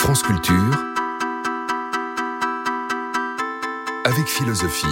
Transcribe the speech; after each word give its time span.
France 0.00 0.22
Culture, 0.22 0.54
avec 4.06 4.26
philosophie, 4.26 4.86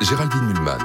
Géraldine 0.00 0.46
Mulman. 0.46 0.78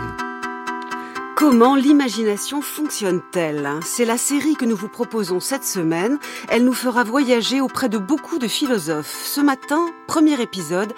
Comment 1.37 1.75
l'imagination 1.75 2.61
fonctionne-t-elle? 2.61 3.69
C'est 3.85 4.03
la 4.03 4.17
série 4.17 4.55
que 4.55 4.65
nous 4.65 4.75
vous 4.75 4.89
proposons 4.89 5.39
cette 5.39 5.63
semaine. 5.63 6.19
Elle 6.49 6.65
nous 6.65 6.73
fera 6.73 7.05
voyager 7.05 7.61
auprès 7.61 7.87
de 7.87 7.97
beaucoup 7.97 8.39
de 8.39 8.49
philosophes. 8.49 9.23
Ce 9.23 9.39
matin, 9.39 9.85
premier 10.05 10.41
épisode, 10.41 10.93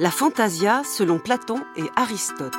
la 0.00 0.10
fantasia 0.10 0.82
selon 0.82 1.20
Platon 1.20 1.60
et 1.76 1.88
Aristote. 1.94 2.56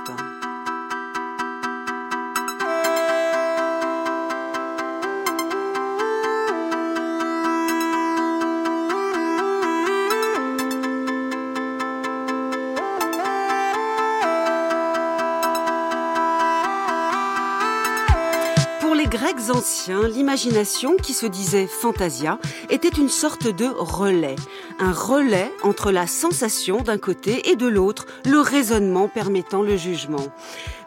L'imagination, 20.08 20.96
qui 20.96 21.14
se 21.14 21.26
disait 21.26 21.68
fantasia, 21.68 22.40
était 22.70 22.88
une 22.90 23.10
sorte 23.10 23.48
de 23.48 23.66
relais. 23.66 24.36
Un 24.80 24.92
relais 24.92 25.52
entre 25.64 25.92
la 25.92 26.08
sensation 26.08 26.82
d'un 26.82 26.98
côté 26.98 27.50
et 27.50 27.56
de 27.56 27.68
l'autre, 27.68 28.06
le 28.26 28.40
raisonnement 28.40 29.08
permettant 29.08 29.62
le 29.62 29.78
jugement. 29.78 30.28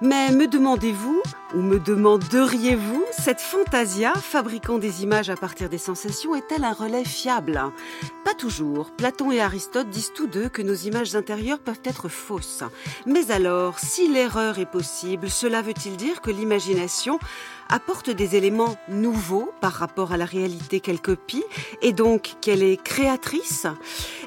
Mais 0.01 0.30
me 0.30 0.47
demandez-vous, 0.47 1.23
ou 1.55 1.61
me 1.61 1.79
demanderiez-vous, 1.79 3.05
cette 3.11 3.41
fantasia, 3.41 4.15
fabriquant 4.15 4.79
des 4.79 5.02
images 5.02 5.30
à 5.30 5.37
partir 5.37 5.68
des 5.68 5.79
sensations, 5.79 6.35
est-elle 6.35 6.65
un 6.65 6.73
relais 6.73 7.05
fiable? 7.05 7.61
Toujours. 8.38 8.91
Platon 8.91 9.30
et 9.30 9.41
Aristote 9.41 9.88
disent 9.88 10.13
tous 10.13 10.27
deux 10.27 10.49
que 10.49 10.63
nos 10.63 10.75
images 10.75 11.15
intérieures 11.15 11.61
peuvent 11.61 11.83
être 11.85 12.09
fausses. 12.09 12.65
Mais 13.07 13.30
alors, 13.30 13.79
si 13.79 14.09
l'erreur 14.09 14.59
est 14.59 14.66
possible, 14.66 15.30
cela 15.30 15.63
veut-il 15.63 15.97
dire 15.97 16.21
que 16.21 16.33
l'imagination 16.33 17.21
apporte 17.69 18.11
des 18.11 18.35
éléments 18.35 18.77
nouveaux 18.89 19.52
par 19.61 19.73
rapport 19.73 20.13
à 20.13 20.16
la 20.16 20.24
réalité 20.24 20.80
qu'elle 20.80 21.01
copie 21.01 21.45
et 21.83 21.93
donc 21.93 22.35
qu'elle 22.41 22.65
est 22.65 22.83
créatrice? 22.83 23.66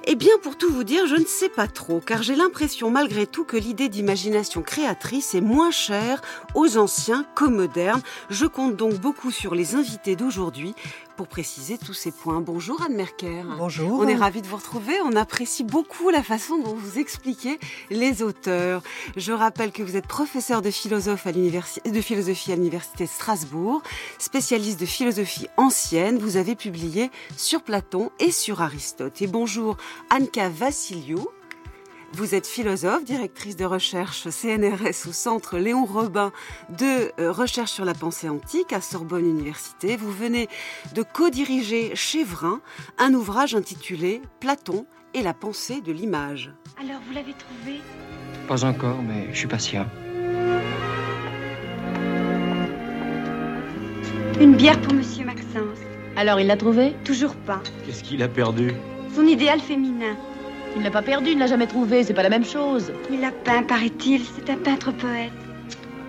Eh 0.06 0.16
bien, 0.16 0.32
pour 0.42 0.58
tout 0.58 0.72
vous 0.72 0.86
dire, 0.86 1.08
je 1.08 1.16
ne 1.16 1.26
sais 1.26 1.50
pas 1.50 1.68
trop, 1.68 2.00
car 2.00 2.24
j'ai 2.24 2.36
l'impression 2.36 2.90
malgré 2.90 3.28
tout 3.28 3.44
que 3.44 3.58
l'idée 3.58 3.90
d'imagination 3.90 4.62
créatrice 4.62 5.36
est 5.36 5.42
moins 5.42 5.72
chère 5.72 6.22
aux 6.54 6.78
anciens 6.78 7.26
qu'aux 7.36 7.50
modernes. 7.50 8.02
Je 8.30 8.46
compte 8.46 8.78
donc 8.78 8.94
beaucoup 8.94 9.32
sur 9.32 9.56
les 9.56 9.76
invités 9.76 10.16
d'aujourd'hui 10.16 10.74
pour 11.16 11.28
préciser 11.28 11.78
tous 11.78 11.94
ces 11.94 12.12
points. 12.12 12.42
Bonjour 12.42 12.82
Anne 12.82 12.96
Merker. 12.96 13.44
Bonjour. 13.58 14.00
On 14.00 14.08
est 14.08 14.16
ravis 14.16 14.42
de 14.42 14.48
vous 14.48 14.58
retrouver. 14.58 14.94
On 15.04 15.16
apprécie 15.16 15.64
beaucoup 15.64 16.10
la 16.10 16.24
façon 16.24 16.58
dont 16.58 16.76
vous 16.76 17.00
expliquez 17.00 17.60
les 17.90 18.22
auteurs. 18.22 18.82
Je 19.16 19.32
rappelle 19.32 19.72
que 19.72 19.84
vous 19.84 19.96
êtes 19.96 20.08
professeur 20.08 20.62
de, 20.62 20.72
philosophe 20.72 21.28
à 21.28 21.32
de 21.32 22.02
philosophie 22.02 22.52
à 22.52 22.56
l'Université 22.56 23.06
de 23.06 23.10
Strasbourg, 23.10 23.82
spécialiste 24.20 24.80
de 24.80 24.86
philosophie 24.86 25.48
ancienne. 25.58 26.18
Vous 26.18 26.38
avez 26.38 26.56
publié 26.56 27.12
sur 27.38 27.62
Platon 27.62 28.12
et 28.20 28.32
sur 28.32 28.62
Aristote. 28.62 29.22
Et 29.22 29.28
bonjour 29.28 29.78
Anka 30.12 30.50
Vassiliou. 30.50 31.28
Vous 32.14 32.34
êtes 32.34 32.48
philosophe, 32.48 33.04
directrice 33.04 33.56
de 33.58 33.66
recherche 33.66 34.30
CNRS 34.30 35.08
au 35.08 35.12
Centre 35.12 35.58
Léon 35.58 35.86
Robin 35.86 36.32
de 36.70 37.12
euh, 37.20 37.32
recherche 37.32 37.72
sur 37.72 37.84
la 37.84 37.94
pensée 37.94 38.30
antique 38.30 38.72
à 38.72 38.80
Sorbonne 38.80 39.26
Université. 39.26 39.98
Vous 39.98 40.12
venez 40.12 40.48
de 40.94 41.04
co-diriger 41.04 41.96
chez 41.96 42.24
Vrin 42.24 42.62
un 42.98 43.14
ouvrage 43.14 43.54
intitulé 43.54 44.22
Platon 44.40 44.86
et 45.14 45.22
la 45.22 45.34
pensée 45.34 45.82
de 45.82 45.92
l'image. 45.92 46.54
Alors, 46.80 47.02
vous 47.08 47.14
l'avez 47.14 47.34
trouvé? 47.34 47.82
Pas 48.48 48.64
encore, 48.64 49.02
mais 49.02 49.28
je 49.32 49.40
suis 49.40 49.48
patient. 49.48 49.86
Une 54.40 54.56
bière 54.56 54.80
pour 54.82 54.94
Monsieur 54.94 55.26
Maxence. 55.26 55.80
Alors, 56.16 56.40
il 56.40 56.48
l'a 56.48 56.58
trouvé? 56.58 56.94
Toujours 57.04 57.36
pas. 57.36 57.62
Qu'est-ce 57.86 58.04
qu'il 58.04 58.24
a 58.24 58.28
perdu? 58.28 58.74
Son 59.14 59.26
idéal 59.26 59.60
féminin. 59.60 60.16
Il 60.76 60.84
l'a 60.84 60.92
pas 60.92 61.02
perdu, 61.02 61.32
il 61.32 61.40
l'a 61.40 61.48
jamais 61.48 61.68
trouvé, 61.68 62.04
c'est 62.04 62.14
pas 62.14 62.24
la 62.24 62.30
même 62.30 62.46
chose. 62.46 62.92
Il 63.10 63.22
l'a 63.22 63.32
peint, 63.32 63.64
paraît-il, 63.64 64.22
c'est 64.24 64.50
un 64.50 64.58
peintre 64.58 64.92
poète. 64.92 65.32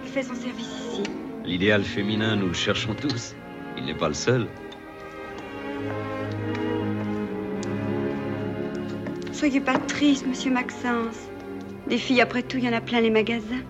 Il 0.04 0.10
fait 0.10 0.22
son 0.22 0.34
service 0.34 0.66
ici. 0.66 1.03
L'idéal 1.44 1.84
féminin, 1.84 2.34
nous 2.34 2.49
le 2.49 2.54
cherchons 2.54 2.94
tous. 2.94 3.34
Il 3.78 3.84
n'est 3.84 3.94
pas 3.94 4.09
le 4.09 4.15
seul. 4.15 4.49
Soyez 9.32 9.60
pas 9.60 9.78
triste, 9.78 10.26
monsieur 10.26 10.50
Maxence. 10.50 11.28
Des 11.87 11.99
filles, 11.99 12.21
après 12.21 12.43
tout, 12.43 12.56
il 12.56 12.65
y 12.65 12.69
en 12.69 12.72
a 12.72 12.81
plein 12.81 13.00
les 13.00 13.10
magasins. 13.10 13.62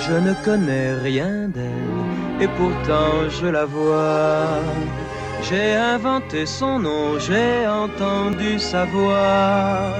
Je 0.00 0.12
ne 0.12 0.34
connais 0.44 0.94
rien 0.94 1.48
d'elle, 1.48 2.40
et 2.40 2.48
pourtant 2.48 3.28
je 3.28 3.46
la 3.46 3.64
vois. 3.64 4.60
J'ai 5.42 5.74
inventé 5.74 6.46
son 6.46 6.78
nom, 6.78 7.18
j'ai 7.18 7.66
entendu 7.66 8.58
sa 8.58 8.84
voix, 8.84 9.96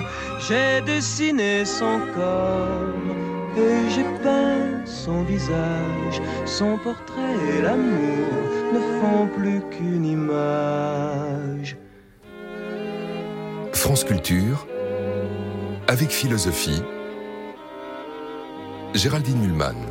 j'ai 0.46 0.80
dessiné 0.82 1.64
son 1.64 2.00
corps 2.14 3.56
et 3.56 3.90
j'ai 3.90 4.04
peint 4.22 4.84
son 4.84 5.22
visage. 5.24 6.20
Son 6.46 6.78
portrait 6.78 7.36
et 7.58 7.62
l'amour 7.62 8.28
ne 8.72 8.80
font 9.00 9.26
plus 9.26 9.60
qu'une 9.70 10.04
image. 10.04 11.76
France 13.72 14.04
Culture, 14.04 14.66
avec 15.88 16.10
philosophie, 16.10 16.82
Géraldine 18.94 19.40
Mulman. 19.40 19.89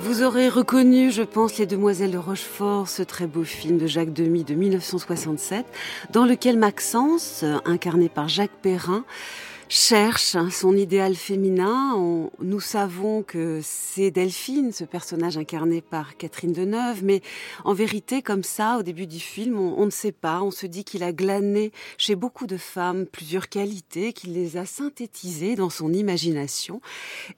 Vous 0.00 0.22
aurez 0.22 0.48
reconnu, 0.48 1.10
je 1.10 1.22
pense, 1.22 1.58
Les 1.58 1.66
Demoiselles 1.66 2.12
de 2.12 2.18
Rochefort, 2.18 2.88
ce 2.88 3.02
très 3.02 3.26
beau 3.26 3.42
film 3.42 3.78
de 3.78 3.86
Jacques 3.86 4.12
Demy 4.12 4.44
de 4.44 4.54
1967, 4.54 5.66
dans 6.10 6.24
lequel 6.24 6.56
Maxence, 6.56 7.44
incarné 7.64 8.08
par 8.08 8.28
Jacques 8.28 8.56
Perrin, 8.62 9.04
cherche 9.68 10.36
son 10.50 10.74
idéal 10.76 11.14
féminin. 11.14 12.30
nous 12.40 12.60
savons 12.60 13.22
que 13.22 13.60
c'est 13.62 14.10
Delphine, 14.10 14.72
ce 14.72 14.84
personnage 14.84 15.36
incarné 15.36 15.82
par 15.82 16.16
Catherine 16.16 16.52
Deneuve, 16.52 17.04
mais 17.04 17.20
en 17.64 17.74
vérité, 17.74 18.22
comme 18.22 18.44
ça, 18.44 18.78
au 18.78 18.82
début 18.82 19.06
du 19.06 19.20
film, 19.20 19.58
on, 19.58 19.84
ne 19.84 19.90
sait 19.90 20.12
pas. 20.12 20.42
On 20.42 20.50
se 20.50 20.66
dit 20.66 20.84
qu'il 20.84 21.02
a 21.02 21.12
glané 21.12 21.72
chez 21.98 22.14
beaucoup 22.14 22.46
de 22.46 22.56
femmes 22.56 23.06
plusieurs 23.06 23.48
qualités, 23.48 24.12
qu'il 24.12 24.32
les 24.32 24.56
a 24.56 24.64
synthétisées 24.64 25.54
dans 25.54 25.70
son 25.70 25.92
imagination, 25.92 26.80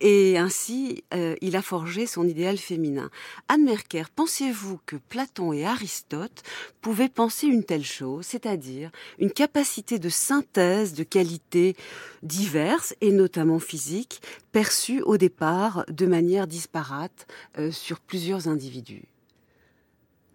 et 0.00 0.38
ainsi, 0.38 1.02
euh, 1.14 1.34
il 1.40 1.56
a 1.56 1.62
forgé 1.62 2.06
son 2.06 2.28
idéal 2.28 2.58
féminin. 2.58 3.10
Anne 3.48 3.64
Merker, 3.64 4.04
pensez-vous 4.14 4.78
que 4.86 4.96
Platon 4.96 5.52
et 5.52 5.64
Aristote 5.64 6.42
pouvaient 6.80 7.08
penser 7.08 7.48
une 7.48 7.64
telle 7.64 7.84
chose, 7.84 8.26
c'est-à-dire 8.26 8.90
une 9.18 9.32
capacité 9.32 9.98
de 9.98 10.08
synthèse 10.08 10.94
de 10.94 11.02
qualités 11.02 11.76
diverses 12.22 12.94
et 13.00 13.12
notamment 13.12 13.58
physiques, 13.58 14.20
perçues 14.52 15.02
au 15.02 15.16
départ 15.16 15.84
de 15.88 16.06
manière 16.06 16.46
disparate 16.46 17.26
euh, 17.58 17.70
sur 17.70 18.00
plusieurs 18.00 18.48
individus. 18.48 19.04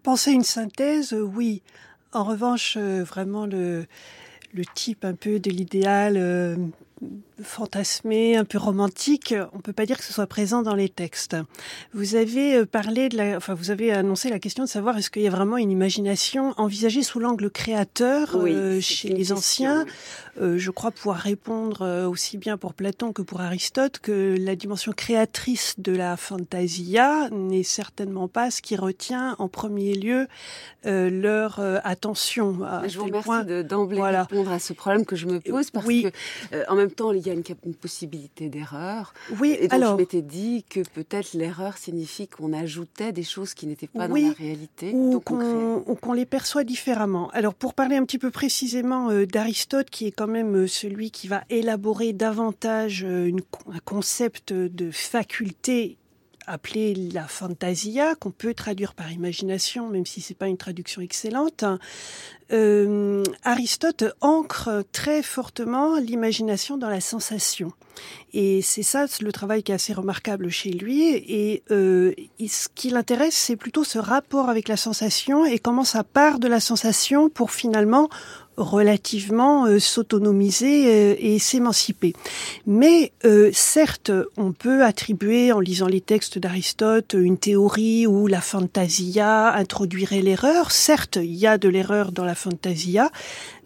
Penser 0.02 0.32
une 0.32 0.44
synthèse, 0.44 1.12
oui. 1.12 1.62
En 2.12 2.24
revanche, 2.24 2.76
euh, 2.76 3.02
vraiment 3.02 3.46
le, 3.46 3.86
le 4.54 4.64
type 4.74 5.04
un 5.04 5.14
peu 5.14 5.38
de 5.38 5.50
l'idéal 5.50 6.14
euh, 6.16 6.56
fantasmé, 7.42 8.36
un 8.36 8.44
peu 8.44 8.58
romantique, 8.58 9.34
on 9.52 9.58
peut 9.58 9.72
pas 9.72 9.84
dire 9.84 9.98
que 9.98 10.04
ce 10.04 10.12
soit 10.12 10.26
présent 10.26 10.62
dans 10.62 10.74
les 10.74 10.88
textes. 10.88 11.36
Vous 11.92 12.14
avez 12.14 12.56
euh, 12.56 12.66
parlé 12.66 13.08
de 13.08 13.16
la, 13.16 13.36
enfin 13.36 13.54
vous 13.54 13.70
avez 13.70 13.92
annoncé 13.92 14.30
la 14.30 14.38
question 14.38 14.64
de 14.64 14.68
savoir 14.68 14.96
est-ce 14.96 15.10
qu'il 15.10 15.22
y 15.22 15.26
a 15.26 15.30
vraiment 15.30 15.58
une 15.58 15.70
imagination 15.70 16.54
envisagée 16.56 17.02
sous 17.02 17.18
l'angle 17.18 17.50
créateur 17.50 18.36
euh, 18.36 18.80
chez 18.80 19.10
les 19.10 19.32
anciens. 19.32 19.84
Euh, 20.40 20.58
je 20.58 20.70
crois 20.70 20.90
pouvoir 20.90 21.18
répondre 21.18 22.06
aussi 22.08 22.38
bien 22.38 22.56
pour 22.56 22.74
Platon 22.74 23.12
que 23.12 23.22
pour 23.22 23.40
Aristote 23.40 23.98
que 23.98 24.36
la 24.38 24.56
dimension 24.56 24.92
créatrice 24.92 25.74
de 25.78 25.92
la 25.92 26.16
fantasia 26.16 27.28
n'est 27.30 27.62
certainement 27.62 28.28
pas 28.28 28.50
ce 28.50 28.62
qui 28.62 28.76
retient 28.76 29.36
en 29.38 29.48
premier 29.48 29.94
lieu 29.94 30.26
leur 30.84 31.60
attention. 31.84 32.58
Je 32.86 32.98
vous 32.98 33.06
remercie 33.06 33.64
d'emblée 33.64 34.00
répondre 34.00 34.52
à 34.52 34.58
ce 34.58 34.72
problème 34.72 35.04
que 35.04 35.16
je 35.16 35.26
me 35.26 35.40
pose 35.40 35.70
parce 35.70 35.86
que 35.86 36.12
en 36.68 36.74
même 36.74 36.90
temps 36.90 37.12
il 37.12 37.26
y 37.26 37.30
a 37.30 37.32
une, 37.32 37.42
possibilité 37.74 38.48
d'erreur. 38.48 39.14
Oui, 39.38 39.56
et 39.58 39.68
donc 39.68 39.72
alors. 39.72 39.92
Je 39.92 40.02
m'étais 40.02 40.22
dit 40.22 40.64
que 40.68 40.80
peut-être 40.80 41.34
l'erreur 41.34 41.76
signifie 41.78 42.28
qu'on 42.28 42.52
ajoutait 42.52 43.12
des 43.12 43.22
choses 43.22 43.54
qui 43.54 43.66
n'étaient 43.66 43.86
pas 43.86 44.08
dans 44.08 44.14
la 44.14 44.32
réalité. 44.32 44.92
Ou 44.94 45.20
qu'on 45.20 46.12
les 46.12 46.26
perçoit 46.26 46.64
différemment. 46.64 47.30
Alors, 47.32 47.54
pour 47.54 47.74
parler 47.74 47.96
un 47.96 48.04
petit 48.04 48.18
peu 48.18 48.30
précisément 48.30 49.10
euh, 49.10 49.26
d'Aristote, 49.26 49.90
qui 49.90 50.06
est 50.06 50.12
quand 50.12 50.25
même 50.26 50.56
euh, 50.56 50.66
celui 50.66 51.10
qui 51.10 51.28
va 51.28 51.44
élaborer 51.50 52.12
davantage 52.12 53.04
euh, 53.04 53.30
un 53.72 53.78
concept 53.84 54.52
de 54.52 54.90
faculté 54.90 55.98
appelée 56.46 56.94
la 56.94 57.26
fantasia, 57.26 58.14
qu'on 58.14 58.30
peut 58.30 58.54
traduire 58.54 58.94
par 58.94 59.10
imagination, 59.10 59.88
même 59.88 60.06
si 60.06 60.20
c'est 60.20 60.34
pas 60.34 60.46
une 60.46 60.56
traduction 60.56 61.02
excellente. 61.02 61.64
Euh, 62.52 63.24
Aristote 63.42 64.04
ancre 64.20 64.84
très 64.92 65.22
fortement 65.22 65.98
l'imagination 65.98 66.76
dans 66.78 66.88
la 66.88 67.00
sensation. 67.00 67.72
Et 68.32 68.62
c'est 68.62 68.82
ça 68.82 69.06
le 69.20 69.32
travail 69.32 69.62
qui 69.62 69.72
est 69.72 69.74
assez 69.74 69.92
remarquable 69.92 70.48
chez 70.50 70.70
lui. 70.70 71.08
Et 71.08 71.64
euh, 71.70 72.14
ce 72.46 72.68
qui 72.74 72.90
l'intéresse, 72.90 73.34
c'est 73.34 73.56
plutôt 73.56 73.84
ce 73.84 73.98
rapport 73.98 74.48
avec 74.48 74.68
la 74.68 74.76
sensation 74.76 75.44
et 75.44 75.58
comment 75.58 75.84
ça 75.84 76.04
part 76.04 76.38
de 76.38 76.46
la 76.46 76.60
sensation 76.60 77.28
pour 77.28 77.50
finalement 77.50 78.08
relativement 78.56 79.66
euh, 79.66 79.78
s'autonomiser 79.78 80.86
euh, 80.86 81.14
et 81.18 81.38
s'émanciper. 81.38 82.14
Mais 82.66 83.12
euh, 83.24 83.50
certes, 83.52 84.10
on 84.36 84.52
peut 84.52 84.84
attribuer, 84.84 85.52
en 85.52 85.60
lisant 85.60 85.86
les 85.86 86.00
textes 86.00 86.38
d'Aristote, 86.38 87.14
une 87.18 87.38
théorie 87.38 88.06
où 88.06 88.26
la 88.26 88.40
fantasia 88.40 89.52
introduirait 89.54 90.22
l'erreur. 90.22 90.70
Certes, 90.70 91.16
il 91.16 91.34
y 91.34 91.46
a 91.46 91.58
de 91.58 91.68
l'erreur 91.68 92.12
dans 92.12 92.24
la 92.24 92.34
fantasia. 92.34 93.10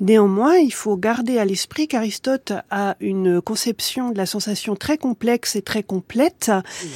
Néanmoins, 0.01 0.57
il 0.57 0.73
faut 0.73 0.97
garder 0.97 1.39
à 1.39 1.45
l'esprit 1.45 1.87
qu'Aristote 1.87 2.53
a 2.71 2.97
une 3.01 3.41
conception 3.41 4.11
de 4.11 4.19
la 4.19 4.27
sensation 4.27 4.75
très 4.75 4.99
complexe 4.99 5.57
et 5.57 5.63
très 5.63 5.83
complète. 5.83 6.51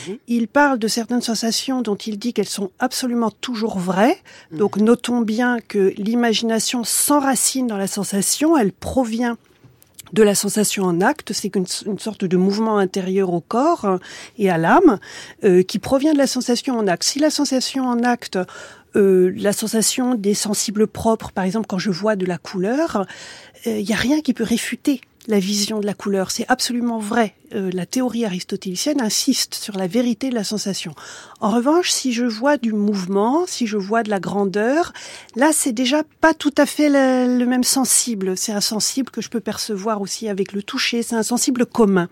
Mhm. 0.08 0.16
Il 0.26 0.48
parle 0.48 0.78
de 0.78 0.88
certaines 0.88 1.20
sensations 1.22 1.82
dont 1.82 1.96
il 1.96 2.18
dit 2.18 2.32
qu'elles 2.32 2.46
sont 2.48 2.70
absolument 2.78 3.30
toujours 3.30 3.78
vraies. 3.78 4.18
Mhm. 4.50 4.58
Donc 4.58 4.76
notons 4.78 5.20
bien 5.20 5.58
que 5.60 5.92
l'imagination 5.96 6.82
s'enracine 6.82 7.66
dans 7.66 7.76
la 7.76 7.83
sensation, 7.86 8.56
elle 8.56 8.72
provient 8.72 9.36
de 10.14 10.22
la 10.22 10.34
sensation 10.34 10.84
en 10.84 11.00
acte, 11.00 11.32
c'est 11.32 11.54
une, 11.56 11.66
sorte 11.66 12.24
de 12.24 12.36
mouvement 12.36 12.78
intérieur 12.78 13.32
au 13.32 13.40
corps 13.40 13.84
euh, 13.84 13.98
et 14.38 14.48
à 14.48 14.58
l'âme 14.58 14.98
euh, 15.42 15.62
qui 15.62 15.78
provient 15.78 16.12
de 16.12 16.18
la 16.18 16.28
sensation 16.28 16.78
en 16.78 16.86
acte. 16.86 17.02
Si 17.02 17.18
la 17.18 17.30
sensation 17.30 17.84
en 17.84 18.02
acte, 18.04 18.38
euh, 18.94 19.32
la 19.36 19.52
sensation 19.52 20.14
des 20.14 20.34
sensibles 20.34 20.86
propres, 20.86 21.32
par 21.32 21.44
exemple 21.44 21.66
quand 21.66 21.78
je 21.78 21.90
vois 21.90 22.14
de 22.14 22.26
la 22.26 22.38
couleur, 22.38 23.06
il 23.66 23.84
n'y 23.84 23.92
a 23.92 23.96
rien 23.96 24.20
qui 24.20 24.34
peut 24.34 24.44
réfuter 24.44 25.00
la 25.26 25.38
vision 25.38 25.80
de 25.80 25.86
la 25.86 25.94
couleur. 25.94 26.30
C'est 26.30 26.46
absolument 26.48 26.98
vrai. 26.98 27.34
Euh, 27.54 27.70
la 27.72 27.86
théorie 27.86 28.24
aristotélicienne 28.24 29.00
insiste 29.00 29.54
sur 29.54 29.76
la 29.76 29.86
vérité 29.86 30.28
de 30.28 30.34
la 30.34 30.44
sensation. 30.44 30.94
En 31.40 31.50
revanche, 31.50 31.90
si 31.90 32.12
je 32.12 32.24
vois 32.24 32.56
du 32.56 32.72
mouvement, 32.72 33.44
si 33.46 33.66
je 33.66 33.76
vois 33.76 34.02
de 34.02 34.10
la 34.10 34.18
grandeur, 34.18 34.92
là, 35.36 35.50
c'est 35.52 35.72
déjà 35.72 36.02
pas 36.20 36.34
tout 36.34 36.54
à 36.56 36.66
fait 36.66 36.88
le, 36.88 37.44
même 37.44 37.64
sensible. 37.64 38.36
C'est 38.36 38.52
un 38.52 38.60
sensible 38.60 39.10
que 39.10 39.20
je 39.20 39.28
peux 39.28 39.40
percevoir 39.40 40.00
aussi 40.00 40.28
avec 40.28 40.52
le 40.52 40.62
toucher. 40.62 41.02
C'est 41.02 41.16
un 41.16 41.22
sensible 41.22 41.64
commun. 41.66 42.08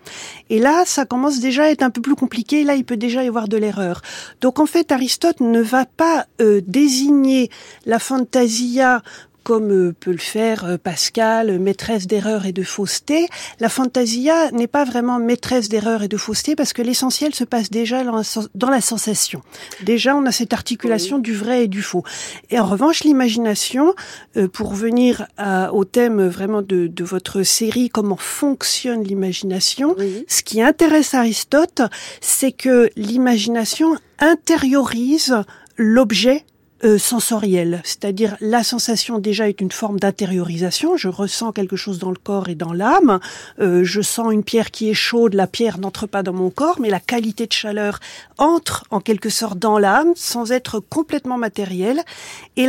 Et 0.49 0.59
là, 0.59 0.85
ça 0.87 1.06
commence 1.06 1.41
déjà 1.41 1.64
à 1.64 1.70
être 1.70 1.82
un 1.82 1.91
peu 1.91 2.00
plus 2.00 2.14
compliqué. 2.14 2.62
Là, 2.64 2.75
il 2.75 2.85
peut 2.85 2.97
déjà 2.97 3.25
y 3.25 3.29
avoir 3.29 3.49
de 3.49 3.56
l'erreur. 3.56 4.03
Donc, 4.41 4.61
en 4.61 4.67
fait, 4.67 4.93
Aristote 4.93 5.41
ne 5.41 5.61
va 5.61 5.87
pas 5.87 6.26
euh, 6.41 6.61
désigner 6.67 7.50
la 7.85 7.99
fantasia 7.99 9.03
comme 9.43 9.71
euh, 9.71 9.94
peut 9.99 10.12
le 10.12 10.19
faire 10.19 10.65
euh, 10.65 10.77
Pascal, 10.77 11.59
maîtresse 11.59 12.06
d'erreur 12.06 12.47
et 12.47 12.53
de 12.53 12.62
fausseté. 12.62 13.29
La 13.61 13.69
fantasia 13.69 14.50
n'est 14.53 14.67
pas 14.67 14.85
vraiment 14.85 15.19
maîtresse 15.19 15.69
d'erreur 15.69 16.03
et 16.03 16.09
de 16.09 16.17
fausseté 16.17 16.56
parce 16.56 16.73
que 16.73 16.83
l'essentiel 16.83 17.35
se 17.35 17.44
passe 17.44 17.71
déjà 17.71 18.03
dans 18.05 18.71
la 18.71 18.81
sensation. 18.81 19.43
Déjà, 19.83 20.17
on 20.17 20.25
a 20.27 20.33
cette 20.33 20.53
articulation 20.53 21.19
du 21.19 21.35
vrai 21.35 21.65
et 21.65 21.69
du 21.69 21.83
faux. 21.83 22.05
Et 22.50 22.59
en 22.59 22.67
revanche, 22.67 23.05
l'imagination, 23.05 23.94
euh, 24.37 24.49
pour 24.49 24.75
venir 24.75 25.27
au 25.73 25.85
thème 25.85 26.27
vraiment 26.29 26.62
de, 26.62 26.91
votre 27.03 27.43
série, 27.43 27.88
comment 27.88 28.17
fonctionne 28.17 29.03
l'imagination, 29.03 29.97
ce 30.29 30.43
qui 30.43 30.62
intéresse 30.62 31.15
Aristote, 31.15 31.83
c'est 32.21 32.53
que 32.53 32.91
l'imagination 32.97 33.97
intériorise 34.19 35.43
l'objet 35.77 36.45
euh, 36.84 36.99
sensorielle, 36.99 37.81
c'est-à-dire 37.84 38.37
la 38.40 38.64
sensation 38.64 39.20
déjà 39.20 39.49
est 39.49 39.61
une 39.61 39.70
forme 39.70 40.00
d'intériorisation. 40.00 40.96
Je 40.96 41.06
ressens 41.06 41.52
quelque 41.52 41.76
chose 41.76 42.00
dans 42.00 42.11
le 42.11 42.17
corps 42.17 42.49
et 42.49 42.56
dans 42.56 42.73
l'âme. 42.73 43.20
Euh, 43.61 43.84
je 43.84 44.00
sens 44.00 44.32
une 44.32 44.43
pierre 44.43 44.73
qui 44.73 44.90
est 44.90 44.94
chaude, 44.94 45.34
la 45.34 45.46
pierre 45.46 45.79
n'entre 45.79 46.08
pas 46.08 46.25
dans 46.25 46.32
mon 46.32 46.50
corps, 46.50 46.81
mais 46.81 46.90
la 46.90 46.99
qualité 46.99 47.46
de 47.46 47.52
chaleur 47.52 48.00
entre 48.37 48.84
en 48.90 48.99
quelque 48.99 49.29
sorte 49.29 49.61
dans 49.61 49.79
l'âme 49.79 50.12
sans 50.17 50.50
être 50.50 50.81
complètement 50.81 51.38
matérielle. 51.38 52.02
Et 52.56 52.67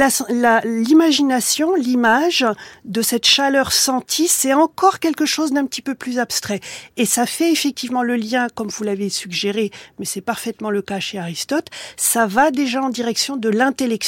l'imagination, 0.63 1.74
l'image 1.74 2.45
de 2.86 3.01
cette 3.01 3.25
chaleur 3.25 3.71
sentie, 3.71 4.27
c'est 4.27 4.54
encore 4.54 5.00
quelque 5.00 5.25
chose 5.25 5.54
d'un 5.54 5.66
petit 5.66 5.81
peu 5.81 5.95
plus 5.95 6.19
abstrait. 6.19 6.59
Et 6.98 7.07
ça 7.07 7.25
fait 7.25 7.51
effectivement 7.51 8.04
le 8.04 8.16
lien, 8.16 8.45
comme 8.54 8.68
vous 8.68 8.83
l'avez 8.83 9.09
suggéré, 9.09 9.71
mais 9.98 10.06
c'est 10.06 10.21
parfaitement 10.21 10.69
le 10.69 10.83
cas 10.83 11.00
chez 11.00 11.18
Aristote. 11.18 11.69
Ça 11.98 12.27
va 12.27 12.51
déjà 12.51 12.80
en 12.83 12.89
direction 12.89 13.38
de 13.38 13.50
l'intellectuel 13.50 14.03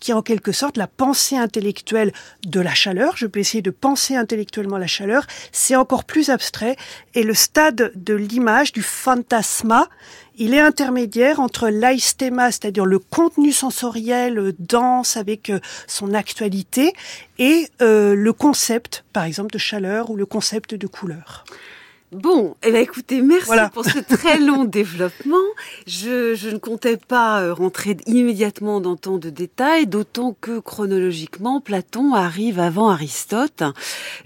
qui 0.00 0.10
est 0.10 0.14
en 0.14 0.22
quelque 0.22 0.52
sorte 0.52 0.76
la 0.76 0.86
pensée 0.86 1.36
intellectuelle 1.36 2.12
de 2.46 2.60
la 2.60 2.74
chaleur. 2.74 3.16
Je 3.16 3.26
peux 3.26 3.40
essayer 3.40 3.62
de 3.62 3.70
penser 3.70 4.16
intellectuellement 4.16 4.78
la 4.78 4.86
chaleur. 4.86 5.26
C'est 5.52 5.76
encore 5.76 6.04
plus 6.04 6.30
abstrait. 6.30 6.76
Et 7.14 7.22
le 7.22 7.34
stade 7.34 7.92
de 7.94 8.14
l'image, 8.14 8.72
du 8.72 8.82
fantasma, 8.82 9.88
il 10.36 10.54
est 10.54 10.60
intermédiaire 10.60 11.40
entre 11.40 11.68
l'aïstéma, 11.68 12.50
c'est-à-dire 12.50 12.86
le 12.86 12.98
contenu 12.98 13.52
sensoriel 13.52 14.52
dense 14.58 15.16
avec 15.16 15.50
euh, 15.50 15.60
son 15.86 16.12
actualité, 16.12 16.92
et 17.38 17.68
euh, 17.82 18.14
le 18.14 18.32
concept, 18.32 19.04
par 19.12 19.24
exemple, 19.24 19.52
de 19.52 19.58
chaleur 19.58 20.10
ou 20.10 20.16
le 20.16 20.26
concept 20.26 20.74
de 20.74 20.86
couleur. 20.86 21.44
Bon, 22.14 22.54
eh 22.62 22.70
bien, 22.70 22.80
écoutez, 22.80 23.22
merci 23.22 23.50
pour 23.72 23.84
ce 23.84 23.98
très 23.98 24.38
long 24.38 24.62
développement. 24.64 25.34
Je, 25.88 26.36
je, 26.36 26.48
ne 26.50 26.58
comptais 26.58 26.96
pas 26.96 27.42
euh, 27.42 27.52
rentrer 27.52 27.96
immédiatement 28.06 28.80
dans 28.80 28.94
tant 28.94 29.18
de 29.18 29.30
détails, 29.30 29.88
d'autant 29.88 30.36
que 30.40 30.60
chronologiquement, 30.60 31.60
Platon 31.60 32.14
arrive 32.14 32.60
avant 32.60 32.88
Aristote. 32.88 33.64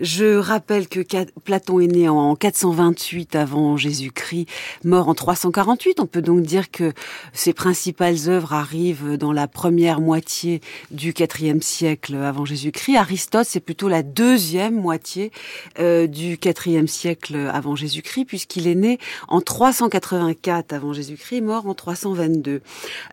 Je 0.00 0.36
rappelle 0.36 0.86
que 0.86 1.00
Platon 1.44 1.80
est 1.80 1.86
né 1.86 2.10
en 2.10 2.36
428 2.36 3.34
avant 3.36 3.78
Jésus-Christ, 3.78 4.48
mort 4.84 5.08
en 5.08 5.14
348. 5.14 6.00
On 6.00 6.06
peut 6.06 6.20
donc 6.20 6.42
dire 6.42 6.70
que 6.70 6.92
ses 7.32 7.54
principales 7.54 8.28
œuvres 8.28 8.52
arrivent 8.52 9.16
dans 9.16 9.32
la 9.32 9.48
première 9.48 10.02
moitié 10.02 10.60
du 10.90 11.14
IVe 11.18 11.62
siècle 11.62 12.16
avant 12.16 12.44
Jésus-Christ. 12.44 12.96
Aristote, 12.98 13.46
c'est 13.48 13.60
plutôt 13.60 13.88
la 13.88 14.02
deuxième 14.02 14.74
moitié 14.74 15.32
euh, 15.78 16.06
du 16.06 16.38
IVe 16.44 16.86
siècle 16.86 17.50
avant 17.50 17.77
Jésus-Christ, 17.78 18.26
puisqu'il 18.26 18.66
est 18.66 18.74
né 18.74 18.98
en 19.28 19.40
384 19.40 20.72
avant 20.72 20.92
Jésus-Christ, 20.92 21.40
mort 21.40 21.66
en 21.66 21.74
322. 21.74 22.60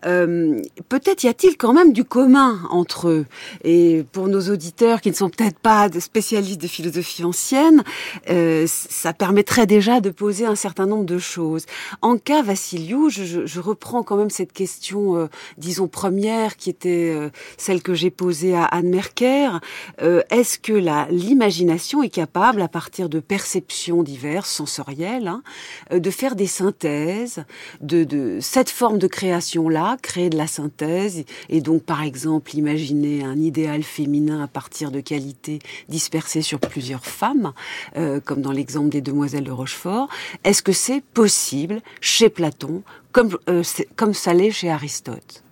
Euh, 0.06 0.62
peut-être 0.90 1.24
y 1.24 1.28
a-t-il 1.28 1.58
quand 1.58 1.74
même 1.74 1.94
du 1.94 2.04
commun 2.04 2.60
entre 2.70 3.08
eux. 3.10 3.26
Et 3.64 4.04
pour 4.12 4.28
nos 4.28 4.50
auditeurs 4.50 5.02
qui 5.02 5.10
ne 5.10 5.16
sont 5.16 5.30
peut-être 5.30 5.60
pas 5.60 5.90
spécialistes 6.00 6.62
de 6.62 6.68
philosophie 6.68 7.24
ancienne, 7.24 7.84
euh, 8.30 8.66
ça 8.68 9.14
permettrait 9.14 9.68
déjà 9.68 10.02
de 10.02 10.10
poser 10.10 10.46
un 10.46 10.56
certain 10.56 10.86
nombre 10.86 11.06
de 11.06 11.20
choses. 11.20 11.66
En 12.02 12.18
cas 12.18 12.42
Vassiliou, 12.42 13.10
je, 13.10 13.60
reprends 13.60 14.04
quand 14.04 14.18
même 14.18 14.30
cette 14.30 14.52
question, 14.52 15.16
euh, 15.16 15.28
disons 15.58 15.88
première, 15.88 16.58
qui 16.58 16.70
était 16.70 17.16
celle 17.58 17.82
que 17.82 17.94
j'ai 17.94 18.10
posée 18.10 18.56
à 18.56 18.66
Anne 18.66 18.90
Merker. 18.90 19.60
Est-ce 20.00 20.60
que 20.60 20.74
l'imagination 21.10 22.04
est 22.04 22.10
capable, 22.10 22.62
à 22.62 22.68
partir 22.68 23.10
de 23.10 23.20
perceptions 23.20 24.04
diverses, 24.04 24.50
sensorielle, 24.56 25.28
hein, 25.28 25.44
euh, 25.92 26.00
de 26.00 26.10
faire 26.10 26.36
des 26.36 26.48
synthèses, 26.48 27.44
de, 27.82 28.40
cette 28.42 28.70
forme 28.70 28.98
de 28.98 29.08
création-là, 29.08 29.98
créer 30.02 30.30
de 30.30 30.38
la 30.38 30.48
synthèse, 30.48 31.24
et 31.50 31.62
donc 31.62 31.84
par 31.84 32.02
exemple 32.02 32.56
imaginer 32.56 33.24
un 33.24 33.38
idéal 33.38 33.84
féminin 33.84 34.44
à 34.44 34.48
partir 34.48 34.92
de 34.92 35.00
qualités 35.00 35.60
dispersées 35.90 36.42
sur 36.42 36.60
plusieurs 36.60 37.06
femmes, 37.06 37.54
euh, 37.98 38.20
comme 38.20 38.42
dans 38.42 38.52
l'exemple 38.52 38.90
des 38.90 39.02
demoiselles 39.02 39.44
de 39.44 39.52
Rochefort. 39.52 40.10
Est-ce 40.44 40.64
que 40.64 40.72
c'est 40.72 41.02
possible 41.02 41.82
chez 42.02 42.30
Platon, 42.30 42.84
comme, 43.12 43.38
euh, 43.50 43.64
comme 43.96 44.14
ça 44.14 44.34
l'est 44.34 44.52
chez 44.52 44.70
Aristote? 44.70 45.44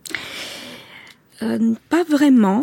Pas 1.89 2.03
vraiment. 2.09 2.61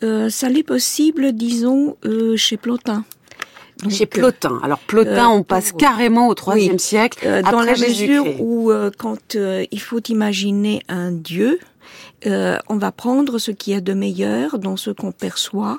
ça 0.00 0.48
l'est 0.48 0.64
possible, 0.64 1.32
disons, 1.32 1.96
chez 2.34 2.56
Plotin 2.56 3.04
chez 3.88 4.06
Plotin. 4.06 4.60
Alors 4.62 4.78
Plotin, 4.80 5.30
euh, 5.30 5.36
on 5.38 5.42
passe 5.42 5.72
carrément 5.72 6.28
au 6.28 6.34
IIIe 6.34 6.78
siècle. 6.78 7.26
Euh, 7.26 7.42
dans 7.42 7.62
la 7.62 7.72
mesure 7.72 8.40
où, 8.40 8.70
euh, 8.70 8.90
quand 8.96 9.34
il 9.34 9.80
faut 9.80 10.00
imaginer 10.08 10.82
un 10.88 11.12
dieu, 11.12 11.58
on 12.26 12.76
va 12.76 12.92
prendre 12.92 13.38
ce 13.38 13.50
qui 13.50 13.72
est 13.72 13.80
de 13.80 13.94
meilleur 13.94 14.58
dans 14.58 14.76
ce 14.76 14.90
qu'on 14.90 15.12
perçoit 15.12 15.78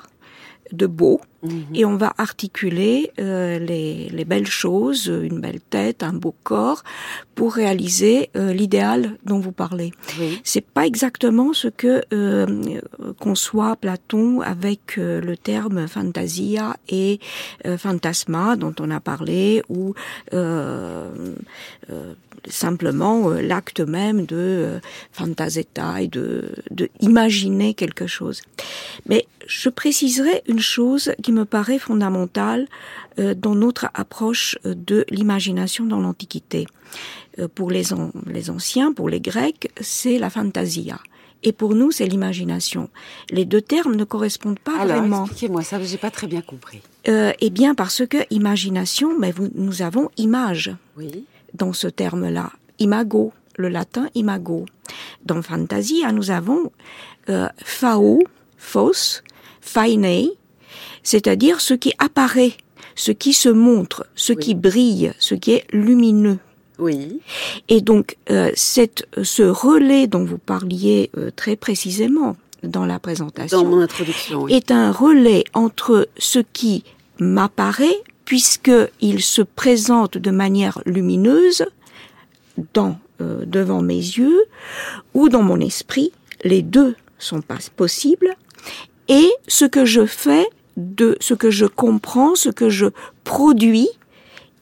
de 0.72 0.86
beau 0.86 1.20
Mhm. 1.42 1.66
Et 1.74 1.84
on 1.84 1.96
va 1.96 2.12
articuler 2.18 3.10
euh, 3.18 3.58
les, 3.58 4.08
les, 4.08 4.24
belles 4.24 4.46
choses, 4.46 5.06
une 5.06 5.40
belle 5.40 5.60
tête, 5.60 6.02
un 6.02 6.12
beau 6.12 6.34
corps, 6.44 6.84
pour 7.34 7.54
réaliser 7.54 8.30
euh, 8.36 8.52
l'idéal 8.52 9.16
dont 9.24 9.40
vous 9.40 9.52
parlez. 9.52 9.92
Oui. 10.20 10.40
C'est 10.44 10.64
pas 10.64 10.86
exactement 10.86 11.52
ce 11.52 11.68
que 11.68 12.02
euh, 12.12 12.80
conçoit 13.18 13.74
Platon 13.76 14.40
avec 14.40 14.98
euh, 14.98 15.20
le 15.20 15.36
terme 15.36 15.88
fantasia 15.88 16.76
et 16.88 17.18
fantasma 17.76 18.56
dont 18.56 18.74
on 18.80 18.90
a 18.90 19.00
parlé, 19.00 19.62
ou 19.68 19.94
simplement 22.48 23.28
l'acte 23.30 23.80
même 23.80 24.26
de 24.26 24.80
fantasetta 25.12 26.02
et 26.02 26.08
de, 26.08 26.50
de 26.70 26.88
imaginer 27.00 27.74
quelque 27.74 28.06
chose. 28.06 28.42
Mais 29.06 29.26
je 29.46 29.68
préciserai 29.68 30.42
une 30.46 30.60
chose 30.60 31.12
qui 31.22 31.32
me 31.32 31.44
paraît 31.44 31.78
fondamentale 31.78 32.66
euh, 33.18 33.34
dans 33.34 33.54
notre 33.54 33.88
approche 33.94 34.58
euh, 34.64 34.74
de 34.74 35.04
l'imagination 35.10 35.84
dans 35.84 36.00
l'Antiquité. 36.00 36.66
Euh, 37.38 37.48
pour 37.48 37.70
les, 37.70 37.84
les 38.26 38.50
anciens, 38.50 38.92
pour 38.92 39.08
les 39.08 39.20
Grecs, 39.20 39.70
c'est 39.80 40.18
la 40.18 40.30
fantasia. 40.30 40.98
Et 41.44 41.52
pour 41.52 41.74
nous, 41.74 41.90
c'est 41.90 42.06
l'imagination. 42.06 42.88
Les 43.30 43.44
deux 43.44 43.60
termes 43.60 43.96
ne 43.96 44.04
correspondent 44.04 44.60
pas 44.60 44.78
Alors, 44.78 44.98
vraiment. 44.98 45.24
Expliquez-moi 45.24 45.62
ça, 45.62 45.82
j'ai 45.82 45.98
pas 45.98 46.10
très 46.10 46.28
bien 46.28 46.40
compris. 46.40 46.80
Euh, 47.08 47.32
eh 47.40 47.50
bien, 47.50 47.74
parce 47.74 48.06
que 48.06 48.18
imagination, 48.30 49.18
mais 49.18 49.32
vous, 49.32 49.48
nous 49.54 49.82
avons 49.82 50.08
image 50.16 50.74
oui. 50.96 51.24
Dans 51.54 51.72
ce 51.72 51.88
terme-là. 51.88 52.50
Imago, 52.78 53.32
le 53.56 53.68
latin 53.68 54.08
imago. 54.14 54.66
Dans 55.24 55.42
fantasia, 55.42 56.12
nous 56.12 56.30
avons 56.30 56.70
euh, 57.28 57.48
fao, 57.56 58.22
fos, 58.56 59.22
faine, 59.60 60.28
c'est-à-dire 61.02 61.60
ce 61.60 61.74
qui 61.74 61.92
apparaît, 61.98 62.52
ce 62.94 63.12
qui 63.12 63.32
se 63.32 63.48
montre, 63.48 64.06
ce 64.14 64.32
qui 64.32 64.54
brille, 64.54 65.12
ce 65.18 65.34
qui 65.34 65.52
est 65.52 65.66
lumineux. 65.72 66.38
Oui. 66.78 67.20
Et 67.68 67.80
donc, 67.80 68.16
euh, 68.30 68.50
cette, 68.54 69.06
ce 69.22 69.42
relais 69.42 70.06
dont 70.06 70.24
vous 70.24 70.38
parliez 70.38 71.10
euh, 71.16 71.30
très 71.34 71.56
précisément 71.56 72.36
dans 72.62 72.86
la 72.86 72.98
présentation, 72.98 73.62
dans 73.62 73.68
mon 73.68 73.80
introduction, 73.80 74.42
oui. 74.42 74.54
est 74.54 74.70
un 74.70 74.90
relais 74.90 75.44
entre 75.54 76.08
ce 76.16 76.38
qui 76.38 76.84
m'apparaît, 77.18 77.96
puisque 78.32 78.72
il 79.02 79.22
se 79.22 79.42
présente 79.42 80.16
de 80.16 80.30
manière 80.30 80.80
lumineuse 80.86 81.66
euh, 82.78 83.44
devant 83.44 83.82
mes 83.82 83.94
yeux 83.94 84.44
ou 85.12 85.28
dans 85.28 85.42
mon 85.42 85.60
esprit. 85.60 86.12
Les 86.42 86.62
deux 86.62 86.96
sont 87.18 87.42
pas 87.42 87.58
possibles. 87.76 88.34
Et 89.08 89.28
ce 89.48 89.66
que 89.66 89.84
je 89.84 90.06
fais 90.06 90.46
de 90.78 91.18
ce 91.20 91.34
que 91.34 91.50
je 91.50 91.66
comprends, 91.66 92.34
ce 92.34 92.48
que 92.48 92.70
je 92.70 92.86
produis, 93.22 93.90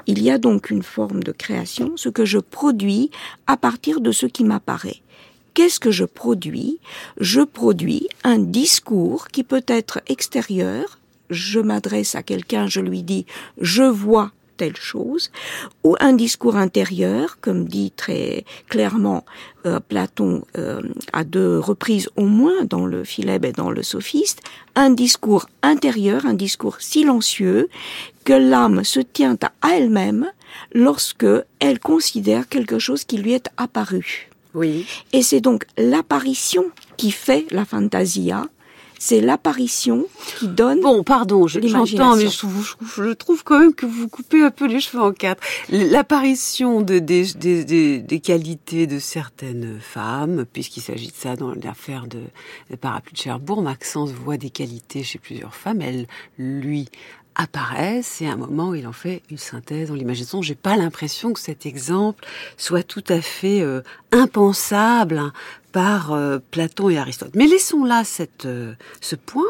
il 0.09 0.21
y 0.21 0.33
a 0.33 0.39
donc 0.39 0.71
une 0.71 0.83
forme 0.83 1.23
de 1.23 1.31
création, 1.31 1.93
ce 1.95 2.09
que 2.09 2.25
je 2.25 2.41
produis 2.41 3.13
à 3.47 3.57
partir 3.57 4.01
de 4.01 4.11
ce 4.11 4.27
qui 4.27 4.43
m'apparaît. 4.43 5.01
Qu'est-ce 5.55 5.79
que 5.79 5.93
je 5.93 6.05
produis? 6.05 6.81
Je 7.21 7.43
produis 7.43 8.09
un 8.25 8.41
discours 8.41 9.29
qui 9.29 9.45
peut 9.45 9.65
être 9.69 10.01
extérieur. 10.09 11.00
Je 11.31 11.61
m'adresse 11.61 12.15
à 12.15 12.23
quelqu'un, 12.23 12.67
je 12.67 12.81
lui 12.81 13.03
dis 13.03 13.27
je 13.61 13.83
vois 13.83 14.33
telle 14.61 14.77
chose, 14.77 15.31
ou 15.85 15.97
un 16.01 16.13
discours 16.13 16.57
intérieur, 16.57 17.39
comme 17.41 17.65
dit 17.65 17.93
très 17.97 18.45
clairement 18.69 19.25
euh, 19.65 19.81
Platon 19.81 20.43
euh, 20.59 20.83
à 21.15 21.25
deux 21.25 21.59
reprises 21.59 22.11
au 22.17 22.27
moins 22.27 22.65
dans 22.69 22.85
le 22.85 23.03
Philèbe 23.05 23.47
et 23.47 23.53
dans 23.53 23.71
le 23.71 23.83
Sophiste, 23.83 24.43
un 24.75 24.91
discours 24.91 25.47
intérieur, 25.63 26.27
un 26.27 26.35
discours 26.35 26.79
silencieux, 26.83 27.71
que 28.27 28.35
l'âme 28.35 28.85
se 28.85 29.01
tient 29.01 29.39
à 29.63 29.77
elle-même 29.77 30.31
lorsque 30.75 31.33
elle 31.59 31.79
considère 31.79 32.47
quelque 32.47 32.79
chose 32.79 33.05
qui 33.05 33.17
lui 33.17 33.33
est 33.33 33.49
apparu. 33.57 34.29
Oui. 34.53 34.85
Et 35.15 35.23
c'est 35.23 35.41
donc 35.41 35.65
l'apparition 35.79 36.67
qui 36.99 37.13
fait 37.13 37.47
la 37.51 37.65
fantasia, 37.65 38.47
c'est 39.01 39.23
l'apparition 39.23 40.07
qui 40.39 40.47
donne. 40.47 40.83
Bon, 40.83 41.03
pardon, 41.03 41.49
je 41.49 41.59
j'entends, 41.67 42.17
mais 42.17 42.27
je, 42.27 42.47
je, 42.47 43.03
je, 43.03 43.13
trouve 43.15 43.43
quand 43.43 43.59
même 43.59 43.75
que 43.75 43.87
vous 43.87 44.09
coupez 44.09 44.43
un 44.45 44.51
peu 44.51 44.67
les 44.67 44.79
cheveux 44.79 45.03
en 45.03 45.13
quatre. 45.13 45.43
L'apparition 45.71 46.83
de, 46.83 46.99
des, 46.99 47.33
des, 47.33 47.65
des, 47.65 47.99
des, 47.99 48.21
qualités 48.21 48.87
de 48.87 48.99
certaines 48.99 49.81
femmes, 49.81 50.45
puisqu'il 50.53 50.83
s'agit 50.83 51.09
de 51.09 51.17
ça 51.17 51.35
dans 51.35 51.55
l'affaire 51.55 52.07
de, 52.07 52.21
de 52.71 52.77
Parapluie 52.77 53.15
de 53.15 53.19
Cherbourg, 53.19 53.63
Maxence 53.63 54.11
voit 54.11 54.37
des 54.37 54.51
qualités 54.51 55.03
chez 55.03 55.19
plusieurs 55.19 55.55
femmes. 55.55 55.81
Elle 55.81 56.07
lui 56.39 56.87
apparaît, 57.37 58.01
c'est 58.03 58.27
un 58.27 58.37
moment 58.37 58.75
il 58.75 58.87
en 58.87 58.93
fait 58.93 59.23
une 59.31 59.39
synthèse 59.39 59.91
en 59.91 59.95
l'imagination. 59.95 60.43
J'ai 60.43 60.55
pas 60.55 60.77
l'impression 60.77 61.33
que 61.33 61.41
cet 61.41 61.65
exemple 61.65 62.25
soit 62.59 62.83
tout 62.83 63.05
à 63.09 63.23
fait 63.23 63.63
euh, 63.63 63.81
impensable 64.13 65.33
par 65.73 66.13
euh, 66.13 66.39
Platon 66.51 66.89
et 66.91 66.99
Aristote. 66.99 67.33
Mais 67.35 67.47
laissons 67.47 67.85
là 67.85 68.05
cette, 68.05 68.47
euh, 68.47 68.75
ce 69.01 69.17
point 69.17 69.47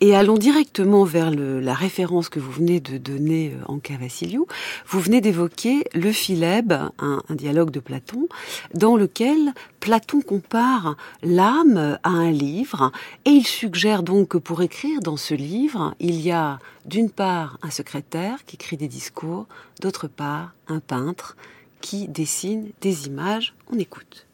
et 0.00 0.14
allons 0.14 0.38
directement 0.38 1.04
vers 1.04 1.30
le, 1.30 1.60
la 1.60 1.74
référence 1.74 2.28
que 2.28 2.40
vous 2.40 2.50
venez 2.50 2.80
de 2.80 2.98
donner 2.98 3.54
en 3.66 3.78
Cavassiliou. 3.78 4.46
Vous 4.86 5.00
venez 5.00 5.20
d'évoquer 5.20 5.84
le 5.94 6.12
Philèbe, 6.12 6.72
un, 6.98 7.22
un, 7.28 7.34
dialogue 7.34 7.70
de 7.70 7.80
Platon, 7.80 8.28
dans 8.74 8.96
lequel 8.96 9.52
Platon 9.80 10.20
compare 10.20 10.96
l'âme 11.22 11.98
à 12.02 12.10
un 12.10 12.30
livre 12.30 12.92
et 13.24 13.30
il 13.30 13.46
suggère 13.46 14.02
donc 14.02 14.28
que 14.28 14.38
pour 14.38 14.62
écrire 14.62 15.00
dans 15.00 15.16
ce 15.16 15.34
livre, 15.34 15.94
il 16.00 16.20
y 16.20 16.30
a 16.30 16.58
d'une 16.86 17.10
part 17.10 17.58
un 17.62 17.70
secrétaire 17.70 18.44
qui 18.46 18.56
écrit 18.56 18.76
des 18.76 18.88
discours, 18.88 19.46
d'autre 19.80 20.08
part 20.08 20.52
un 20.68 20.80
peintre 20.80 21.36
qui 21.80 22.08
dessine 22.08 22.70
des 22.80 23.06
images. 23.06 23.54
On 23.70 23.78
écoute. 23.78 24.26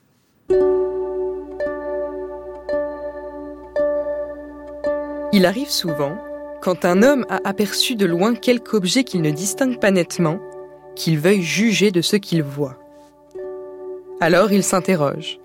Il 5.32 5.46
arrive 5.46 5.70
souvent, 5.70 6.18
quand 6.60 6.84
un 6.84 7.02
homme 7.02 7.24
a 7.28 7.38
aperçu 7.48 7.94
de 7.94 8.04
loin 8.04 8.34
quelque 8.34 8.74
objet 8.74 9.04
qu'il 9.04 9.22
ne 9.22 9.30
distingue 9.30 9.78
pas 9.78 9.92
nettement, 9.92 10.40
qu'il 10.96 11.20
veuille 11.20 11.42
juger 11.42 11.92
de 11.92 12.00
ce 12.00 12.16
qu'il 12.16 12.42
voit. 12.42 12.76
Alors 14.20 14.50
il 14.50 14.64
s'interroge. 14.64 15.38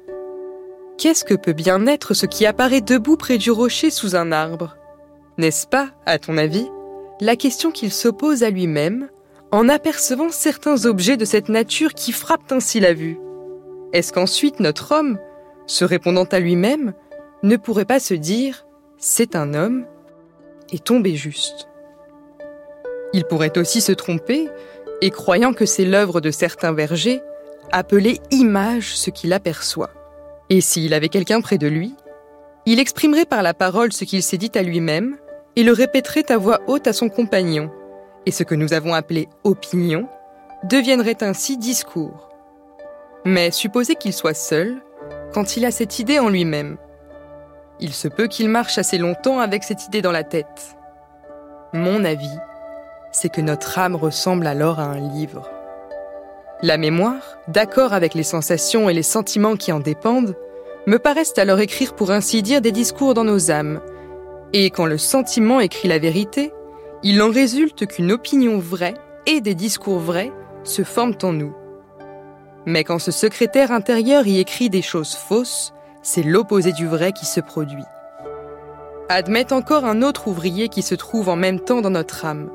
Qu'est-ce 0.97 1.23
que 1.23 1.35
peut 1.35 1.53
bien 1.53 1.85
être 1.85 2.15
ce 2.15 2.25
qui 2.25 2.47
apparaît 2.47 2.81
debout 2.81 3.15
près 3.15 3.37
du 3.37 3.51
rocher 3.51 3.91
sous 3.91 4.15
un 4.15 4.31
arbre? 4.31 4.75
N'est-ce 5.37 5.67
pas, 5.67 5.89
à 6.07 6.17
ton 6.17 6.37
avis, 6.37 6.67
la 7.21 7.35
question 7.35 7.69
qu'il 7.69 7.91
s'oppose 7.91 8.43
à 8.43 8.49
lui-même 8.49 9.09
en 9.51 9.69
apercevant 9.69 10.29
certains 10.29 10.85
objets 10.85 11.17
de 11.17 11.25
cette 11.25 11.49
nature 11.49 11.93
qui 11.93 12.11
frappent 12.11 12.51
ainsi 12.51 12.79
la 12.79 12.93
vue? 12.93 13.19
Est-ce 13.93 14.11
qu'ensuite 14.11 14.59
notre 14.59 14.93
homme, 14.93 15.19
se 15.67 15.85
répondant 15.85 16.25
à 16.25 16.39
lui-même, 16.39 16.93
ne 17.43 17.55
pourrait 17.55 17.85
pas 17.85 17.99
se 17.99 18.15
dire 18.15 18.64
c'est 19.07 19.35
un 19.35 19.53
homme 19.53 19.85
et 20.71 20.79
tomber 20.79 21.15
juste 21.15 21.67
Il 23.13 23.23
pourrait 23.25 23.55
aussi 23.55 23.79
se 23.79 23.91
tromper 23.91 24.49
et 24.99 25.11
croyant 25.11 25.53
que 25.53 25.67
c'est 25.67 25.85
l'œuvre 25.85 26.21
de 26.21 26.31
certains 26.31 26.73
vergers, 26.73 27.21
appeler 27.71 28.19
image 28.31 28.95
ce 28.95 29.11
qu'il 29.11 29.31
aperçoit. 29.31 29.91
Et 30.49 30.59
s'il 30.59 30.91
avait 30.91 31.09
quelqu'un 31.09 31.41
près 31.41 31.59
de 31.59 31.67
lui, 31.67 31.93
il 32.65 32.79
exprimerait 32.79 33.25
par 33.25 33.43
la 33.43 33.53
parole 33.53 33.93
ce 33.93 34.05
qu'il 34.05 34.23
s'est 34.23 34.39
dit 34.39 34.51
à 34.55 34.63
lui-même 34.63 35.17
et 35.55 35.61
le 35.61 35.71
répéterait 35.71 36.31
à 36.31 36.37
voix 36.37 36.61
haute 36.65 36.87
à 36.87 36.93
son 36.93 37.07
compagnon, 37.07 37.69
et 38.25 38.31
ce 38.31 38.41
que 38.41 38.55
nous 38.55 38.73
avons 38.73 38.95
appelé 38.95 39.29
opinion 39.43 40.09
deviendrait 40.63 41.21
ainsi 41.21 41.57
discours. 41.57 42.29
Mais 43.23 43.51
supposez 43.51 43.93
qu'il 43.93 44.13
soit 44.13 44.33
seul, 44.33 44.81
quand 45.31 45.57
il 45.57 45.65
a 45.65 45.69
cette 45.69 45.99
idée 45.99 46.17
en 46.17 46.29
lui-même. 46.29 46.77
Il 47.79 47.93
se 47.93 48.07
peut 48.07 48.27
qu'il 48.27 48.49
marche 48.49 48.77
assez 48.77 48.97
longtemps 48.97 49.39
avec 49.39 49.63
cette 49.63 49.85
idée 49.85 50.01
dans 50.01 50.11
la 50.11 50.23
tête. 50.23 50.75
Mon 51.73 52.05
avis, 52.05 52.37
c'est 53.11 53.29
que 53.29 53.41
notre 53.41 53.77
âme 53.79 53.95
ressemble 53.95 54.47
alors 54.47 54.79
à 54.79 54.85
un 54.85 54.99
livre. 54.99 55.49
La 56.61 56.77
mémoire, 56.77 57.37
d'accord 57.49 57.93
avec 57.93 58.13
les 58.13 58.23
sensations 58.23 58.89
et 58.89 58.93
les 58.93 59.03
sentiments 59.03 59.57
qui 59.57 59.71
en 59.71 59.79
dépendent, 59.81 60.35
me 60.87 60.99
paraissent 60.99 61.37
alors 61.37 61.59
écrire 61.59 61.95
pour 61.95 62.11
ainsi 62.11 62.41
dire 62.41 62.61
des 62.61 62.71
discours 62.71 63.13
dans 63.13 63.25
nos 63.25 63.51
âmes. 63.51 63.81
Et 64.53 64.69
quand 64.69 64.85
le 64.85 64.97
sentiment 64.97 65.59
écrit 65.59 65.89
la 65.89 65.99
vérité, 65.99 66.53
il 67.03 67.21
en 67.21 67.29
résulte 67.29 67.85
qu'une 67.87 68.11
opinion 68.11 68.57
vraie 68.57 68.93
et 69.25 69.41
des 69.41 69.55
discours 69.55 69.99
vrais 69.99 70.31
se 70.63 70.83
forment 70.83 71.17
en 71.23 71.33
nous. 71.33 71.53
Mais 72.65 72.83
quand 72.83 72.99
ce 72.99 73.11
secrétaire 73.11 73.71
intérieur 73.71 74.25
y 74.25 74.39
écrit 74.39 74.69
des 74.69 74.81
choses 74.81 75.15
fausses, 75.15 75.74
c'est 76.05 76.23
l'opposé 76.23 76.71
du 76.71 76.85
vrai 76.85 77.11
qui 77.11 77.25
se 77.25 77.41
produit. 77.41 77.83
Admette 79.09 79.51
encore 79.51 79.85
un 79.85 80.03
autre 80.03 80.27
ouvrier 80.27 80.69
qui 80.69 80.83
se 80.83 80.95
trouve 80.95 81.29
en 81.29 81.35
même 81.35 81.59
temps 81.59 81.81
dans 81.81 81.89
notre 81.89 82.25
âme, 82.25 82.49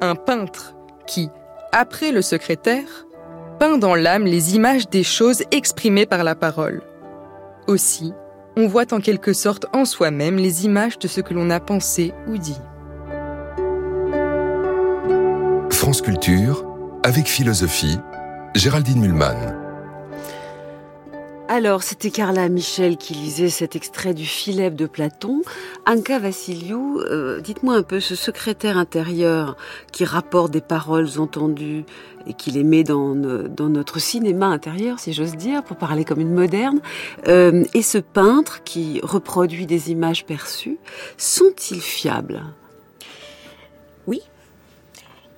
un 0.00 0.16
peintre 0.16 0.74
qui, 1.06 1.30
après 1.72 2.10
le 2.10 2.22
secrétaire, 2.22 3.06
peint 3.60 3.78
dans 3.78 3.94
l'âme 3.94 4.24
les 4.24 4.56
images 4.56 4.88
des 4.88 5.04
choses 5.04 5.44
exprimées 5.52 6.06
par 6.06 6.24
la 6.24 6.34
parole. 6.34 6.82
Aussi, 7.68 8.12
on 8.56 8.66
voit 8.66 8.92
en 8.92 9.00
quelque 9.00 9.32
sorte 9.32 9.66
en 9.72 9.84
soi-même 9.84 10.36
les 10.36 10.64
images 10.64 10.98
de 10.98 11.06
ce 11.06 11.20
que 11.20 11.34
l'on 11.34 11.50
a 11.50 11.60
pensé 11.60 12.12
ou 12.26 12.36
dit. 12.36 12.58
France 15.70 16.02
Culture, 16.02 16.64
avec 17.04 17.28
philosophie, 17.28 17.98
Géraldine 18.56 19.00
Mulman. 19.00 19.67
Alors, 21.58 21.82
c'était 21.82 22.12
Carla 22.12 22.48
Michel 22.48 22.96
qui 22.96 23.14
lisait 23.14 23.48
cet 23.48 23.74
extrait 23.74 24.14
du 24.14 24.24
Philèbe 24.24 24.76
de 24.76 24.86
Platon. 24.86 25.42
Anka 25.86 26.20
Vassiliou, 26.20 27.00
euh, 27.00 27.40
dites-moi 27.40 27.74
un 27.74 27.82
peu, 27.82 27.98
ce 27.98 28.14
secrétaire 28.14 28.78
intérieur 28.78 29.56
qui 29.90 30.04
rapporte 30.04 30.52
des 30.52 30.60
paroles 30.60 31.18
entendues 31.18 31.82
et 32.28 32.34
qui 32.34 32.52
les 32.52 32.62
met 32.62 32.84
dans, 32.84 33.16
dans 33.16 33.68
notre 33.68 33.98
cinéma 33.98 34.46
intérieur, 34.46 35.00
si 35.00 35.12
j'ose 35.12 35.34
dire, 35.34 35.64
pour 35.64 35.76
parler 35.76 36.04
comme 36.04 36.20
une 36.20 36.32
moderne, 36.32 36.78
euh, 37.26 37.64
et 37.74 37.82
ce 37.82 37.98
peintre 37.98 38.62
qui 38.62 39.00
reproduit 39.02 39.66
des 39.66 39.90
images 39.90 40.26
perçues, 40.26 40.78
sont-ils 41.16 41.80
fiables? 41.80 42.44
Oui, 44.06 44.22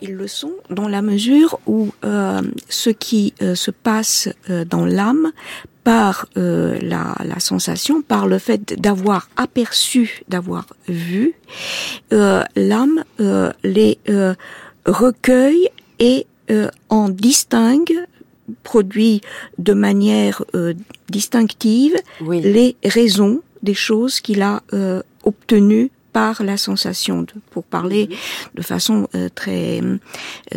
ils 0.03 0.15
le 0.15 0.27
sont 0.27 0.53
dans 0.71 0.89
la 0.89 1.03
mesure 1.03 1.59
où 1.67 1.89
euh, 2.05 2.43
ce 2.69 2.91
qui 2.91 3.35
euh, 3.43 3.55
se 3.55 3.71
passe 3.71 4.29
euh, 4.49 4.65
dans 4.65 4.85
l'âme 4.85 5.33
par 5.91 6.27
euh, 6.37 6.79
la, 6.83 7.17
la, 7.25 7.41
sensation, 7.41 8.01
par 8.01 8.29
le 8.29 8.39
fait 8.39 8.81
d'avoir 8.81 9.29
aperçu, 9.37 10.23
d'avoir 10.29 10.67
vu, 10.87 11.35
euh, 12.13 12.45
l'âme 12.55 13.03
euh, 13.19 13.51
les 13.65 13.99
recueille 14.87 15.69
et 15.99 16.27
en 16.89 17.09
distingue, 17.09 17.93
produit 18.63 19.21
de 19.59 19.73
manière 19.73 20.45
distinctive 21.09 21.97
oui. 22.21 22.41
les 22.41 22.77
raisons 22.85 23.43
des 23.63 23.75
choses 23.75 24.21
qu'il 24.21 24.43
a 24.43 24.63
obtenues 25.25 25.91
par 26.13 26.43
la 26.43 26.57
sensation, 26.57 27.23
de, 27.23 27.33
pour 27.51 27.65
parler 27.65 28.09
Mhm. 28.11 28.17
de 28.57 28.63
façon 28.63 29.09
euh, 29.15 29.29
très 29.35 29.81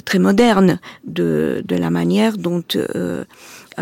très 0.06 0.20
moderne 0.20 0.80
de, 1.06 1.62
de 1.66 1.76
la 1.76 1.90
manière 1.90 2.38
dont 2.38 2.64
euh, 2.76 3.24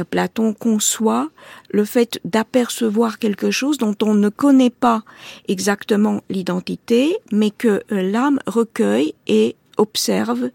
Platon 0.10 0.54
conçoit 0.54 1.30
le 1.70 1.86
fait 1.86 2.20
d'apercevoir 2.26 3.20
quelque 3.20 3.52
chose 3.52 3.78
dont 3.78 3.96
on 4.02 4.14
ne 4.14 4.30
connaît 4.30 4.70
pas 4.70 5.04
exactement 5.48 6.22
l'identité, 6.30 7.18
mais 7.32 7.52
que 7.52 7.84
euh, 7.92 8.02
l'âme 8.02 8.40
recueille 8.48 9.14
et 9.28 9.56
observe 9.78 10.52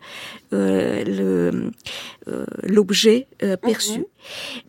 euh, 0.53 1.05
euh, 2.29 2.47
l'objet 2.63 3.27
euh, 3.43 3.57
perçu. 3.57 3.99
Mhm. 3.99 4.05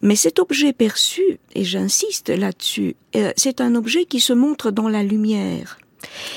Mais 0.01 0.15
cet 0.15 0.39
objet 0.39 0.73
perçu, 0.73 1.39
et 1.53 1.63
j'insiste 1.63 2.29
là-dessus, 2.29 2.95
euh, 3.15 3.31
c'est 3.35 3.61
un 3.61 3.75
objet 3.75 4.05
qui 4.05 4.19
se 4.19 4.33
montre 4.33 4.71
dans 4.71 4.89
la 4.89 5.03
lumière. 5.03 5.77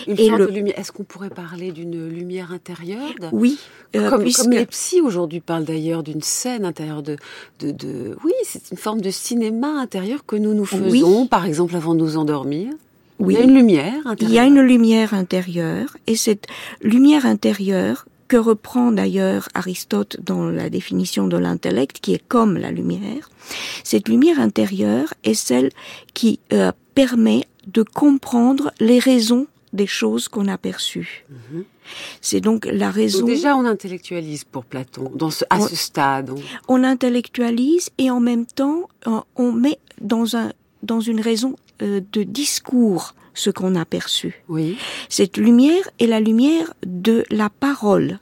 Une 0.07 0.19
Et 0.19 0.27
sorte 0.29 0.39
le- 0.41 0.47
de 0.47 0.53
lumière. 0.53 0.79
Est-ce 0.79 0.93
qu'on 0.93 1.05
pourrait 1.05 1.31
parler 1.31 1.73
d'une 1.73 2.09
lumière 2.09 2.53
intérieure 2.53 3.11
Oui, 3.33 3.59
euh, 3.97 4.09
comme, 4.11 4.23
puisque- 4.23 4.43
comme 4.43 4.53
les 4.53 4.67
psys 4.67 5.01
aujourd'hui 5.01 5.41
parlent 5.41 5.65
d'ailleurs 5.65 6.03
d'une 6.03 6.23
scène 6.23 6.65
intérieure 6.65 7.03
de, 7.03 7.17
de, 7.61 7.71
de... 7.71 8.17
Oui, 8.25 8.33
c'est 8.45 8.71
une 8.71 8.79
forme 8.79 9.01
de 9.01 9.11
cinéma 9.11 9.69
intérieur 9.81 10.25
que 10.27 10.37
nous 10.37 10.55
nous 10.55 10.67
Oui. 10.73 11.01
faisons, 11.01 11.27
par 11.27 11.45
exemple, 11.45 11.77
avant 11.77 11.95
de 11.95 12.01
nous 12.01 12.17
endormir. 12.17 12.73
oui, 13.19 13.35
Il 13.35 13.39
y 13.39 13.43
a 13.43 13.45
une 13.45 13.55
lumière 13.55 13.95
il 14.05 14.09
intérieure. 14.09 14.35
y 14.35 14.39
a 14.39 14.45
une 14.47 14.61
lumière 14.63 15.13
intérieure, 15.15 15.97
et 16.07 16.17
cette 16.17 16.47
lumière 16.83 17.27
intérieure 17.27 18.07
que 18.29 18.37
reprend 18.39 18.93
d'ailleurs 18.93 19.49
Aristote 19.55 20.17
dans 20.25 20.45
la 20.45 20.71
définition 20.71 21.27
de 21.27 21.37
l'intellect, 21.37 21.99
qui 22.01 22.15
est 22.15 22.23
comme 22.29 22.57
la 22.57 22.71
lumière, 22.71 23.29
cette 23.85 24.09
lumière 24.09 24.39
intérieure 24.41 25.13
est 25.25 25.35
celle 25.35 25.71
qui 26.15 26.39
euh, 26.53 26.71
permet 26.95 27.43
de 27.67 27.83
comprendre 27.83 28.73
les 28.81 28.99
raisons 28.99 29.47
des 29.73 29.87
choses 29.87 30.29
qu'on 30.29 30.49
a 30.49 30.59
perçues. 30.59 31.25
Mhm. 31.29 31.65
C'est 32.21 32.41
donc 32.41 32.67
la 32.67 32.91
raison. 32.91 33.21
Donc 33.21 33.29
déjà, 33.29 33.57
on 33.57 33.65
intellectualise 33.65 34.45
pour 34.45 34.65
Platon, 34.65 35.11
dans 35.15 35.31
ce, 35.31 35.45
à 35.51 35.61
ce 35.61 35.77
stade. 35.77 36.31
on- 36.31 36.81
on 36.81 36.85
intellectualise 36.85 37.91
et 37.99 38.11
en 38.11 38.21
même 38.21 38.47
temps 38.47 38.89
euh, 39.07 39.21
on 39.37 39.53
met 39.53 39.79
dans 40.01 40.37
un 40.37 40.53
dans 40.83 41.01
une 41.01 41.21
raison 41.21 41.57
euh, 41.83 42.01
de 42.13 42.23
discours 42.25 43.15
ce 43.35 43.51
qu'on 43.51 43.77
a 43.77 43.85
perçu. 43.85 44.43
Oui. 44.49 44.77
Cette 45.09 45.37
lumière 45.37 45.89
est 46.01 46.07
la 46.07 46.21
lumière 46.21 46.73
de 46.85 47.25
la 47.31 47.49
parole 47.51 48.19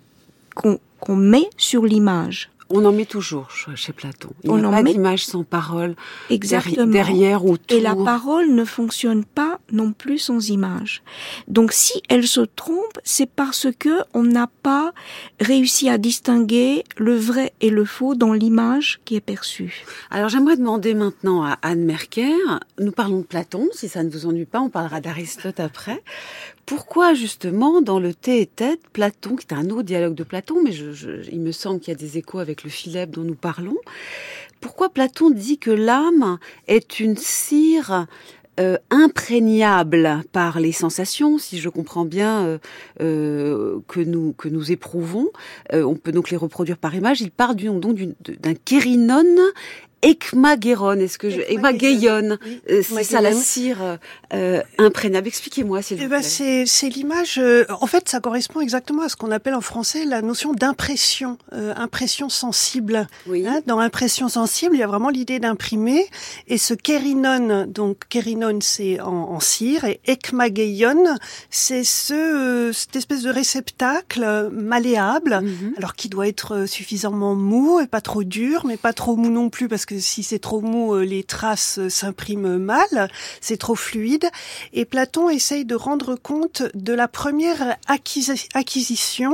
qu'on 0.54 0.78
qu'on 1.00 1.16
met 1.16 1.49
sur 1.57 1.85
l'image. 1.87 2.50
On 2.70 2.84
en 2.84 2.92
met 2.92 3.06
toujours 3.06 3.48
ch- 3.50 3.76
chez 3.76 3.92
Platon. 3.92 4.28
Il 4.44 4.50
On 4.50 4.58
n'y 4.58 4.64
a 4.64 4.68
en 4.68 4.72
pas 4.72 4.82
met- 4.82 4.92
d'image 4.92 5.25
sans 5.25 5.42
parole 5.42 5.94
Exactement. 6.28 6.87
derrière 6.87 7.44
ou 7.46 7.52
autour. 7.52 7.76
Et 7.76 7.80
la 7.80 7.94
parole 7.94 8.50
ne 8.54 8.64
fonctionne 8.64 9.25
pas 9.25 9.58
non 9.72 9.92
plus 9.92 10.18
sans 10.18 10.50
image. 10.50 11.02
Donc 11.48 11.72
si 11.72 12.02
elle 12.11 12.26
se 12.26 12.42
trompe, 12.42 12.98
c'est 13.04 13.28
parce 13.31 13.68
que 13.78 14.00
on 14.12 14.22
n'a 14.22 14.48
pas 14.62 14.92
réussi 15.40 15.88
à 15.88 15.96
distinguer 15.96 16.85
le 16.98 17.16
vrai 17.16 17.52
et 17.62 17.70
le 17.70 17.85
faux 17.87 18.14
dans 18.14 18.33
l'image 18.35 19.00
qui 19.07 19.16
est 19.16 19.20
perçue. 19.22 19.85
Alors 20.11 20.28
j'aimerais 20.28 20.57
demander 20.59 20.92
maintenant 20.94 21.42
à 21.44 21.59
Anne 21.62 21.85
Merker, 21.85 22.35
nous 22.78 22.92
parlons 22.92 23.20
de 23.20 23.24
Platon, 23.24 23.68
si 23.72 23.88
ça 23.88 24.02
ne 24.02 24.11
vous 24.11 24.26
ennuie 24.26 24.44
pas, 24.44 24.61
on 24.61 24.68
parlera 24.68 25.00
d'Aristote 25.00 25.59
après. 25.61 26.02
Pourquoi 26.66 27.14
justement 27.14 27.81
dans 27.81 27.98
le 27.98 28.12
thé 28.12 28.42
et 28.42 28.46
tête, 28.46 28.81
Platon, 28.92 29.37
qui 29.37 29.46
est 29.46 29.54
un 29.54 29.70
autre 29.70 29.85
dialogue 29.85 30.14
de 30.14 30.22
Platon, 30.22 30.57
mais 30.62 30.72
je, 30.72 30.92
je- 30.92 31.26
il 31.33 31.40
me 31.40 31.50
semble 31.52 31.81
qu'il 31.81 31.92
y 31.94 31.96
a 31.96 31.98
des 31.98 32.18
échos 32.18 32.40
avec 32.40 32.58
le 32.64 32.71
Philèbe 32.71 33.11
dont 33.11 33.25
nous 33.25 33.35
parlons, 33.35 33.77
pourquoi 34.61 34.88
Platon 34.88 35.31
dit 35.31 35.59
que 35.59 35.71
l'âme 35.71 36.38
est 36.66 37.01
une 37.01 37.16
cire 37.16 38.07
euh, 38.59 38.77
imprégnable 38.90 40.23
par 40.33 40.59
les 40.59 40.73
sensations, 40.73 41.38
si 41.38 41.61
je 41.61 41.68
comprends 41.68 42.05
bien, 42.05 42.44
euh, 42.44 42.59
euh, 43.01 43.79
que 43.87 44.01
nous 44.01 44.73
éprouvons. 44.73 45.29
On 45.73 45.94
peut 45.94 46.11
donc 46.11 46.31
les 46.31 46.37
reproduire 46.37 46.77
par 46.77 46.94
image. 46.97 47.21
Il 47.21 47.31
parle 47.31 47.55
du, 47.55 47.68
donc 47.68 47.97
d'un 48.27 48.55
kérinone 48.55 49.38
ekmagéron. 50.02 50.94
Est-ce 51.00 51.18
que 51.18 51.30
je 51.30 51.40
ekmagéion 51.40 52.38
Oui, 52.44 52.61
euh, 52.70 52.82
C'est 52.82 53.04
ça 53.04 53.20
la 53.20 53.32
cire 53.32 53.98
euh, 54.32 54.62
imprégnable. 54.78 55.28
Expliquez-moi 55.28 55.82
s'il 55.82 55.96
vous 55.98 56.04
Eh 56.04 56.06
plaît. 56.08 56.18
ben, 56.18 56.22
c'est 56.22 56.66
c'est 56.66 56.88
l'image. 56.88 57.38
euh, 57.38 57.64
en 57.80 57.87
fait, 57.87 58.08
ça 58.08 58.20
correspond 58.20 58.61
exactement 58.61 59.02
à 59.02 59.08
ce 59.08 59.16
qu'on 59.16 59.30
appelle 59.30 59.54
en 59.54 59.61
français 59.61 60.04
la 60.04 60.22
notion 60.22 60.52
d'impression, 60.52 61.38
euh, 61.52 61.74
impression 61.76 62.28
sensible. 62.28 63.06
oui. 63.26 63.46
Hein, 63.46 63.61
dans 63.66 63.78
l'impression 63.78 64.28
sensible, 64.28 64.74
il 64.76 64.80
y 64.80 64.82
a 64.82 64.87
vraiment 64.87 65.08
l'idée 65.11 65.38
d'imprimer. 65.38 66.06
Et 66.48 66.58
ce 66.58 66.74
kérinone, 66.74 67.66
donc 67.70 68.08
kérinone, 68.08 68.61
c'est 68.62 69.00
en, 69.00 69.30
en 69.30 69.40
cire, 69.40 69.84
et 69.84 70.00
ekmageion, 70.06 71.04
c'est 71.50 71.84
ce 71.84 72.14
euh, 72.14 72.72
cette 72.72 72.96
espèce 72.96 73.22
de 73.22 73.30
réceptacle 73.30 74.50
malléable. 74.52 75.40
Mhm. 75.42 75.74
Alors 75.76 75.94
qui 75.94 76.08
doit 76.08 76.28
être 76.28 76.66
suffisamment 76.66 77.34
mou 77.34 77.80
et 77.80 77.87
pas 77.87 78.00
trop 78.00 78.24
dur, 78.24 78.64
mais 78.66 78.76
pas 78.76 78.92
trop 78.92 79.16
mou 79.16 79.30
non 79.30 79.48
plus 79.50 79.68
parce 79.68 79.87
que 79.88 79.98
si 79.98 80.22
c'est 80.22 80.38
trop 80.38 80.61
mou, 80.61 80.94
euh, 80.94 81.03
les 81.03 81.24
traces 81.24 81.79
euh, 81.79 81.88
s'impriment 81.88 82.59
mal. 82.59 83.11
C'est 83.40 83.57
trop 83.57 83.74
fluide. 83.74 84.29
Et 84.74 84.85
Platon 84.85 85.31
essaye 85.31 85.64
de 85.64 85.74
rendre 85.74 86.14
compte 86.14 86.62
de 86.74 86.92
la 86.92 87.09
première 87.09 87.77
acquisi- 87.88 88.48
acquisition 88.53 89.33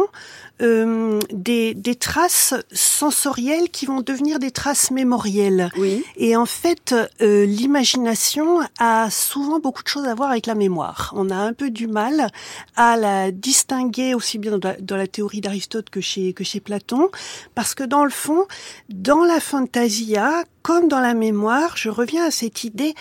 euh, 0.63 1.19
des, 1.33 1.75
des 1.75 1.97
traces 1.97 2.55
sensorielles 2.73 3.71
qui 3.71 3.87
vont 3.87 4.01
devenir 4.01 4.39
des 4.39 4.51
traces 4.51 4.91
mémorielles. 4.91 5.71
Oui. 5.77 6.05
Et 6.17 6.37
en 6.37 6.47
fait, 6.47 6.95
euh, 7.21 7.45
l'imagination 7.45 8.61
a 8.79 9.11
souvent 9.11 9.59
beaucoup 9.59 9.83
de 9.83 9.89
choses 9.89 10.07
à 10.07 10.15
voir 10.15 10.31
avec 10.31 10.47
la 10.47 10.55
mémoire. 10.55 11.13
On 11.17 11.31
a 11.31 11.37
un 11.37 11.53
peu 11.53 11.71
du 11.71 11.87
mal 11.87 12.29
à 12.77 12.97
la 12.97 13.31
distinguer 13.31 14.15
aussi 14.15 14.39
bien 14.39 14.59
dans 14.59 14.69
la, 14.69 14.77
dans 14.81 14.97
la 14.97 15.07
théorie 15.07 15.41
d'Aristote 15.41 15.91
que 15.91 16.01
chez, 16.01 16.33
que 16.33 16.45
chez 16.45 16.61
Platon, 16.61 17.09
parce 17.55 17.75
que 17.75 17.85
dans 17.85 18.05
le 18.05 18.11
fond, 18.11 18.47
dans 18.89 19.25
la 19.25 19.41
fantasia, 19.41 20.45
comme 20.65 20.89
dans 20.89 21.01
la 21.01 21.13
mémoire, 21.13 21.77
je 21.77 21.91
reviens 21.91 22.25
à 22.25 22.31
cette 22.31 22.65
idée 22.65 22.95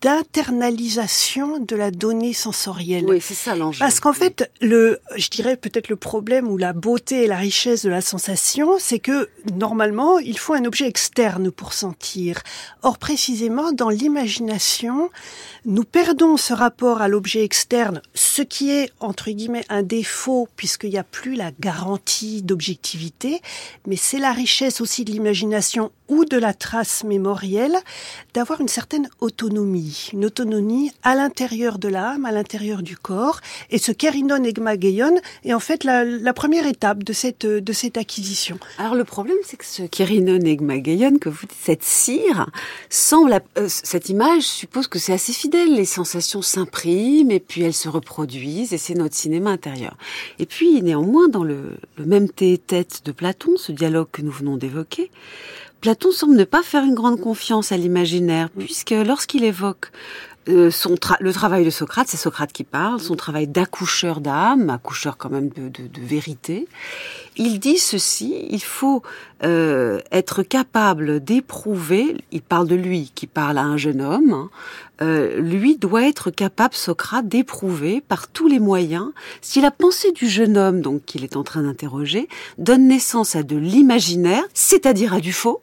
d'internalisation 0.00 1.58
de 1.58 1.76
la 1.76 1.90
donnée 1.90 2.32
sensorielle. 2.32 3.04
Oui, 3.06 3.20
c'est 3.20 3.34
ça 3.34 3.54
l'enjeu. 3.54 3.80
Parce 3.80 4.00
qu'en 4.00 4.14
fait, 4.14 4.50
le, 4.62 5.00
je 5.16 5.28
dirais 5.28 5.58
peut-être 5.58 5.90
le 5.90 5.96
problème 5.96 6.48
ou 6.48 6.56
la 6.56 6.72
beauté 6.72 7.24
et 7.24 7.26
la 7.26 7.36
richesse 7.36 7.84
de 7.84 7.90
la 7.90 8.00
sensation, 8.00 8.76
c'est 8.78 9.00
que 9.00 9.28
normalement, 9.54 10.18
il 10.18 10.38
faut 10.38 10.54
un 10.54 10.64
objet 10.64 10.86
externe 10.86 11.50
pour 11.50 11.74
sentir. 11.74 12.40
Or, 12.80 12.96
précisément, 12.96 13.72
dans 13.72 13.90
l'imagination, 13.90 15.10
nous 15.66 15.84
perdons 15.84 16.38
ce 16.38 16.54
rapport 16.54 17.02
à 17.02 17.08
l'objet 17.08 17.44
externe, 17.44 18.00
ce 18.14 18.40
qui 18.40 18.70
est, 18.70 18.90
entre 18.98 19.30
guillemets, 19.30 19.66
un 19.68 19.82
défaut, 19.82 20.48
puisqu'il 20.56 20.90
n'y 20.90 20.98
a 20.98 21.04
plus 21.04 21.34
la 21.34 21.50
garantie 21.60 22.40
d'objectivité, 22.40 23.42
mais 23.86 23.96
c'est 23.96 24.18
la 24.18 24.32
richesse 24.32 24.80
aussi 24.80 25.04
de 25.04 25.10
l'imagination 25.10 25.92
ou 26.08 26.24
de 26.24 26.38
la 26.38 26.54
trace 26.54 27.04
d'avoir 28.34 28.60
une 28.60 28.68
certaine 28.68 29.08
autonomie, 29.20 30.10
une 30.12 30.24
autonomie 30.24 30.92
à 31.02 31.14
l'intérieur 31.14 31.78
de 31.78 31.88
l'âme, 31.88 32.24
à 32.24 32.32
l'intérieur 32.32 32.82
du 32.82 32.96
corps. 32.96 33.40
Et 33.70 33.78
ce 33.78 33.92
kerinon 33.92 34.44
egmageion 34.44 35.20
est 35.44 35.54
en 35.54 35.60
fait 35.60 35.84
la, 35.84 36.32
première 36.32 36.66
étape 36.66 37.02
de 37.04 37.12
cette, 37.12 37.46
de 37.46 37.72
cette 37.72 37.96
acquisition. 37.96 38.58
Alors 38.78 38.94
le 38.94 39.04
problème, 39.04 39.36
c'est 39.44 39.56
que 39.56 39.64
ce 39.64 39.82
kerinon 39.82 40.40
egmageion, 40.40 41.18
que 41.18 41.28
vous 41.28 41.46
dites, 41.46 41.58
cette 41.60 41.82
cire, 41.82 42.50
semble, 42.88 43.40
euh, 43.58 43.66
cette 43.68 44.08
image 44.08 44.42
suppose 44.42 44.86
que 44.86 44.98
c'est 44.98 45.12
assez 45.12 45.32
fidèle. 45.32 45.74
Les 45.74 45.84
sensations 45.84 46.42
s'impriment 46.42 47.30
et 47.30 47.40
puis 47.40 47.62
elles 47.62 47.74
se 47.74 47.88
reproduisent 47.88 48.72
et 48.72 48.78
c'est 48.78 48.94
notre 48.94 49.14
cinéma 49.14 49.50
intérieur. 49.50 49.96
Et 50.38 50.46
puis 50.46 50.82
néanmoins, 50.82 51.28
dans 51.28 51.44
le, 51.44 51.76
le 51.96 52.04
même 52.04 52.28
tête 52.28 53.02
de 53.04 53.12
Platon, 53.12 53.56
ce 53.56 53.72
dialogue 53.72 54.08
que 54.12 54.22
nous 54.22 54.30
venons 54.30 54.56
d'évoquer, 54.56 55.10
Platon 55.80 56.12
semble 56.12 56.36
ne 56.36 56.44
pas 56.44 56.62
faire 56.62 56.84
une 56.84 56.94
grande 56.94 57.20
confiance 57.20 57.72
à 57.72 57.76
l'imaginaire, 57.78 58.50
puisque 58.50 58.90
lorsqu'il 58.90 59.44
évoque 59.44 59.90
euh, 60.48 60.70
son 60.70 60.96
le 61.20 61.32
travail 61.32 61.64
de 61.64 61.70
Socrate, 61.70 62.08
c'est 62.08 62.16
Socrate 62.16 62.52
qui 62.52 62.64
parle, 62.64 62.98
son 62.98 63.14
travail 63.14 63.46
d'accoucheur 63.46 64.20
d'âme, 64.20 64.68
accoucheur 64.68 65.16
quand 65.16 65.30
même 65.30 65.48
de, 65.50 65.68
de, 65.68 65.86
de, 65.86 66.00
vérité, 66.00 66.66
il 67.36 67.60
dit 67.60 67.78
ceci, 67.78 68.46
il 68.50 68.62
faut 68.62 69.02
euh, 69.44 70.00
être 70.10 70.42
capable 70.42 71.20
d'éprouver, 71.20 72.16
il 72.32 72.42
parle 72.42 72.68
de 72.68 72.74
lui 72.74 73.12
qui 73.14 73.26
parle 73.26 73.58
à 73.58 73.62
un 73.62 73.76
jeune 73.76 74.00
homme, 74.00 74.32
hein, 74.32 74.50
euh, 75.02 75.40
lui 75.40 75.76
doit 75.76 76.06
être 76.06 76.30
capable, 76.30 76.74
Socrate, 76.74 77.28
d'éprouver 77.28 78.00
par 78.00 78.28
tous 78.28 78.48
les 78.48 78.60
moyens 78.60 79.10
si 79.42 79.60
la 79.60 79.70
pensée 79.70 80.12
du 80.12 80.28
jeune 80.28 80.56
homme, 80.56 80.80
donc 80.80 81.04
qu'il 81.04 81.22
est 81.22 81.36
en 81.36 81.44
train 81.44 81.62
d'interroger, 81.62 82.28
donne 82.58 82.88
naissance 82.88 83.36
à 83.36 83.42
de 83.42 83.56
l'imaginaire, 83.56 84.44
c'est-à-dire 84.52 85.14
à 85.14 85.20
du 85.20 85.32
faux, 85.32 85.60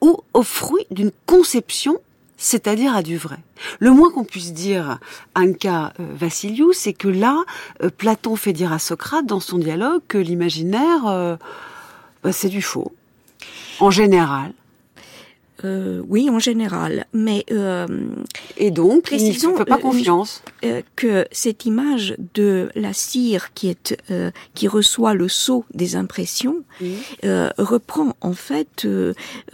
ou 0.00 0.20
au 0.32 0.42
fruit 0.42 0.86
d'une 0.90 1.12
conception 1.26 1.98
c'est-à-dire 2.36 2.94
à 2.94 3.02
du 3.02 3.16
vrai. 3.16 3.38
Le 3.78 3.90
moins 3.90 4.10
qu'on 4.10 4.24
puisse 4.24 4.52
dire 4.52 4.98
à 5.34 5.40
Anka 5.40 5.92
euh, 5.98 6.06
Vassiliou, 6.14 6.72
c'est 6.74 6.92
que 6.92 7.08
là, 7.08 7.42
euh, 7.82 7.88
Platon 7.88 8.36
fait 8.36 8.52
dire 8.52 8.72
à 8.72 8.78
Socrate 8.78 9.24
dans 9.24 9.40
son 9.40 9.56
dialogue 9.56 10.02
que 10.08 10.18
l'imaginaire, 10.18 11.06
euh, 11.06 11.36
bah, 12.22 12.32
c'est 12.32 12.50
du 12.50 12.60
faux, 12.60 12.92
en 13.80 13.90
général. 13.90 14.52
Euh, 15.64 16.02
oui, 16.08 16.28
en 16.28 16.38
général, 16.38 17.06
mais 17.14 17.44
euh, 17.50 17.86
et 18.58 18.70
donc 18.70 19.04
précisons, 19.04 19.50
il 19.50 19.52
ne 19.52 19.58
fait 19.58 19.64
pas 19.64 19.78
confiance 19.78 20.42
euh, 20.64 20.82
que 20.94 21.26
cette 21.32 21.64
image 21.64 22.16
de 22.34 22.68
la 22.74 22.92
cire 22.92 23.54
qui 23.54 23.68
est 23.68 23.96
qui 24.54 24.68
reçoit 24.68 25.14
le 25.14 25.28
sceau 25.28 25.64
des 25.72 25.96
impressions 25.96 26.56
oui. 26.80 26.96
reprend 27.58 28.14
en 28.20 28.32
fait 28.32 28.86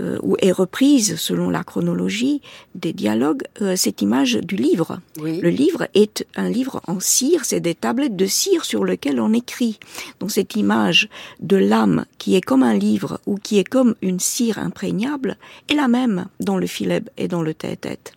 ou 0.01 0.37
est 0.39 0.53
reprise 0.53 1.17
selon 1.17 1.51
la 1.51 1.63
chronologie 1.63 2.41
des 2.75 2.93
dialogues 2.93 3.43
cette 3.77 4.03
image 4.03 4.35
du 4.35 4.57
livre. 4.57 5.01
Oui. 5.21 5.41
Le 5.41 5.51
livre 5.51 5.87
est 5.95 6.27
un 6.37 6.49
livre 6.49 6.81
en 6.87 7.01
cire, 7.01 7.45
c'est 7.45 7.61
des 7.61 7.75
tablettes 7.75 8.17
de 8.17 8.27
cire 8.27 8.65
sur 8.65 8.85
lesquelles 8.85 9.21
on 9.21 9.33
écrit. 9.33 9.79
Donc 10.19 10.31
cette 10.31 10.57
image 10.57 11.09
de 11.41 11.57
l'âme 11.57 12.05
qui 12.19 12.37
est 12.37 12.41
comme 12.41 12.63
un 12.63 12.75
livre 12.75 13.21
ou 13.27 13.37
qui 13.37 13.59
est 13.59 13.65
comme 13.65 13.95
une 14.03 14.21
cire 14.21 14.59
imprégnable 14.59 15.37
est 15.69 15.75
la 15.75 15.89
même 15.89 16.00
dans 16.41 16.57
le 16.57 16.67
Phileb 16.67 17.09
et 17.17 17.29
dans 17.29 17.43
le 17.43 17.55
tête-tête. 17.55 18.13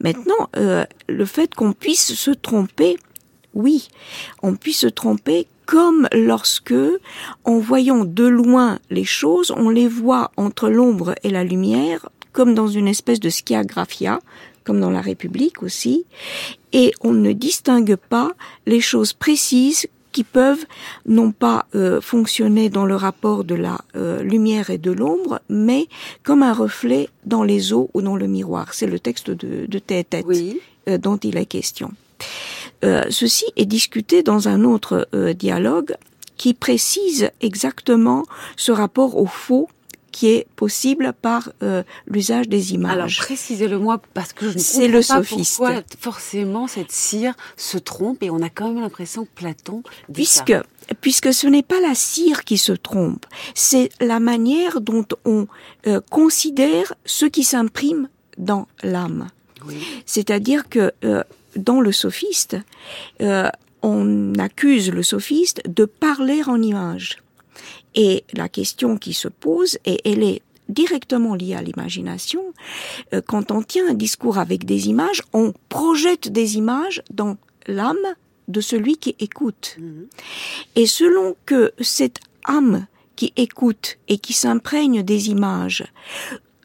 Maintenant, 0.00 0.48
euh, 0.56 0.84
le 1.08 1.24
fait 1.24 1.54
qu'on 1.54 1.72
puisse 1.72 2.14
se 2.14 2.30
tromper, 2.30 2.96
oui, 3.54 3.88
on 4.42 4.56
puisse 4.56 4.80
se 4.80 4.86
tromper 4.86 5.46
comme 5.66 6.08
lorsque, 6.12 6.74
en 7.44 7.58
voyant 7.58 8.04
de 8.04 8.24
loin 8.24 8.78
les 8.90 9.04
choses, 9.04 9.50
on 9.50 9.70
les 9.70 9.88
voit 9.88 10.30
entre 10.36 10.68
l'ombre 10.68 11.14
et 11.22 11.30
la 11.30 11.44
lumière, 11.44 12.08
comme 12.32 12.54
dans 12.54 12.68
une 12.68 12.88
espèce 12.88 13.20
de 13.20 13.30
schiagraphia, 13.30 14.20
comme 14.64 14.80
dans 14.80 14.90
la 14.90 15.00
République 15.00 15.62
aussi, 15.62 16.04
et 16.72 16.92
on 17.00 17.12
ne 17.12 17.32
distingue 17.32 17.96
pas 17.96 18.32
les 18.66 18.80
choses 18.80 19.12
précises 19.12 19.86
qui 20.14 20.24
peuvent 20.24 20.64
non 21.06 21.32
pas 21.32 21.66
euh, 21.74 22.00
fonctionner 22.00 22.70
dans 22.70 22.86
le 22.86 22.94
rapport 22.94 23.42
de 23.44 23.56
la 23.56 23.78
euh, 23.96 24.22
lumière 24.22 24.70
et 24.70 24.78
de 24.78 24.92
l'ombre, 24.92 25.40
mais 25.50 25.88
comme 26.22 26.42
un 26.44 26.54
reflet 26.54 27.10
dans 27.26 27.42
les 27.42 27.72
eaux 27.74 27.90
ou 27.94 28.00
dans 28.00 28.16
le 28.16 28.28
miroir. 28.28 28.72
C'est 28.72 28.86
le 28.86 29.00
texte 29.00 29.30
de, 29.30 29.66
de 29.66 29.78
Tête 29.80 30.16
oui. 30.24 30.60
euh, 30.88 30.98
dont 30.98 31.16
il 31.18 31.36
est 31.36 31.46
question. 31.46 31.90
ceci 33.10 33.46
est 33.56 33.66
discuté 33.66 34.22
dans 34.22 34.46
un 34.48 34.62
autre 34.62 35.08
dialogue 35.32 35.96
qui 36.36 36.54
précise 36.54 37.30
exactement 37.40 38.22
ce 38.56 38.72
rapport 38.72 39.16
au 39.16 39.26
faux 39.26 39.68
qui 40.14 40.28
est 40.28 40.46
possible 40.54 41.12
par 41.20 41.50
euh, 41.64 41.82
l'usage 42.06 42.48
des 42.48 42.72
images. 42.72 42.92
Alors 42.92 43.08
précisez-le-moi 43.18 44.00
parce 44.14 44.32
que 44.32 44.48
je 44.48 44.56
ne 44.56 44.86
le 44.86 44.98
pas 44.98 45.02
sophiste. 45.02 45.56
pourquoi 45.56 45.82
forcément 45.98 46.68
cette 46.68 46.92
cire 46.92 47.34
se 47.56 47.78
trompe 47.78 48.22
et 48.22 48.30
on 48.30 48.40
a 48.40 48.48
quand 48.48 48.68
même 48.68 48.80
l'impression 48.80 49.24
que 49.24 49.30
Platon 49.34 49.82
puisque 50.12 50.50
ça. 50.52 50.62
puisque 51.00 51.34
ce 51.34 51.48
n'est 51.48 51.64
pas 51.64 51.80
la 51.80 51.96
cire 51.96 52.44
qui 52.44 52.58
se 52.58 52.70
trompe, 52.70 53.26
c'est 53.56 53.90
la 54.00 54.20
manière 54.20 54.80
dont 54.80 55.04
on 55.24 55.48
euh, 55.88 56.00
considère 56.12 56.94
ce 57.04 57.26
qui 57.26 57.42
s'imprime 57.42 58.08
dans 58.38 58.68
l'âme. 58.84 59.26
Oui. 59.66 59.82
C'est-à-dire 60.06 60.68
que 60.68 60.92
euh, 61.02 61.24
dans 61.56 61.80
le 61.80 61.90
sophiste, 61.90 62.56
on 63.82 64.34
accuse 64.38 64.92
le 64.92 65.02
sophiste 65.02 65.62
de 65.68 65.84
parler 65.86 66.42
en 66.46 66.62
images. 66.62 67.18
Et 67.94 68.24
la 68.32 68.48
question 68.48 68.96
qui 68.96 69.14
se 69.14 69.28
pose, 69.28 69.78
et 69.84 70.00
elle 70.04 70.22
est 70.22 70.42
directement 70.68 71.34
liée 71.34 71.54
à 71.54 71.62
l'imagination, 71.62 72.42
euh, 73.12 73.20
quand 73.26 73.50
on 73.50 73.62
tient 73.62 73.88
un 73.88 73.94
discours 73.94 74.38
avec 74.38 74.64
des 74.64 74.88
images, 74.88 75.22
on 75.32 75.52
projette 75.68 76.32
des 76.32 76.56
images 76.56 77.02
dans 77.10 77.36
l'âme 77.66 78.14
de 78.48 78.60
celui 78.60 78.96
qui 78.96 79.14
écoute. 79.20 79.76
Mhm. 79.78 79.86
Mmh. 79.86 80.06
Et 80.76 80.86
selon 80.86 81.36
que 81.46 81.72
cette 81.80 82.18
âme 82.44 82.86
qui 83.16 83.32
écoute 83.36 83.98
et 84.08 84.18
qui 84.18 84.32
s'imprègne 84.32 85.02
des 85.02 85.30
images 85.30 85.84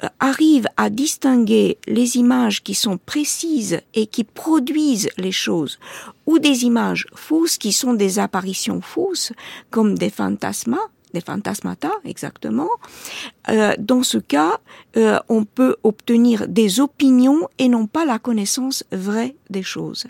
euh, 0.03 0.07
arrive 0.19 0.67
à 0.77 0.89
distinguer 0.89 1.77
les 1.87 2.17
images 2.17 2.63
qui 2.63 2.73
sont 2.73 2.97
précises 2.97 3.81
et 3.93 4.07
qui 4.07 4.23
produisent 4.23 5.09
les 5.17 5.31
choses 5.31 5.79
ou 6.25 6.39
des 6.39 6.65
images 6.65 7.05
fausses 7.13 7.57
qui 7.57 7.71
sont 7.71 7.93
des 7.93 8.19
apparitions 8.19 8.81
fausses 8.81 9.31
comme 9.69 9.97
des 9.97 10.09
fantasmas 10.09 10.89
des 11.13 11.21
fantasmata 11.21 11.91
exactement. 12.05 12.69
Euh, 13.49 13.73
dans 13.79 14.03
ce 14.03 14.17
cas, 14.17 14.59
euh, 14.97 15.19
on 15.29 15.45
peut 15.45 15.77
obtenir 15.83 16.47
des 16.47 16.79
opinions 16.79 17.47
et 17.57 17.67
non 17.67 17.87
pas 17.87 18.05
la 18.05 18.19
connaissance 18.19 18.83
vraie 18.91 19.35
des 19.49 19.63
choses. 19.63 20.07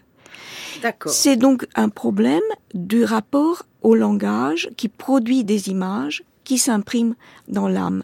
C'est 1.08 1.36
donc 1.36 1.68
un 1.76 1.90
problème 1.90 2.42
du 2.74 3.04
rapport 3.04 3.64
au 3.82 3.96
langage 3.96 4.70
qui 4.78 4.88
produit 4.88 5.44
des 5.44 5.70
images 5.70 6.24
qui 6.44 6.58
s'impriment 6.58 7.16
dans 7.48 7.68
l'âme. 7.68 8.04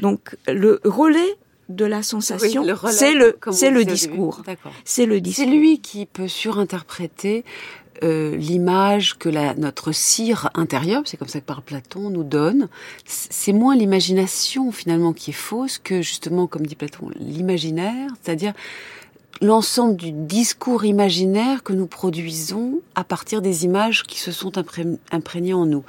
Donc 0.00 0.36
le 0.46 0.80
relais 0.84 1.36
de 1.68 1.84
la 1.84 2.02
sensation, 2.02 2.62
oui, 2.62 2.92
c'est 2.92 3.14
le 3.14 3.38
c'est 3.50 3.70
le 3.70 3.84
discours. 3.84 4.42
C'est 4.84 5.06
le 5.06 5.20
discours. 5.20 5.44
C'est 5.46 5.50
lui 5.50 5.80
qui 5.80 6.06
peut 6.06 6.28
surinterpréter 6.28 7.44
euh, 8.02 8.36
l'image 8.36 9.18
que 9.18 9.28
la, 9.28 9.54
notre 9.54 9.92
cire 9.92 10.50
intérieure, 10.54 11.02
c'est 11.04 11.16
comme 11.16 11.28
ça 11.28 11.40
que 11.40 11.44
parle 11.44 11.62
Platon, 11.62 12.10
nous 12.10 12.24
donne, 12.24 12.68
c'est 13.04 13.52
moins 13.52 13.76
l'imagination 13.76 14.72
finalement 14.72 15.12
qui 15.12 15.30
est 15.30 15.34
fausse 15.34 15.78
que 15.78 16.02
justement, 16.02 16.46
comme 16.46 16.66
dit 16.66 16.74
Platon, 16.74 17.10
l'imaginaire, 17.16 18.10
c'est-à-dire 18.22 18.52
l'ensemble 19.40 19.96
du 19.96 20.12
discours 20.12 20.84
imaginaire 20.84 21.62
que 21.62 21.72
nous 21.72 21.86
produisons 21.86 22.80
à 22.94 23.04
partir 23.04 23.42
des 23.42 23.64
images 23.64 24.02
qui 24.04 24.18
se 24.20 24.32
sont 24.32 24.52
imprégnées 25.10 25.54
en 25.54 25.66
nous. 25.66 25.84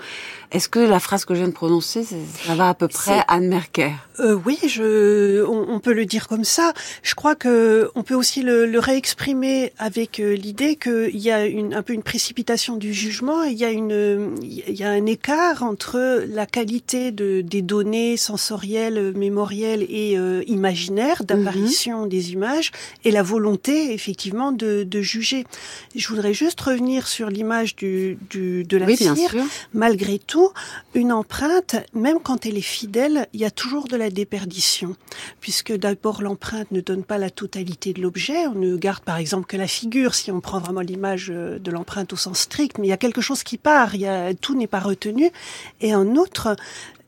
Est-ce 0.51 0.69
que 0.69 0.79
la 0.79 0.99
phrase 0.99 1.25
que 1.25 1.33
je 1.33 1.39
viens 1.39 1.49
de 1.49 1.53
prononcer, 1.53 2.03
ça 2.03 2.55
va 2.55 2.69
à 2.69 2.73
peu 2.73 2.87
près 2.87 3.23
Anne 3.27 3.47
Merker? 3.47 3.91
Euh, 4.19 4.39
Oui, 4.45 4.57
je, 4.67 5.43
on, 5.45 5.65
on, 5.75 5.79
peut 5.79 5.93
le 5.93 6.05
dire 6.05 6.27
comme 6.27 6.43
ça. 6.45 6.73
Je 7.03 7.13
crois 7.13 7.35
que 7.35 7.89
on 7.95 8.03
peut 8.03 8.15
aussi 8.15 8.41
le, 8.41 8.65
le 8.65 8.79
réexprimer 8.79 9.73
avec 9.77 10.19
euh, 10.19 10.33
l'idée 10.35 10.75
qu'il 10.77 11.17
y 11.17 11.31
a 11.31 11.45
une, 11.45 11.73
un 11.73 11.81
peu 11.81 11.93
une 11.93 12.03
précipitation 12.03 12.77
du 12.77 12.93
jugement. 12.93 13.43
Il 13.43 13.57
y 13.57 13.65
a 13.65 13.71
une, 13.71 14.35
il 14.41 14.75
y 14.75 14.83
a 14.83 14.89
un 14.91 15.05
écart 15.05 15.63
entre 15.63 16.23
la 16.27 16.45
qualité 16.45 17.11
de, 17.11 17.41
des 17.41 17.61
données 17.61 18.15
sensorielles, 18.17 19.13
mémorielles 19.15 19.85
et 19.89 20.17
euh, 20.17 20.43
imaginaires 20.47 21.23
d'apparition 21.25 22.01
mm 22.01 22.05
-hmm. 22.05 22.09
des 22.09 22.31
images 22.31 22.71
et 23.03 23.11
la 23.11 23.23
volonté 23.35 23.93
effectivement 23.93 24.53
de, 24.53 24.83
de 24.83 25.01
juger. 25.01 25.45
Je 25.93 26.07
voudrais 26.07 26.33
juste 26.33 26.61
revenir 26.61 27.05
sur 27.07 27.29
l'image 27.29 27.75
du, 27.75 28.17
du, 28.29 28.63
de 28.63 28.77
la 28.77 28.85
oui, 28.85 28.95
cire. 28.95 29.35
Malgré 29.73 30.19
tout 30.19 30.51
une 30.93 31.11
empreinte, 31.11 31.75
même 31.93 32.19
quand 32.23 32.45
elle 32.45 32.57
est 32.57 32.61
fidèle, 32.61 33.27
il 33.33 33.41
y 33.41 33.45
a 33.45 33.51
toujours 33.51 33.89
de 33.89 33.97
la 33.97 34.09
déperdition, 34.09 34.95
puisque 35.41 35.73
d'abord 35.73 36.21
l'empreinte 36.21 36.71
ne 36.71 36.79
donne 36.79 37.03
pas 37.03 37.17
la 37.17 37.29
totalité 37.29 37.91
de 37.91 38.01
l'objet. 38.01 38.47
On 38.47 38.55
ne 38.55 38.77
garde 38.77 39.03
par 39.03 39.17
exemple 39.17 39.47
que 39.47 39.57
la 39.57 39.67
figure, 39.67 40.15
si 40.15 40.31
on 40.31 40.39
prend 40.39 40.59
vraiment 40.59 40.79
l'image 40.79 41.27
de 41.27 41.71
l'empreinte 41.71 42.13
au 42.13 42.15
sens 42.15 42.39
strict, 42.39 42.77
mais 42.77 42.87
il 42.87 42.89
y 42.89 42.93
a 42.93 42.97
quelque 43.05 43.21
chose 43.21 43.43
qui 43.43 43.57
part, 43.57 43.95
il 43.95 44.01
y 44.01 44.07
a, 44.07 44.33
tout 44.33 44.55
n'est 44.55 44.67
pas 44.67 44.79
retenu. 44.79 45.29
Et 45.81 45.93
en 45.93 46.07
outre, 46.15 46.55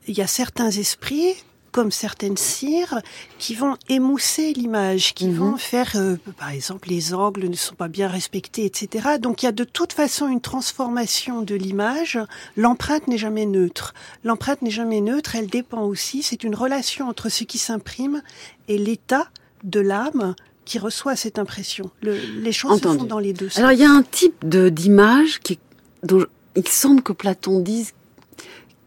il 0.06 0.18
y 0.18 0.20
a 0.20 0.26
certains 0.26 0.70
esprits 0.70 1.34
comme 1.78 1.92
certaines 1.92 2.36
cires, 2.36 3.00
qui 3.38 3.54
vont 3.54 3.76
émousser 3.88 4.52
l'image, 4.52 5.14
qui 5.14 5.28
Mhm. 5.28 5.34
vont 5.36 5.56
faire, 5.56 5.92
euh, 5.94 6.16
par 6.36 6.50
exemple, 6.50 6.88
les 6.88 7.14
angles 7.14 7.48
ne 7.48 7.54
sont 7.54 7.76
pas 7.76 7.86
bien 7.86 8.08
respectés, 8.08 8.64
etc. 8.64 9.10
Donc 9.20 9.42
il 9.42 9.46
y 9.46 9.48
a 9.48 9.52
de 9.52 9.62
toute 9.62 9.92
façon 9.92 10.26
une 10.26 10.40
transformation 10.40 11.40
de 11.42 11.54
l'image. 11.54 12.18
L'empreinte 12.56 13.06
n'est 13.06 13.16
jamais 13.16 13.46
neutre. 13.46 13.94
L'empreinte 14.24 14.60
n'est 14.62 14.72
jamais 14.72 15.00
neutre, 15.00 15.36
elle 15.36 15.46
dépend 15.46 15.82
aussi, 15.84 16.24
c'est 16.24 16.42
une 16.42 16.56
relation 16.56 17.06
entre 17.08 17.28
ce 17.28 17.44
qui 17.44 17.58
s'imprime 17.58 18.22
et 18.66 18.76
l'état 18.76 19.28
de 19.62 19.78
l'âme 19.78 20.34
qui 20.64 20.80
reçoit 20.80 21.14
cette 21.14 21.38
impression. 21.38 21.92
Le- 22.02 22.18
les 22.40 22.50
choses 22.50 22.72
se 22.72 22.76
Entendu. 22.88 22.98
font 22.98 23.04
dans 23.04 23.20
les 23.20 23.32
deux 23.34 23.50
sens. 23.50 23.58
Alors 23.58 23.70
il 23.70 23.78
y 23.78 23.84
a 23.84 23.90
un 23.90 24.02
type 24.02 24.48
d'image 24.48 25.38
qui 25.38 25.60
dont 26.02 26.26
il 26.56 26.66
semble 26.66 27.02
que 27.04 27.12
Platon 27.12 27.60
dise 27.60 27.92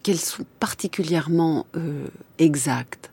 qu'elles 0.03 0.19
sont 0.19 0.45
particulièrement 0.59 1.65
euh, 1.75 2.07
exactes. 2.39 3.11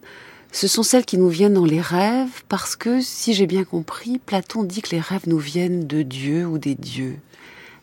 Ce 0.53 0.67
sont 0.67 0.83
celles 0.83 1.05
qui 1.05 1.19
nous 1.19 1.29
viennent 1.29 1.55
dans 1.55 1.65
les 1.65 1.81
rêves 1.81 2.43
parce 2.49 2.75
que 2.75 3.01
si 3.01 3.35
j'ai 3.35 3.47
bien 3.47 3.65
compris, 3.65 4.19
Platon 4.19 4.65
dit 4.65 4.83
que 4.83 4.91
les 4.91 5.01
rêves 5.01 5.27
nous 5.27 5.39
viennent 5.39 5.87
de 5.87 6.03
Dieu 6.03 6.47
ou 6.47 6.59
des 6.59 6.75
dieux. 6.75 7.19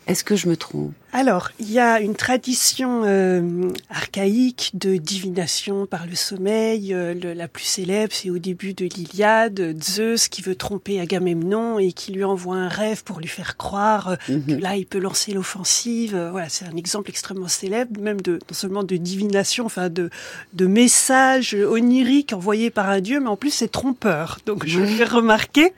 Est-ce 0.08 0.24
que 0.24 0.36
je 0.36 0.48
me 0.48 0.58
trompe? 0.58 0.94
Alors, 1.18 1.52
il 1.62 1.72
y 1.72 1.80
a 1.80 2.02
une 2.02 2.14
tradition 2.14 3.04
euh, 3.06 3.70
archaïque 3.90 4.72
de 4.74 4.98
divination 4.98 5.86
par 5.86 6.08
le 6.08 6.14
sommeil. 6.16 6.94
Euh, 6.94 7.14
le- 7.14 7.32
la 7.32 7.48
plus 7.48 7.64
célèbre, 7.64 8.12
c'est 8.14 8.30
au 8.30 8.38
début 8.38 8.74
de 8.74 8.84
l'Iliade, 8.84 9.78
Zeus 9.82 10.28
qui 10.28 10.42
veut 10.42 10.56
tromper 10.56 11.00
Agamemnon 11.00 11.80
et 11.80 11.94
qui 11.94 12.12
lui 12.12 12.26
envoie 12.26 12.58
un 12.58 12.68
rêve 12.68 13.06
pour 13.06 13.22
lui 13.22 13.30
faire 13.30 13.56
croire 13.56 14.10
euh, 14.10 14.16
Mhm. 14.28 14.58
que 14.58 14.62
là, 14.62 14.76
il 14.76 14.86
peut 14.86 15.00
lancer 15.00 15.32
l'offensive. 15.32 16.18
Voilà, 16.32 16.50
c'est 16.50 16.66
un 16.66 16.76
exemple 16.76 17.10
extrêmement 17.10 17.48
célèbre, 17.48 17.98
même 18.02 18.20
de 18.20 18.34
non 18.34 18.40
seulement 18.54 18.84
de 18.84 18.98
divination, 18.98 19.66
enfin 19.66 19.88
de 19.88 20.10
de 20.54 20.68
messages 20.68 21.54
oniriques 21.56 22.34
envoyés 22.34 22.72
par 22.72 22.90
un 22.90 23.00
dieu, 23.00 23.22
mais 23.22 23.30
en 23.30 23.38
plus 23.38 23.52
c'est 23.52 23.72
trompeur. 23.72 24.40
Donc, 24.46 24.66
je 24.68 24.82
Ouais. 24.82 24.88
fais 24.88 25.06
remarquer 25.06 25.72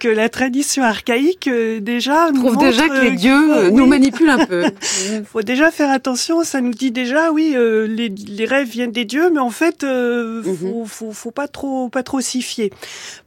que 0.00 0.08
la 0.08 0.28
tradition 0.28 0.82
archaïque 0.82 1.46
euh, 1.46 1.78
déjà 1.78 2.32
nous 2.32 2.40
trouve 2.40 2.54
montre, 2.54 2.66
déjà 2.66 2.88
que 2.88 3.00
les 3.04 3.12
dieux 3.12 3.66
oui. 3.68 3.72
nous 3.72 3.86
manipulent 3.86 4.30
un 4.30 4.44
peu. 4.44 4.64
faut 5.32 5.42
déjà 5.42 5.70
faire 5.70 5.90
attention. 5.90 6.42
Ça 6.44 6.60
nous 6.60 6.72
dit 6.72 6.90
déjà, 6.90 7.30
oui, 7.32 7.52
euh, 7.54 7.86
les, 7.86 8.08
les 8.08 8.44
rêves 8.44 8.68
viennent 8.68 8.92
des 8.92 9.04
dieux, 9.04 9.30
mais 9.30 9.40
en 9.40 9.50
fait, 9.50 9.84
euh, 9.84 10.42
Mhm. 10.42 10.56
faut, 10.56 10.84
faut, 10.86 11.12
faut 11.12 11.30
pas 11.30 11.48
trop, 11.48 11.88
pas 11.88 12.02
trop 12.02 12.20
s'y 12.20 12.42
fier. 12.42 12.70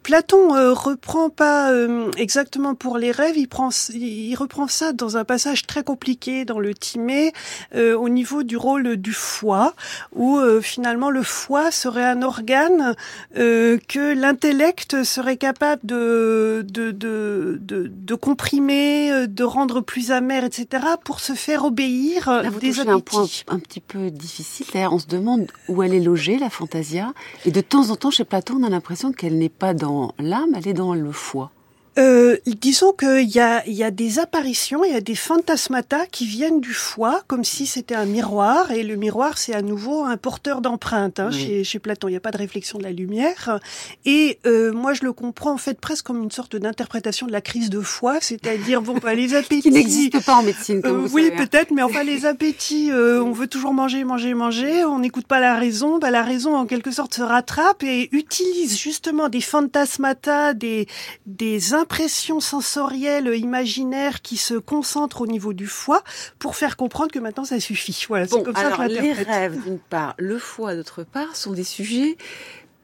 Platon 0.04 0.56
euh, 0.56 0.74
reprend 0.74 1.30
pas 1.30 1.72
euh, 1.72 2.12
exactement 2.18 2.76
pour 2.76 2.98
les 2.98 3.12
rêves. 3.12 3.38
Il 3.38 3.48
prend, 3.48 3.70
il 3.94 4.36
reprend 4.36 4.68
ça 4.68 4.94
dans 4.94 5.18
un 5.18 5.24
passage 5.24 5.66
très 5.66 5.84
compliqué 5.84 6.46
dans 6.46 6.60
le 6.60 6.74
Timée, 6.74 7.34
euh, 7.76 7.96
au 7.98 8.10
niveau 8.10 8.44
du 8.44 8.58
rôle 8.58 8.98
du 8.98 9.14
foie, 9.14 9.74
où 10.14 10.38
euh, 10.38 10.62
finalement 10.62 11.10
le 11.10 11.24
foie 11.24 11.72
serait 11.72 12.04
un 12.04 12.22
organe 12.22 12.96
euh, 13.38 13.78
que 13.88 14.14
l'intellect 14.14 15.04
serait 15.04 15.38
capable 15.38 15.82
de, 15.84 16.66
de, 16.68 16.92
de, 16.92 17.58
de, 17.62 17.90
de 17.92 18.16
comprimer, 18.16 19.28
de 19.28 19.44
rendre 19.44 19.82
plus 19.82 20.12
amer, 20.12 20.44
etc., 20.44 20.84
pour 21.04 21.20
se 21.26 21.34
faire 21.34 21.66
obéir 21.66 22.30
euh, 22.30 22.44
Là, 22.44 22.50
vous 22.50 22.60
des 22.60 22.80
un 22.80 23.00
point 23.00 23.26
un 23.48 23.60
petit 23.60 23.80
peu 23.80 24.12
difficile. 24.12 24.68
D'ailleurs, 24.72 24.94
on 24.94 25.00
se 25.00 25.08
demande 25.08 25.48
où 25.68 25.82
elle 25.82 25.94
est 25.94 26.00
logée, 26.00 26.38
la 26.38 26.52
fantasia. 26.52 27.14
Et 27.46 27.52
de 27.52 27.62
temps 27.62 27.90
en 27.90 27.96
temps, 27.96 28.12
chez 28.12 28.26
Platon, 28.26 28.58
on 28.60 28.64
a 28.64 28.70
l'impression 28.70 29.12
qu'elle 29.12 29.38
n'est 29.38 29.50
pas 29.50 29.74
dans 29.74 30.14
l'âme, 30.20 30.52
elle 30.56 30.68
est 30.68 30.74
dans 30.74 30.94
le 30.94 31.12
foie. 31.12 31.52
Euh, 31.98 32.38
disons 32.46 32.92
qu'il 32.92 33.30
y 33.30 33.40
a, 33.40 33.66
il 33.68 33.74
y 33.74 33.84
a 33.84 33.92
des 33.92 34.20
apparitions, 34.20 34.84
il 34.84 34.92
y 34.92 34.96
a 34.96 35.02
des 35.02 35.16
fantasmata 35.16 36.06
qui 36.08 36.26
viennent 36.26 36.60
du 36.60 36.74
foie, 36.74 37.22
comme 37.28 37.44
si 37.46 37.66
c'était 37.66 37.96
un 37.96 38.06
miroir, 38.06 38.72
et 38.72 38.84
le 38.84 38.96
miroir, 38.96 39.38
c'est 39.38 39.54
à 39.56 39.62
nouveau 39.62 40.04
un 40.04 40.18
porteur 40.18 40.62
d'empreintes. 40.62 41.20
Hein, 41.20 41.30
Oui. 41.32 41.40
chez, 41.40 41.64
chez 41.64 41.80
Platon, 41.80 42.08
il 42.08 42.12
n'y 42.12 42.18
a 42.18 42.22
pas 42.22 42.32
de 42.32 42.38
réflexion 42.38 42.78
de 42.78 42.84
la 42.84 42.92
lumière. 42.92 43.60
Et 44.06 44.40
euh, 44.46 44.74
moi, 44.74 44.94
je 44.94 45.04
le 45.06 45.14
comprends 45.14 45.54
en 45.54 45.58
fait 45.58 45.80
presque 45.80 46.06
comme 46.06 46.22
une 46.24 46.32
sorte 46.32 46.56
d'interprétation 46.56 47.28
de 47.28 47.32
la 47.32 47.42
crise 47.42 47.70
de 47.70 47.80
foie, 47.82 48.18
c'est-à-dire, 48.20 48.82
bon, 48.82 48.98
bah, 49.02 49.14
les 49.16 49.34
appétits... 49.36 49.62
Qui 49.62 49.72
n'existe 49.72 50.24
pas 50.26 50.36
en 50.36 50.44
médecine, 50.44 50.82
comme 50.82 50.98
Euh, 50.98 51.08
vous 51.08 51.14
oui, 51.16 51.24
savez. 51.30 51.36
hein. 51.42 51.46
peut-être, 51.46 51.72
mais 51.72 51.82
enfin 51.82 52.04
les 52.04 52.26
appétits, 52.26 52.92
euh, 52.92 53.24
on 53.24 53.32
veut 53.32 53.48
toujours 53.48 53.74
manger, 53.74 54.04
manger, 54.04 54.34
manger, 54.34 54.84
on 54.86 55.00
n'écoute 55.00 55.28
pas 55.28 55.40
la 55.40 55.56
raison, 55.56 55.98
bah, 55.98 56.12
la 56.12 56.24
raison 56.24 56.56
en 56.56 56.66
quelque 56.66 56.92
sorte 56.92 57.14
se 57.14 57.22
rattrape 57.22 57.84
et 57.84 58.10
utilise 58.12 58.78
justement 58.78 59.30
des 59.30 59.42
fantasmata, 59.42 60.54
des, 60.54 60.88
des 61.26 61.74
impressions 61.86 62.40
sensorielles, 62.40 63.28
imaginaires 63.38 64.24
qui 64.24 64.38
se 64.38 64.56
concentrent 64.56 65.22
au 65.22 65.28
niveau 65.28 65.54
du 65.54 65.68
foie 65.68 66.04
pour 66.40 66.56
faire 66.56 66.78
comprendre 66.78 67.12
que 67.12 67.20
maintenant 67.20 67.46
ça 67.46 67.60
suffit. 67.60 68.06
Voilà, 68.08 68.28
c'est 68.28 68.38
Bon, 68.38 68.44
comme 68.44 68.56
ça 68.56 68.72
que 68.72 68.84
je 68.84 69.02
les 69.02 69.14
rêves 69.14 69.64
d'une 69.64 69.78
part, 69.78 70.16
le 70.18 70.40
foie 70.40 70.76
d'autre 70.76 71.04
part, 71.04 71.36
sont 71.36 71.54
des 71.54 71.64
sujets 71.64 72.18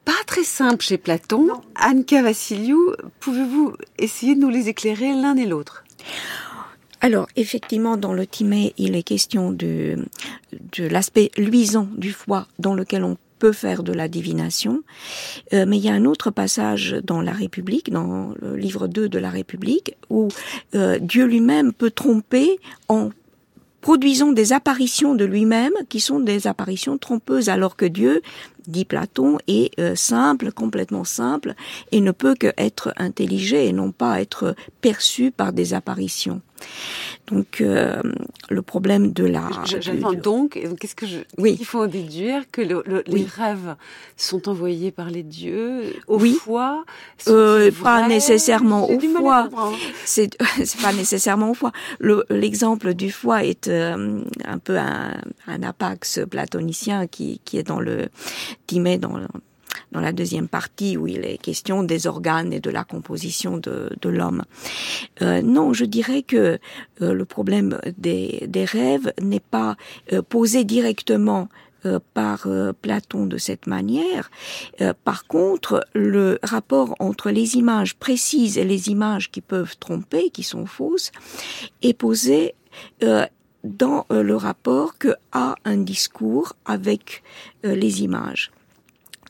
pas 0.06 0.24
très 0.28 0.44
simples 0.44 0.84
chez 0.84 0.98
Platon. 0.98 1.48
Anka 1.80 2.22
Vassiliou, 2.22 2.94
pouvez-vous 3.20 3.74
essayer 3.98 4.36
de 4.36 4.40
nous 4.40 4.50
les 4.50 4.70
éclairer 4.70 5.14
l'un 5.14 5.36
et 5.36 5.46
l'autre? 5.46 5.84
Alors, 7.02 7.28
effectivement, 7.36 7.98
dans 7.98 8.14
le 8.14 8.28
Timée, 8.28 8.74
il 8.78 8.96
est 8.96 9.04
question 9.04 9.52
de, 9.52 10.06
de 10.78 10.88
l'aspect 10.88 11.32
luisant 11.38 11.88
du 11.98 12.12
foie 12.12 12.48
dans 12.60 12.76
lequel 12.76 13.04
on 13.04 13.18
peut 13.42 13.52
faire 13.54 13.82
de 13.82 13.92
la 13.92 14.08
divination. 14.08 14.84
Euh, 15.54 15.66
mais 15.68 15.78
il 15.78 15.84
y 15.84 15.90
a 15.90 15.94
un 15.94 16.06
autre 16.06 16.30
passage 16.30 16.96
dans 17.04 17.22
la 17.22 17.32
République, 17.32 17.92
dans 17.92 18.36
le 18.40 18.56
livre 18.56 18.88
2 18.88 19.10
de 19.10 19.18
la 19.18 19.32
République, 19.32 19.96
où 20.12 20.28
euh, 20.76 21.00
Dieu 21.00 21.26
lui-même 21.26 21.74
peut 21.74 21.90
tromper 21.90 22.60
en 22.88 23.10
produisant 23.82 24.32
des 24.32 24.54
apparitions 24.54 25.16
de 25.16 25.26
lui-même 25.26 25.74
qui 25.90 26.00
sont 26.00 26.20
des 26.20 26.46
apparitions 26.46 27.00
trompeuses, 27.00 27.50
alors 27.50 27.76
que 27.76 27.86
Dieu, 27.86 28.22
dit 28.67 28.86
Platon, 28.86 29.38
est 29.47 29.78
euh, 29.80 29.95
simple, 29.95 30.52
complètement 30.52 31.04
simple, 31.04 31.54
et 31.91 32.02
ne 32.02 32.12
peut 32.12 32.36
que 32.36 32.52
être 32.58 32.93
intelligé 32.97 33.67
et 33.67 33.74
non 33.74 33.91
pas 33.91 34.21
être 34.21 34.56
perçu 34.82 35.32
par 35.32 35.54
des 35.54 35.74
apparitions. 35.74 36.41
Donc 37.28 37.60
euh, 37.60 38.00
le 38.50 38.62
problème 38.62 39.13
de 39.13 39.26
la... 39.26 39.50
J'attends 39.65 40.13
donc, 40.13 40.60
donc, 40.63 40.78
qu'est-ce 40.80 40.93
que 40.93 41.08
je, 41.08 41.17
Oui. 41.39 41.58
il 41.60 41.65
faut 41.65 41.80
en 41.82 41.88
déduire 41.88 42.43
que 42.52 42.62
le- 42.62 42.84
le- 42.86 43.04
les 43.08 43.24
rêves 43.26 43.76
sont 44.15 44.47
envoyés 44.47 44.91
par 44.91 45.10
les 45.10 45.24
dieux 45.24 45.95
au 46.08 46.19
Oui. 46.19 46.34
foie? 46.39 46.84
Euh, 47.28 47.71
pas 47.82 48.08
nécessairement 48.08 48.88
au 48.88 48.97
comprendre. 49.00 49.74
C'est 50.06 50.38
c'est 50.63 50.82
pas 50.82 50.93
nécessairement 50.93 51.50
au 51.50 51.54
foie. 51.56 51.71
Le- 52.00 52.26
L'exemple 52.30 52.93
du 52.93 53.12
foie 53.12 53.43
est 53.43 53.67
euh, 53.67 54.21
un 54.45 54.58
peu 54.60 54.78
un, 54.78 55.19
un 55.47 55.63
apax 55.63 56.19
platonicien 56.30 57.08
qui, 57.08 57.41
qui 57.43 57.58
est 57.58 57.63
dans 57.63 57.80
le 57.80 58.10
Timée, 58.68 58.98
dans, 58.98 59.20
dans 59.92 60.02
la 60.02 60.12
deuxième 60.12 60.48
partie 60.48 60.98
où 60.98 61.08
il 61.08 61.26
est 61.26 61.38
question 61.38 61.84
des 61.84 62.08
organes 62.08 62.54
et 62.54 62.60
de 62.60 62.70
la 62.70 62.84
composition 62.84 63.58
de, 63.58 63.90
de 64.02 64.10
l'homme. 64.10 64.44
Euh, 65.22 65.42
non, 65.42 65.74
je 65.74 65.86
dirais 65.86 66.24
que 66.24 66.60
euh, 67.02 67.14
le 67.14 67.26
problème 67.26 67.80
des, 67.98 68.46
des 68.48 68.66
rêves 68.66 69.14
n'est 69.22 69.40
pas 69.40 69.76
euh, 70.14 70.22
posé 70.22 70.64
directement 70.64 71.50
euh, 71.86 72.00
par 72.14 72.48
Platon 72.82 73.26
de 73.26 73.38
cette 73.38 73.66
manière. 73.68 74.30
Par 75.04 75.26
contre, 75.26 75.86
le 75.94 76.38
rapport 76.44 76.96
entre 77.00 77.32
les 77.32 77.56
images 77.56 77.96
précises 77.96 78.58
et 78.58 78.64
les 78.64 78.90
images 78.90 79.32
qui 79.32 79.42
peuvent 79.42 79.78
tromper, 79.80 80.30
qui 80.30 80.44
sont 80.44 80.66
fausses, 80.66 81.12
est 81.82 81.94
posé 81.94 82.54
dans 83.63 84.06
euh, 84.12 84.24
le 84.24 84.36
rapport 84.36 84.97
que 84.97 85.15
a 85.32 85.56
un 85.65 85.78
discours 85.78 86.54
avec 86.65 87.24
euh, 87.65 87.76
les 87.76 88.04
images. 88.04 88.52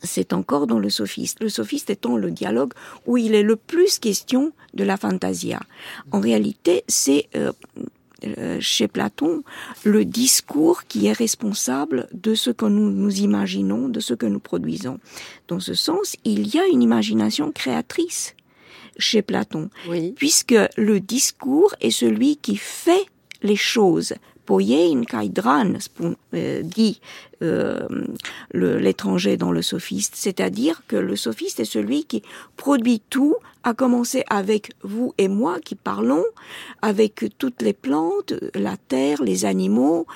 C'est 0.03 0.33
encore 0.33 0.65
dans 0.65 0.79
le 0.79 0.89
sophiste. 0.89 1.41
Le 1.41 1.49
sophiste 1.49 1.89
étant 1.89 2.17
le 2.17 2.31
dialogue 2.31 2.73
où 3.05 3.17
il 3.17 3.35
est 3.35 3.43
le 3.43 3.55
plus 3.55 3.99
question 3.99 4.51
de 4.73 4.83
la 4.83 4.97
fantasia. 4.97 5.59
En 6.11 6.19
réalité, 6.19 6.83
c'est 6.87 7.27
euh, 7.35 7.51
euh, 8.25 8.57
chez 8.59 8.87
Platon 8.87 9.43
le 9.83 10.05
discours 10.05 10.85
qui 10.85 11.07
est 11.07 11.11
responsable 11.13 12.07
de 12.13 12.35
ce 12.35 12.51
que 12.51 12.65
nous 12.65 12.89
nous 12.91 13.19
imaginons, 13.21 13.89
de 13.89 13.99
ce 13.99 14.13
que 14.13 14.25
nous 14.27 14.39
produisons. 14.39 14.99
Dans 15.47 15.59
ce 15.59 15.73
sens, 15.73 16.15
il 16.23 16.53
y 16.53 16.59
a 16.59 16.65
une 16.67 16.81
imagination 16.83 17.51
créatrice 17.51 18.35
chez 18.97 19.21
Platon, 19.21 19.69
Oui. 19.87 20.13
puisque 20.15 20.55
le 20.77 20.99
discours 20.99 21.73
est 21.81 21.91
celui 21.91 22.37
qui 22.37 22.57
fait 22.57 23.05
les 23.41 23.56
choses. 23.56 24.13
Poiein 24.45 25.04
kai 25.06 25.30
dran, 25.30 25.73
spon- 25.80 26.15
euh, 26.34 26.62
dit 26.63 26.99
euh, 27.43 27.88
l'étranger 28.54 29.38
dans 29.38 29.51
le 29.51 29.62
sophiste, 29.62 30.15
c'est-à-dire 30.15 30.82
que 30.88 30.95
le 30.95 31.15
sophiste 31.15 31.60
est 31.60 31.65
celui 31.65 32.06
qui 32.06 32.23
produit 32.58 33.01
tout, 33.10 33.36
à 33.63 33.75
commencer 33.75 34.23
avec 34.30 34.71
vous 34.82 35.13
et 35.19 35.27
moi 35.27 35.60
qui 35.63 35.75
parlons, 35.75 36.25
avec 36.82 37.25
toutes 37.38 37.62
les 37.62 37.73
plantes, 37.73 38.34
la 38.56 38.75
terre, 38.77 39.21
les 39.23 39.45
animaux, 39.45 40.08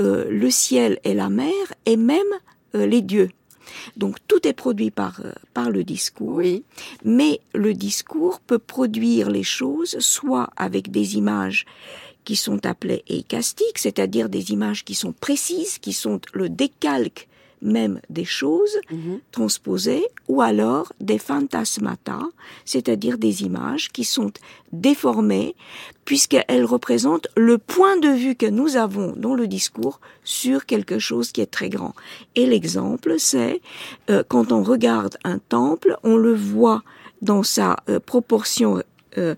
euh, 0.00 0.24
le 0.30 0.50
ciel 0.50 1.00
et 1.02 1.12
la 1.12 1.28
mer, 1.28 1.52
et 1.84 1.96
même 1.96 2.32
euh, 2.76 2.86
les 2.86 3.02
dieux. 3.02 3.30
Donc 3.96 4.16
tout 4.28 4.46
est 4.46 4.52
produit 4.52 4.90
par, 4.92 5.20
euh, 5.24 5.32
par 5.54 5.70
le 5.70 5.82
discours, 5.82 6.36
Oui. 6.36 6.62
mais 7.04 7.40
le 7.54 7.74
discours 7.74 8.38
peut 8.40 8.58
produire 8.58 9.28
les 9.30 9.42
choses 9.42 9.96
soit 9.98 10.50
avec 10.56 10.90
des 10.92 11.16
images 11.16 11.66
qui 12.24 12.36
sont 12.36 12.64
appelées 12.66 13.02
eicastiques, 13.08 13.78
c'est-à-dire 13.78 14.28
des 14.28 14.52
images 14.52 14.84
qui 14.84 14.94
sont 14.94 15.12
précises, 15.12 15.78
qui 15.78 15.92
sont 15.92 16.20
le 16.32 16.48
décalque 16.48 17.28
même 17.62 18.00
des 18.10 18.24
choses 18.24 18.76
Mhm. 18.90 19.20
transposées 19.30 20.04
ou 20.28 20.42
alors 20.42 20.92
des 21.00 21.18
phantasmata, 21.18 22.20
c'est-à-dire 22.64 23.18
des 23.18 23.42
images 23.42 23.90
qui 23.90 24.04
sont 24.04 24.32
déformées 24.72 25.54
puisqu'elles 26.04 26.64
représentent 26.64 27.28
le 27.36 27.58
point 27.58 27.96
de 27.98 28.08
vue 28.08 28.34
que 28.34 28.46
nous 28.46 28.76
avons 28.76 29.14
dans 29.16 29.34
le 29.34 29.46
discours 29.46 30.00
sur 30.24 30.66
quelque 30.66 30.98
chose 30.98 31.30
qui 31.30 31.40
est 31.40 31.46
très 31.50 31.68
grand. 31.68 31.94
Et 32.34 32.46
l'exemple, 32.46 33.14
c'est 33.18 33.60
euh, 34.10 34.24
quand 34.26 34.50
on 34.50 34.62
regarde 34.62 35.16
un 35.22 35.38
temple, 35.38 35.96
on 36.02 36.16
le 36.16 36.34
voit 36.34 36.82
dans 37.22 37.44
sa 37.44 37.76
euh, 37.88 38.00
proportion 38.00 38.82
euh, 39.18 39.36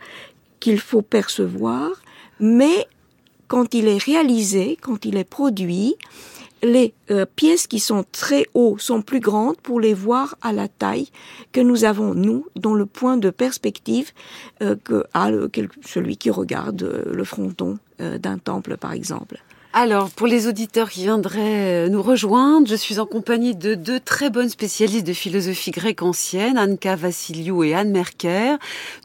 qu'il 0.60 0.80
faut 0.80 1.02
percevoir, 1.02 1.90
mais 2.40 2.86
quand 3.48 3.74
il 3.74 3.88
est 3.88 4.02
réalisé, 4.02 4.78
quand 4.80 5.04
il 5.04 5.16
est 5.16 5.28
produit, 5.28 5.96
les 6.64 6.94
euh, 7.10 7.26
pièces 7.36 7.66
qui 7.66 7.78
sont 7.78 8.04
très 8.10 8.46
hauts 8.54 8.78
sont 8.78 9.02
plus 9.02 9.20
grandes 9.20 9.58
pour 9.58 9.80
les 9.80 9.94
voir 9.94 10.34
à 10.40 10.52
la 10.52 10.66
taille 10.66 11.08
que 11.52 11.60
nous 11.60 11.84
avons 11.84 12.14
nous 12.14 12.46
dans 12.56 12.74
le 12.74 12.86
point 12.86 13.18
de 13.18 13.30
perspective 13.30 14.12
euh, 14.62 14.74
que 14.82 15.04
a 15.12 15.30
celui 15.84 16.16
qui 16.16 16.30
regarde 16.30 16.82
euh, 16.82 17.12
le 17.12 17.24
fronton 17.24 17.78
d'un 17.98 18.38
temple 18.38 18.76
par 18.76 18.92
exemple. 18.92 19.43
Alors, 19.76 20.10
pour 20.10 20.28
les 20.28 20.46
auditeurs 20.46 20.88
qui 20.88 21.02
viendraient 21.02 21.87
euh, 21.87 21.88
nous 21.88 22.00
rejoindre, 22.00 22.68
je 22.68 22.76
suis 22.76 23.00
en 23.00 23.06
compagnie 23.06 23.56
de 23.56 23.74
deux 23.74 23.98
très 23.98 24.30
bonnes 24.30 24.48
spécialistes 24.48 25.04
de 25.04 25.12
philosophie 25.12 25.72
grecque 25.72 26.02
ancienne, 26.02 26.60
Anka 26.60 26.94
Vassiliou 26.94 27.64
et 27.64 27.74
Anne 27.74 27.90
Merker. 27.90 28.54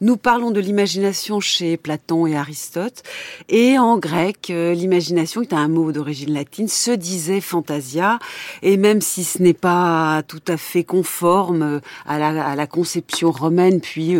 Nous 0.00 0.16
parlons 0.16 0.52
de 0.52 0.60
l'imagination 0.60 1.40
chez 1.40 1.76
Platon 1.76 2.24
et 2.28 2.36
Aristote. 2.36 3.02
Et 3.48 3.80
en 3.80 3.98
grec, 3.98 4.46
euh, 4.50 4.72
l'imagination, 4.72 5.42
est 5.42 5.52
un 5.52 5.66
mot 5.66 5.90
d'origine 5.90 6.32
latine, 6.32 6.68
se 6.68 6.92
disait 6.92 7.40
fantasia. 7.40 8.20
Et 8.62 8.76
même 8.76 9.00
si 9.00 9.24
ce 9.24 9.42
n'est 9.42 9.54
pas 9.54 10.22
tout 10.28 10.42
à 10.46 10.56
fait 10.56 10.84
conforme 10.84 11.62
euh, 11.62 11.80
à 12.06 12.16
la, 12.54 12.66
conception 12.68 13.32
romaine 13.32 13.80
puis 13.80 14.14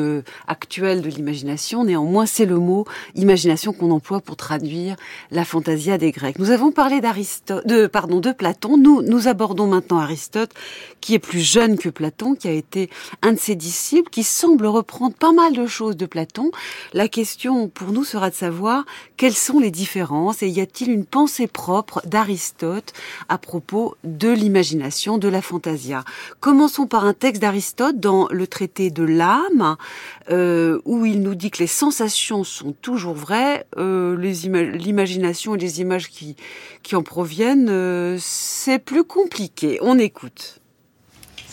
actuelle 0.49 1.03
de 1.03 1.09
l'imagination, 1.09 1.85
néanmoins, 1.85 2.27
c'est 2.27 2.47
le 2.47 2.59
mot 2.59 2.87
imagination 3.15 3.73
qu'on 3.73 3.93
emploie 3.93 4.21
pour 4.21 4.35
traduire 4.35 4.97
la 5.31 5.45
fantasia 5.45 5.97
des 5.97 6.11
Grecs. 6.11 6.40
Nous 6.41 6.49
avons 6.49 6.73
parlé 6.73 7.03
d'Aristote, 7.03 7.67
de 7.67 7.87
pardon, 7.87 8.19
de 8.19 8.33
Platon. 8.33 8.79
Nous 8.79 9.03
nous 9.03 9.29
abordons 9.29 9.67
maintenant 9.67 9.99
Aristote, 9.99 10.53
qui 11.03 11.13
est 11.13 11.19
plus 11.19 11.41
jeune 11.43 11.77
que 11.77 11.91
Platon, 11.91 12.35
qui 12.35 12.49
a 12.49 12.53
été 12.53 12.89
un 13.21 13.35
de 13.35 13.39
ses 13.39 13.55
disciples, 13.55 14.09
qui 14.09 14.23
semble 14.23 14.65
reprendre 14.65 15.15
pas 15.15 15.33
mal 15.33 15.53
de 15.53 15.67
choses 15.67 15.99
de 15.99 16.07
Platon. 16.07 16.51
La 16.95 17.09
question 17.09 17.69
pour 17.69 17.93
nous 17.93 18.05
sera 18.05 18.31
de 18.31 18.35
savoir 18.35 18.87
quelles 19.19 19.35
sont 19.35 19.59
les 19.59 19.71
différences 19.71 20.43
et 20.43 20.49
y 20.49 20.63
a-t-il 20.63 20.91
une 20.91 21.05
pensée 21.05 21.47
propre 21.47 22.01
d'Aristote 22.07 22.95
à 23.29 23.37
propos 23.37 23.97
de 24.05 24.31
l'imagination, 24.31 25.19
de 25.19 25.29
la 25.29 25.43
fantasia. 25.43 26.05
Commençons 26.41 26.87
par 26.87 27.05
un 27.05 27.13
texte 27.13 27.43
d'Aristote 27.43 28.01
dans 28.01 28.29
le 28.31 28.47
traité 28.47 28.91
de 28.91 29.03
l'âme, 29.03 29.77
euh, 30.31 30.81
où 30.87 31.05
il 31.05 31.21
nous 31.21 31.35
dit 31.35 31.51
que 31.51 31.59
les 31.59 31.67
sensations 31.67 32.45
sont 32.45 32.73
toujours 32.73 33.13
vraies, 33.13 33.67
euh, 33.77 34.17
l'imagination 34.17 35.55
et 35.55 35.59
les 35.59 35.83
images 35.83 36.09
qui, 36.09 36.30
qui 36.83 36.97
en 36.97 37.03
proviennent, 37.03 37.69
euh, 37.71 38.17
c'est 38.21 38.79
plus 38.79 39.05
compliqué. 39.05 39.79
On 39.83 39.99
écoute. 39.99 40.61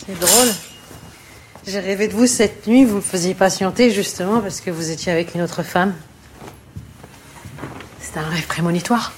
C'est 0.06 0.18
drôle. 0.18 0.48
J'ai 1.66 1.80
rêvé 1.80 2.08
de 2.08 2.14
vous 2.14 2.26
cette 2.26 2.66
nuit, 2.66 2.84
vous 2.84 2.96
me 2.96 3.00
faisiez 3.00 3.34
patienter 3.34 3.90
justement 3.90 4.40
parce 4.40 4.60
que 4.60 4.70
vous 4.70 4.90
étiez 4.90 5.12
avec 5.12 5.34
une 5.34 5.42
autre 5.42 5.62
femme. 5.62 5.94
C'était 8.00 8.20
un 8.20 8.28
rêve 8.28 8.46
prémonitoire. 8.46 9.12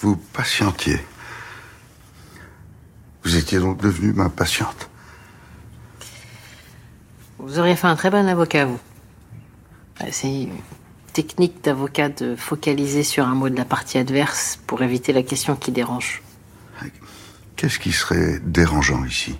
Vous 0.00 0.16
patientiez. 0.16 1.00
Vous 3.22 3.36
étiez 3.36 3.58
donc 3.58 3.80
devenue 3.80 4.12
ma 4.12 4.28
patiente. 4.28 4.90
Vous 7.38 7.58
auriez 7.58 7.76
fait 7.76 7.86
un 7.86 7.96
très 7.96 8.10
bon 8.10 8.28
avocat, 8.28 8.66
vous. 8.66 8.80
C'est 10.10 10.48
technique 11.14 11.62
d'avocat 11.64 12.10
de 12.10 12.36
focaliser 12.36 13.04
sur 13.04 13.26
un 13.26 13.34
mot 13.34 13.48
de 13.48 13.56
la 13.56 13.64
partie 13.64 13.96
adverse 13.96 14.58
pour 14.66 14.82
éviter 14.82 15.12
la 15.14 15.22
question 15.22 15.56
qui 15.56 15.72
dérange. 15.72 16.22
Qu'est-ce 17.56 17.78
qui 17.78 17.92
serait 17.92 18.40
dérangeant 18.44 19.04
ici? 19.04 19.38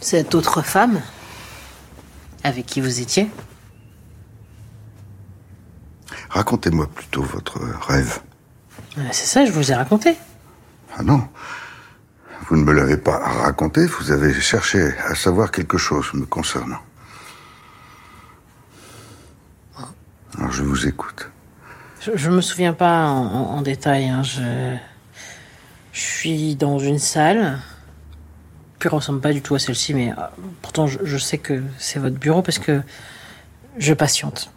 Cette 0.00 0.34
autre 0.34 0.62
femme 0.62 1.00
avec 2.44 2.66
qui 2.66 2.82
vous 2.82 3.00
étiez? 3.00 3.30
Racontez-moi 6.28 6.86
plutôt 6.86 7.22
votre 7.22 7.58
rêve. 7.88 8.20
Euh, 8.98 9.02
C'est 9.10 9.26
ça, 9.26 9.46
je 9.46 9.52
vous 9.52 9.72
ai 9.72 9.74
raconté. 9.74 10.16
Ah 10.96 11.02
non. 11.02 11.26
Vous 12.48 12.56
ne 12.56 12.62
me 12.62 12.72
l'avez 12.72 12.98
pas 12.98 13.18
raconté, 13.18 13.86
vous 13.86 14.10
avez 14.10 14.34
cherché 14.34 14.92
à 14.98 15.14
savoir 15.14 15.50
quelque 15.50 15.78
chose 15.78 16.12
me 16.12 16.26
concernant. 16.26 16.80
Alors 20.38 20.52
je 20.52 20.62
vous 20.62 20.86
écoute. 20.86 21.30
Je, 22.00 22.12
je 22.14 22.30
me 22.30 22.40
souviens 22.40 22.72
pas 22.72 23.06
en, 23.06 23.62
détail. 23.62 24.08
hein. 24.08 24.22
Je, 24.22 24.76
suis 25.92 26.56
dans 26.56 26.78
une 26.80 26.98
salle 26.98 27.58
qui 28.80 28.88
ressemble 28.88 29.20
pas 29.20 29.32
du 29.32 29.42
tout 29.42 29.54
à 29.54 29.58
celle-ci, 29.60 29.94
mais 29.94 30.10
euh, 30.10 30.14
pourtant 30.60 30.88
je, 30.88 30.98
je 31.04 31.16
sais 31.16 31.38
que 31.38 31.62
c'est 31.78 32.00
votre 32.00 32.16
bureau 32.16 32.42
parce 32.42 32.58
que 32.58 32.82
je 33.78 33.94
patiente 33.94 34.50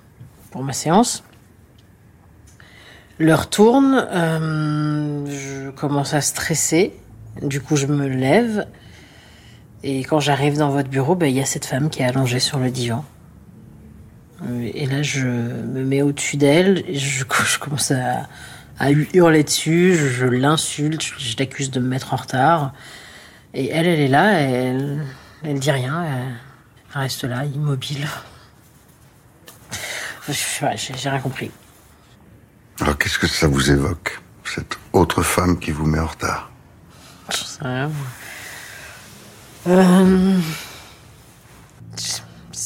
pour 0.51 0.63
ma 0.63 0.73
séance. 0.73 1.23
L'heure 3.19 3.49
tourne, 3.49 4.07
euh, 4.11 5.25
je 5.27 5.69
commence 5.71 6.13
à 6.13 6.21
stresser. 6.21 6.93
Du 7.41 7.61
coup, 7.61 7.75
je 7.75 7.87
me 7.87 8.07
lève. 8.07 8.67
Et 9.83 10.03
quand 10.03 10.19
j'arrive 10.19 10.57
dans 10.57 10.69
votre 10.69 10.89
bureau, 10.89 11.15
ben, 11.15 11.27
il 11.27 11.35
y 11.35 11.41
a 11.41 11.45
cette 11.45 11.65
femme 11.65 11.89
qui 11.89 12.01
est 12.01 12.05
allongée 12.05 12.39
sur 12.39 12.59
le 12.59 12.69
divan. 12.69 13.05
Euh, 14.43 14.69
Et 14.73 14.85
là, 14.85 15.01
je 15.01 15.25
me 15.27 15.83
mets 15.83 16.01
au-dessus 16.01 16.37
d'elle, 16.37 16.83
je, 16.93 17.23
je 17.45 17.59
commence 17.59 17.91
à, 17.91 18.27
à 18.79 18.91
hurler 18.91 19.43
dessus, 19.43 19.95
je, 19.95 20.07
je 20.07 20.25
l'insulte, 20.25 21.01
je, 21.01 21.13
je 21.17 21.35
l'accuse 21.37 21.71
de 21.71 21.79
me 21.79 21.87
mettre 21.87 22.13
en 22.13 22.17
retard. 22.17 22.73
Et 23.53 23.69
elle, 23.69 23.87
elle 23.87 23.99
est 23.99 24.07
là, 24.07 24.39
elle, 24.39 25.03
elle 25.43 25.59
dit 25.59 25.71
rien, 25.71 26.03
elle, 26.05 27.01
reste 27.01 27.23
là, 27.23 27.45
immobile. 27.45 28.07
J'ai 30.27 30.93
j'ai 30.97 31.09
rien 31.09 31.19
compris. 31.19 31.51
Alors 32.81 32.97
qu'est-ce 32.97 33.17
que 33.17 33.27
ça 33.27 33.47
vous 33.47 33.71
évoque 33.71 34.21
Cette 34.43 34.77
autre 34.91 35.23
femme 35.23 35.57
qui 35.57 35.71
vous 35.71 35.85
met 35.85 35.99
en 35.99 36.07
retard? 36.07 36.51
Je 37.31 37.37
sais 37.37 37.63
rien. 37.63 37.89
Euh, 39.67 40.37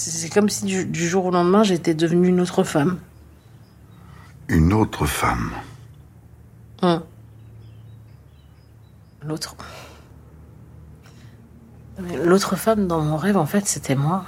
C'est 0.10 0.30
comme 0.30 0.50
si 0.50 0.66
du, 0.66 0.86
du 0.86 1.08
jour 1.08 1.26
au 1.26 1.32
lendemain, 1.32 1.62
j'étais 1.64 1.94
devenue 1.94 2.30
une 2.30 2.40
autre 2.42 2.64
femme. 2.64 2.98
Une 4.48 4.74
autre 4.74 5.06
femme. 5.06 5.52
Hum. 6.82 7.04
L'autre. 9.24 9.56
L'autre 12.26 12.56
femme 12.56 12.88
dans 12.88 13.02
mon 13.02 13.16
rêve, 13.16 13.38
en 13.38 13.46
fait, 13.46 13.68
c'était 13.68 13.94
moi. 13.96 14.26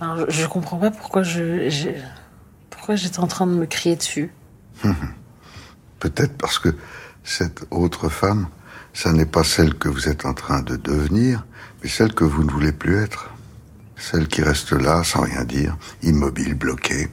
Alors, 0.00 0.28
je, 0.28 0.42
je 0.42 0.46
comprends 0.48 0.78
pas 0.78 0.90
pourquoi 0.90 1.22
je, 1.22 1.68
j'ai- 1.68 2.02
pourquoi 2.70 2.96
j'étais 2.96 3.20
en 3.20 3.28
train 3.28 3.46
de 3.46 3.52
me 3.54 3.66
crier 3.66 3.94
dessus. 3.94 4.32
Peut-être 6.00 6.36
parce 6.36 6.58
que 6.58 6.74
cette 7.22 7.64
autre 7.70 8.08
femme, 8.08 8.48
ça 8.92 9.12
n'est 9.12 9.26
pas 9.26 9.44
celle 9.44 9.74
que 9.74 9.88
vous 9.88 10.08
êtes 10.08 10.26
en 10.26 10.34
train 10.34 10.60
de 10.62 10.74
devenir, 10.74 11.46
mais 11.82 11.88
celle 11.88 12.12
que 12.14 12.24
vous 12.24 12.42
ne 12.42 12.50
voulez 12.50 12.72
plus 12.72 12.96
être. 12.96 13.30
Celle 14.10 14.28
qui 14.28 14.42
reste 14.42 14.72
là 14.72 15.02
sans 15.02 15.22
rien 15.22 15.44
dire, 15.44 15.78
immobile, 16.02 16.52
bloquée, 16.52 17.08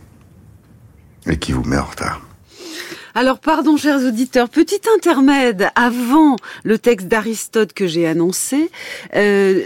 et 1.25 1.37
qui 1.37 1.53
vous 1.53 1.63
met 1.63 1.77
en 1.77 1.85
retard. 1.85 2.21
Alors, 3.15 3.39
pardon, 3.39 3.77
chers 3.77 4.05
auditeurs, 4.05 4.49
petit 4.49 4.81
intermède 4.97 5.69
avant 5.75 6.35
le 6.63 6.77
texte 6.77 7.07
d'Aristote 7.07 7.71
que 7.71 7.87
j'ai 7.87 8.07
annoncé, 8.07 8.69
euh, 9.15 9.61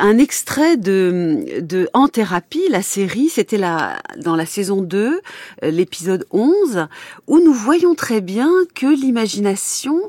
un 0.00 0.18
extrait 0.18 0.76
de, 0.76 1.88
En 1.92 2.08
thérapie, 2.08 2.66
la 2.70 2.82
série, 2.82 3.28
c'était 3.28 3.58
la, 3.58 4.02
dans 4.16 4.34
la 4.34 4.46
saison 4.46 4.82
2, 4.82 5.20
euh, 5.62 5.70
l'épisode 5.70 6.26
11, 6.32 6.88
où 7.28 7.38
nous 7.38 7.54
voyons 7.54 7.94
très 7.94 8.20
bien 8.20 8.50
que 8.74 8.86
l'imagination 8.86 10.00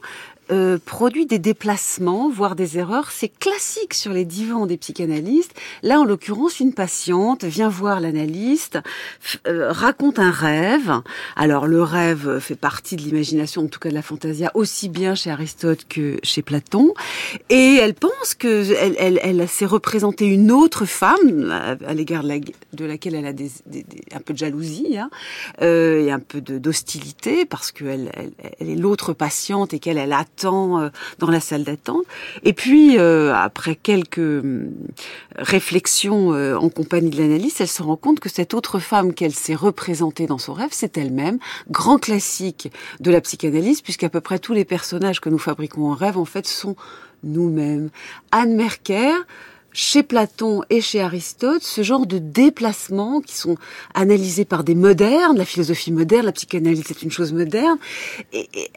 euh, 0.52 0.78
produit 0.84 1.26
des 1.26 1.40
déplacements, 1.40 2.30
voire 2.30 2.56
des 2.56 2.78
erreurs. 2.78 3.10
C'est 3.10 3.30
classique 3.30 3.96
sur 3.96 4.14
les 4.14 4.26
divans 4.26 4.68
des 4.68 4.78
psychanalystes. 4.78 5.54
Là, 5.82 6.00
en 6.00 6.06
l'occurrence, 6.06 6.60
une 6.60 6.74
patiente 6.74 7.44
vient 7.44 7.68
voir 7.68 8.00
l'analyste, 8.00 8.78
euh, 9.48 9.72
raconte 9.72 10.20
un 10.20 10.30
rêve. 10.30 11.02
Alors, 11.36 11.66
le 11.66 11.82
rêve 11.82 12.38
fait 12.40 12.56
partie 12.56 12.96
de 12.96 13.02
l'imagination, 13.02 13.64
en 13.64 13.68
tout 13.68 13.80
cas 13.80 13.90
de 13.90 13.96
la 13.96 14.04
fantasia, 14.04 14.52
aussi 14.54 14.88
bien 14.88 15.16
chez 15.16 15.32
Aristote 15.32 15.88
que 15.90 16.20
chez 16.22 16.44
Platon. 16.44 16.94
Et 17.50 17.78
elle 17.82 17.96
pense 17.96 18.36
que 18.38 18.72
elle, 19.00 19.20
elle, 19.24 19.48
s'est 19.48 19.66
représentée 19.66 20.26
une 20.26 20.52
autre 20.52 20.86
femme 20.86 21.52
à, 21.52 21.94
l'égard 21.96 22.22
de, 22.22 22.28
la, 22.28 22.40
de, 22.74 22.86
laquelle 22.86 23.16
elle 23.16 23.26
a 23.26 24.16
un 24.16 24.20
peu 24.20 24.34
de 24.34 24.38
jalousie 24.38 24.98
hein, 24.98 25.10
euh, 25.62 26.06
et 26.06 26.12
un 26.12 26.20
peu 26.20 26.40
d'hostilité 26.42 27.46
parce 27.46 27.72
qu'elle 27.72 28.12
elle, 28.14 28.32
elle 28.60 28.70
est 28.70 28.76
l'autre 28.76 29.14
patiente 29.14 29.74
et 29.74 29.80
qu'elle 29.80 29.98
elle 29.98 30.14
attend 30.14 30.35
euh, 30.44 30.90
dans 31.20 31.30
la 31.30 31.40
salle 31.40 31.64
d'attente. 31.64 32.06
Et 32.44 32.54
puis 32.54 32.98
euh, 32.98 33.34
après 33.34 33.76
quelques 33.76 34.18
hum, 34.18 34.72
réflexions 35.36 36.34
euh, 36.34 36.56
en 36.56 36.70
compagnie 36.70 37.10
de 37.10 37.18
l'analyste, 37.18 37.62
elle 37.62 37.68
se 37.68 37.84
rend 37.84 37.96
compte 37.96 38.20
que 38.20 38.30
cette 38.30 38.54
autre 38.54 38.80
femme 38.80 39.14
qu'elle 39.14 39.34
s'est 39.34 39.56
représentée 39.56 40.28
dans 40.28 40.38
son 40.38 40.54
rêve, 40.54 40.70
c'est 40.72 40.98
elle-même, 40.98 41.40
grand 41.70 41.98
classique 41.98 42.72
de 43.00 43.12
la 43.12 43.22
psychanalyse, 43.22 43.82
puisqu'à 43.82 44.10
peu 44.10 44.22
près 44.22 44.40
tous 44.40 44.54
les 44.54 44.66
personnages 44.66 45.22
que 45.22 45.30
nous 45.30 45.40
fabriquons 45.40 45.92
en 45.92 45.94
rêve 45.94 46.18
en 46.18 46.26
fait 46.26 46.48
sont 46.48 46.76
nous-mêmes. 47.24 47.90
Anne 48.32 48.56
Merker 48.56 49.14
chez 49.76 50.04
Platon 50.04 50.62
et 50.70 50.80
chez 50.80 51.02
Aristote 51.02 51.62
ce 51.62 51.84
genre 51.84 52.08
de 52.08 52.18
déplacements 52.18 53.20
qui 53.20 53.36
sont 53.36 53.58
analysés 53.94 54.46
par 54.46 54.64
des 54.64 54.74
modernes, 54.74 55.38
la 55.38 55.46
philosophie 55.46 55.92
moderne, 55.92 56.26
la 56.26 56.32
psychanalyse 56.32 56.90
est 56.90 57.04
une 57.04 57.12
chose 57.12 57.34
moderne. 57.34 57.78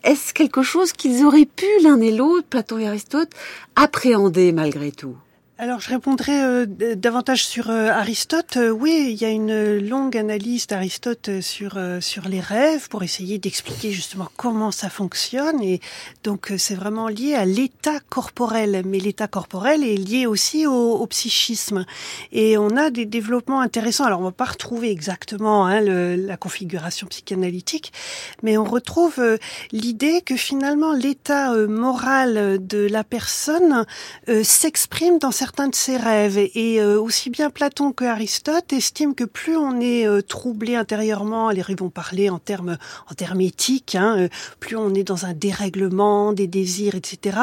Est-ce 0.03 0.35
quelque 0.35 0.63
chose 0.63 0.93
qu'ils 0.93 1.25
auraient 1.25 1.47
pu 1.47 1.67
l'un 1.83 2.01
et 2.01 2.11
l'autre, 2.11 2.47
Platon 2.51 2.79
et 2.79 2.89
Aristote, 2.89 3.31
appréhender 3.77 4.53
malgré 4.53 4.91
tout? 4.91 5.17
Alors 5.61 5.81
je 5.81 5.89
répondrai 5.89 6.41
euh, 6.41 6.67
davantage 6.95 7.45
sur 7.45 7.69
euh, 7.69 7.89
Aristote. 7.89 8.57
Euh, 8.59 8.71
oui, 8.71 9.09
il 9.11 9.21
y 9.21 9.25
a 9.25 9.31
une 9.31 9.79
longue 9.79 10.17
analyse 10.17 10.69
d'Aristote 10.69 11.41
sur 11.41 11.77
sur 12.01 12.29
les 12.29 12.39
rêves 12.39 12.89
pour 12.89 13.03
essayer 13.03 13.39
d'expliquer 13.39 13.91
justement 13.91 14.29
comment 14.37 14.71
ça 14.71 14.89
fonctionne 14.89 15.61
et 15.61 15.81
donc 16.23 16.53
c'est 16.59 16.77
vraiment 16.77 17.09
lié 17.09 17.35
à 17.35 17.45
l'état 17.45 17.99
corporel. 18.09 18.83
Mais 18.87 19.01
l'état 19.01 19.27
corporel 19.27 19.83
est 19.83 19.97
lié 19.97 20.27
aussi 20.27 20.65
au, 20.65 20.93
au, 20.93 21.07
psychisme 21.09 21.85
et 22.31 22.57
on 22.57 22.77
a 22.77 22.91
des 22.91 23.05
développements 23.05 23.61
intéressants. 23.61 24.05
Alors 24.05 24.21
on 24.21 24.25
va 24.25 24.33
pas 24.33 24.45
retrouver 24.45 24.93
exactement 24.93 25.67
hein, 25.67 25.81
le, 25.81 26.15
la 26.15 26.37
configuration 26.37 27.09
psychanalytique, 27.09 27.93
mais 28.45 28.57
on 28.59 28.65
retrouve 28.65 29.21
l'idée 29.73 30.23
que 30.23 30.37
finalement 30.37 30.93
l'état 30.93 31.53
moral 31.67 32.65
de 32.65 32.87
la 32.87 33.03
personne 33.03 33.85
s'exprime 34.45 35.19
dans 35.19 35.33
certains 35.33 35.48
certains 35.49 35.69
de 35.69 35.75
ses 35.75 35.97
rêves. 35.97 36.37
Et 36.37 36.79
euh, 36.79 37.01
aussi 37.01 37.31
bien 37.31 37.49
Platon 37.49 37.93
que 37.93 38.05
Aristote 38.05 38.75
estiment 38.75 39.15
que 39.15 39.25
plus 39.25 39.57
on 39.57 39.81
est 39.81 40.07
euh, 40.07 40.21
troublé 40.21 40.75
intérieurement, 40.75 41.49
les 41.49 41.63
vont 41.63 41.89
parler 41.89 42.29
en 42.29 42.39
termes 42.39 42.77
en 43.11 43.15
termes 43.15 43.41
éthiques, 43.41 43.95
hein, 43.95 44.19
euh, 44.19 44.29
plus 44.61 44.77
on 44.77 44.93
est 44.93 45.05
dans 45.05 45.25
un 45.25 45.33
dérèglement 45.33 46.35
des 46.35 46.47
désirs, 46.47 46.97
etc. 46.97 47.39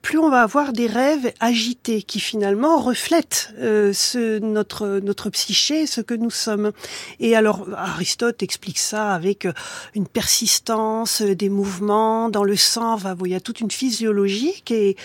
Plus 0.00 0.18
on 0.18 0.30
va 0.30 0.40
avoir 0.40 0.72
des 0.72 0.86
rêves 0.86 1.34
agités 1.40 2.02
qui 2.02 2.18
finalement 2.18 2.78
reflètent 2.78 3.52
ce 3.58 4.38
notre 4.38 5.00
notre 5.00 5.28
psyché, 5.28 5.86
ce 5.86 6.00
que 6.00 6.14
nous 6.14 6.30
sommes. 6.30 6.72
Et 7.18 7.36
alors 7.36 7.66
Aristote 7.76 8.42
explique 8.42 8.78
ça 8.78 9.12
avec 9.12 9.46
une 9.94 10.06
persistance 10.06 11.20
des 11.20 11.50
mouvements 11.50 12.30
dans 12.30 12.44
le 12.44 12.56
sang. 12.56 12.96
Va, 12.96 13.14
il 13.26 13.32
y 13.32 13.34
a 13.34 13.40
toute 13.40 13.60
une 13.60 13.70
physiologie 13.70 14.62
qui 14.64 14.74
est 14.74 14.96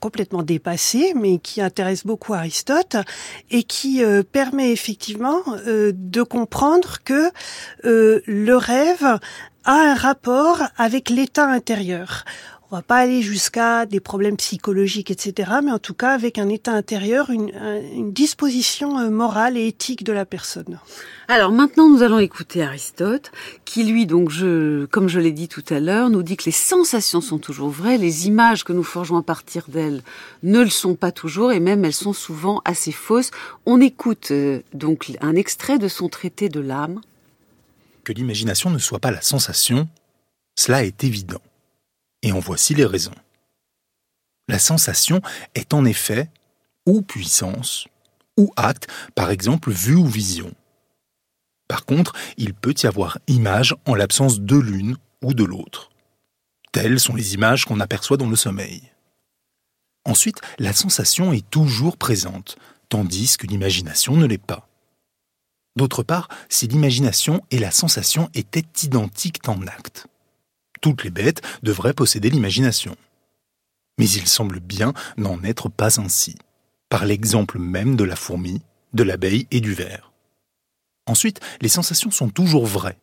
complètement 0.00 0.42
dépassée, 0.42 1.12
mais 1.14 1.38
qui 1.38 1.60
intéresse 1.60 2.04
beaucoup 2.04 2.34
Aristote 2.34 2.96
et 3.50 3.62
qui 3.62 4.04
euh, 4.04 4.22
permet 4.22 4.72
effectivement 4.72 5.42
euh, 5.66 5.92
de 5.94 6.22
comprendre 6.22 6.98
que 7.04 7.30
euh, 7.84 8.20
le 8.26 8.56
rêve 8.56 9.18
a 9.64 9.72
un 9.72 9.94
rapport 9.94 10.62
avec 10.76 11.10
l'état 11.10 11.46
intérieur. 11.46 12.24
On 12.72 12.76
va 12.76 12.82
pas 12.82 12.98
aller 12.98 13.20
jusqu'à 13.20 13.84
des 13.84 13.98
problèmes 13.98 14.36
psychologiques, 14.36 15.10
etc., 15.10 15.50
mais 15.64 15.72
en 15.72 15.80
tout 15.80 15.94
cas 15.94 16.12
avec 16.12 16.38
un 16.38 16.48
état 16.48 16.70
intérieur, 16.70 17.30
une, 17.30 17.50
une 17.96 18.12
disposition 18.12 18.96
euh, 19.00 19.10
morale 19.10 19.56
et 19.56 19.66
éthique 19.66 20.04
de 20.04 20.12
la 20.12 20.24
personne. 20.24 20.78
Alors 21.26 21.50
maintenant, 21.50 21.88
nous 21.88 22.04
allons 22.04 22.20
écouter 22.20 22.62
Aristote, 22.62 23.32
qui 23.64 23.82
lui, 23.82 24.06
donc, 24.06 24.30
je, 24.30 24.84
comme 24.86 25.08
je 25.08 25.18
l'ai 25.18 25.32
dit 25.32 25.48
tout 25.48 25.64
à 25.68 25.80
l'heure, 25.80 26.10
nous 26.10 26.22
dit 26.22 26.36
que 26.36 26.44
les 26.44 26.52
sensations 26.52 27.20
sont 27.20 27.38
toujours 27.38 27.70
vraies, 27.70 27.98
les 27.98 28.28
images 28.28 28.62
que 28.62 28.72
nous 28.72 28.84
forgeons 28.84 29.16
à 29.16 29.22
partir 29.24 29.64
d'elles 29.66 30.02
ne 30.44 30.60
le 30.60 30.70
sont 30.70 30.94
pas 30.94 31.10
toujours, 31.10 31.50
et 31.50 31.58
même 31.58 31.84
elles 31.84 31.92
sont 31.92 32.12
souvent 32.12 32.62
assez 32.64 32.92
fausses. 32.92 33.32
On 33.66 33.80
écoute 33.80 34.28
euh, 34.30 34.60
donc 34.74 35.10
un 35.20 35.34
extrait 35.34 35.80
de 35.80 35.88
son 35.88 36.08
traité 36.08 36.48
de 36.48 36.60
l'âme. 36.60 37.00
Que 38.04 38.12
l'imagination 38.12 38.70
ne 38.70 38.78
soit 38.78 39.00
pas 39.00 39.10
la 39.10 39.22
sensation, 39.22 39.88
cela 40.54 40.84
est 40.84 41.02
évident. 41.02 41.40
Et 42.22 42.32
en 42.32 42.38
voici 42.38 42.74
les 42.74 42.84
raisons. 42.84 43.14
La 44.48 44.58
sensation 44.58 45.20
est 45.54 45.74
en 45.74 45.84
effet 45.84 46.28
ou 46.86 47.02
puissance, 47.02 47.86
ou 48.36 48.52
acte, 48.56 48.88
par 49.14 49.30
exemple 49.30 49.70
vue 49.70 49.94
ou 49.94 50.06
vision. 50.06 50.52
Par 51.68 51.84
contre, 51.84 52.14
il 52.36 52.52
peut 52.52 52.74
y 52.82 52.86
avoir 52.86 53.18
image 53.28 53.76
en 53.86 53.94
l'absence 53.94 54.40
de 54.40 54.56
l'une 54.56 54.96
ou 55.22 55.34
de 55.34 55.44
l'autre. 55.44 55.90
Telles 56.72 56.98
sont 56.98 57.14
les 57.14 57.34
images 57.34 57.64
qu'on 57.64 57.80
aperçoit 57.80 58.16
dans 58.16 58.28
le 58.28 58.36
sommeil. 58.36 58.82
Ensuite, 60.04 60.40
la 60.58 60.72
sensation 60.72 61.32
est 61.32 61.48
toujours 61.48 61.96
présente, 61.96 62.56
tandis 62.88 63.36
que 63.36 63.46
l'imagination 63.46 64.16
ne 64.16 64.26
l'est 64.26 64.38
pas. 64.38 64.68
D'autre 65.76 66.02
part, 66.02 66.28
si 66.48 66.66
l'imagination 66.66 67.44
et 67.50 67.58
la 67.58 67.70
sensation 67.70 68.28
étaient 68.34 68.66
identiques 68.82 69.48
en 69.48 69.62
acte, 69.66 70.08
toutes 70.80 71.04
les 71.04 71.10
bêtes 71.10 71.42
devraient 71.62 71.94
posséder 71.94 72.30
l'imagination. 72.30 72.96
Mais 73.98 74.08
il 74.08 74.26
semble 74.26 74.60
bien 74.60 74.94
n'en 75.16 75.42
être 75.44 75.68
pas 75.68 76.00
ainsi, 76.00 76.36
par 76.88 77.04
l'exemple 77.04 77.58
même 77.58 77.96
de 77.96 78.04
la 78.04 78.16
fourmi, 78.16 78.62
de 78.92 79.02
l'abeille 79.02 79.46
et 79.50 79.60
du 79.60 79.74
ver. 79.74 80.12
Ensuite, 81.06 81.40
les 81.60 81.68
sensations 81.68 82.10
sont 82.10 82.28
toujours 82.28 82.66
vraies, 82.66 82.98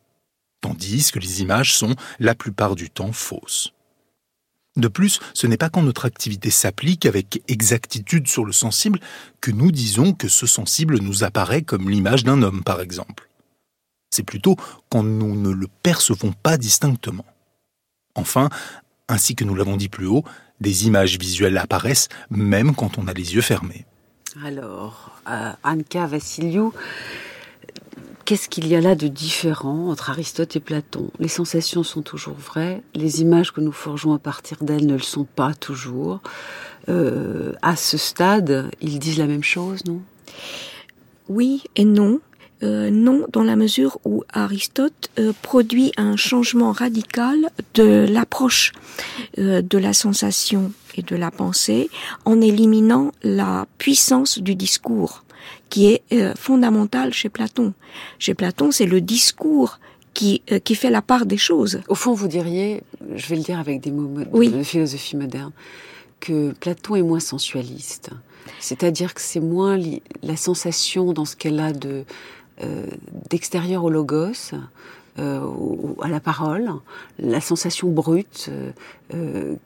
tandis 0.60 1.10
que 1.12 1.18
les 1.18 1.42
images 1.42 1.74
sont 1.74 1.94
la 2.18 2.34
plupart 2.34 2.74
du 2.74 2.90
temps 2.90 3.12
fausses. 3.12 3.72
De 4.76 4.88
plus, 4.88 5.18
ce 5.34 5.46
n'est 5.46 5.56
pas 5.56 5.70
quand 5.70 5.82
notre 5.82 6.04
activité 6.04 6.50
s'applique 6.50 7.04
avec 7.04 7.42
exactitude 7.48 8.28
sur 8.28 8.44
le 8.44 8.52
sensible 8.52 9.00
que 9.40 9.50
nous 9.50 9.72
disons 9.72 10.12
que 10.12 10.28
ce 10.28 10.46
sensible 10.46 11.00
nous 11.00 11.24
apparaît 11.24 11.62
comme 11.62 11.90
l'image 11.90 12.22
d'un 12.22 12.42
homme, 12.42 12.62
par 12.62 12.80
exemple. 12.80 13.28
C'est 14.10 14.22
plutôt 14.22 14.56
quand 14.88 15.02
nous 15.02 15.34
ne 15.34 15.50
le 15.50 15.66
percevons 15.82 16.32
pas 16.32 16.56
distinctement. 16.56 17.26
Enfin, 18.18 18.48
ainsi 19.08 19.34
que 19.34 19.44
nous 19.44 19.54
l'avons 19.54 19.76
dit 19.76 19.88
plus 19.88 20.06
haut, 20.06 20.24
des 20.60 20.86
images 20.86 21.18
visuelles 21.18 21.56
apparaissent 21.56 22.08
même 22.30 22.74
quand 22.74 22.98
on 22.98 23.06
a 23.06 23.12
les 23.12 23.34
yeux 23.34 23.40
fermés. 23.40 23.86
Alors, 24.44 25.20
euh, 25.30 25.52
Anka 25.64 26.06
Vassiliou, 26.06 26.72
qu'est-ce 28.24 28.48
qu'il 28.48 28.66
y 28.66 28.74
a 28.74 28.80
là 28.80 28.94
de 28.94 29.08
différent 29.08 29.88
entre 29.88 30.10
Aristote 30.10 30.56
et 30.56 30.60
Platon? 30.60 31.10
Les 31.18 31.28
sensations 31.28 31.84
sont 31.84 32.02
toujours 32.02 32.36
vraies, 32.36 32.82
les 32.94 33.20
images 33.20 33.52
que 33.52 33.60
nous 33.60 33.72
forgeons 33.72 34.14
à 34.14 34.18
partir 34.18 34.58
d'elles 34.60 34.86
ne 34.86 34.94
le 34.94 34.98
sont 34.98 35.24
pas 35.24 35.54
toujours. 35.54 36.20
Euh, 36.88 37.52
à 37.62 37.76
ce 37.76 37.96
stade, 37.96 38.70
ils 38.80 38.98
disent 38.98 39.18
la 39.18 39.26
même 39.26 39.44
chose, 39.44 39.84
non? 39.86 40.00
Oui 41.28 41.62
et 41.76 41.84
non. 41.84 42.20
Euh, 42.62 42.90
non, 42.90 43.24
dans 43.32 43.44
la 43.44 43.54
mesure 43.54 43.98
où 44.04 44.24
Aristote 44.32 45.10
euh, 45.18 45.32
produit 45.42 45.92
un 45.96 46.16
changement 46.16 46.72
radical 46.72 47.50
de 47.74 48.04
l'approche 48.08 48.72
euh, 49.38 49.62
de 49.62 49.78
la 49.78 49.92
sensation 49.92 50.72
et 50.96 51.02
de 51.02 51.14
la 51.14 51.30
pensée 51.30 51.88
en 52.24 52.40
éliminant 52.40 53.12
la 53.22 53.66
puissance 53.78 54.38
du 54.38 54.56
discours 54.56 55.22
qui 55.70 55.86
est 55.86 56.34
fondamentale 56.34 57.12
chez 57.12 57.28
Platon. 57.28 57.74
Chez 58.18 58.34
Platon, 58.34 58.70
c'est 58.70 58.86
le 58.86 59.02
discours 59.02 59.78
qui, 60.14 60.42
qui 60.64 60.74
fait 60.74 60.90
la 60.90 61.02
part 61.02 61.26
des 61.26 61.36
choses. 61.36 61.80
Au 61.88 61.94
fond, 61.94 62.14
vous 62.14 62.26
diriez, 62.26 62.82
je 63.14 63.26
vais 63.28 63.36
le 63.36 63.42
dire 63.42 63.58
avec 63.58 63.82
des 63.82 63.92
mots 63.92 64.08
de 64.08 64.62
philosophie 64.62 65.16
moderne, 65.16 65.52
que 66.20 66.52
Platon 66.52 66.96
est 66.96 67.02
moins 67.02 67.20
sensualiste. 67.20 68.10
C'est-à-dire 68.60 69.14
que 69.14 69.20
c'est 69.20 69.40
moins 69.40 69.78
la 70.22 70.36
sensation 70.36 71.12
dans 71.12 71.24
ce 71.24 71.36
qu'elle 71.36 71.60
a 71.60 71.72
de 71.72 71.88
euh, 71.88 72.04
d'extérieur 73.30 73.84
au 73.84 73.90
logos, 73.90 74.52
euh, 75.18 75.40
à 76.00 76.06
la 76.08 76.20
parole, 76.20 76.70
la 77.18 77.40
sensation 77.40 77.88
brute, 77.88 78.50
euh, 79.12 79.56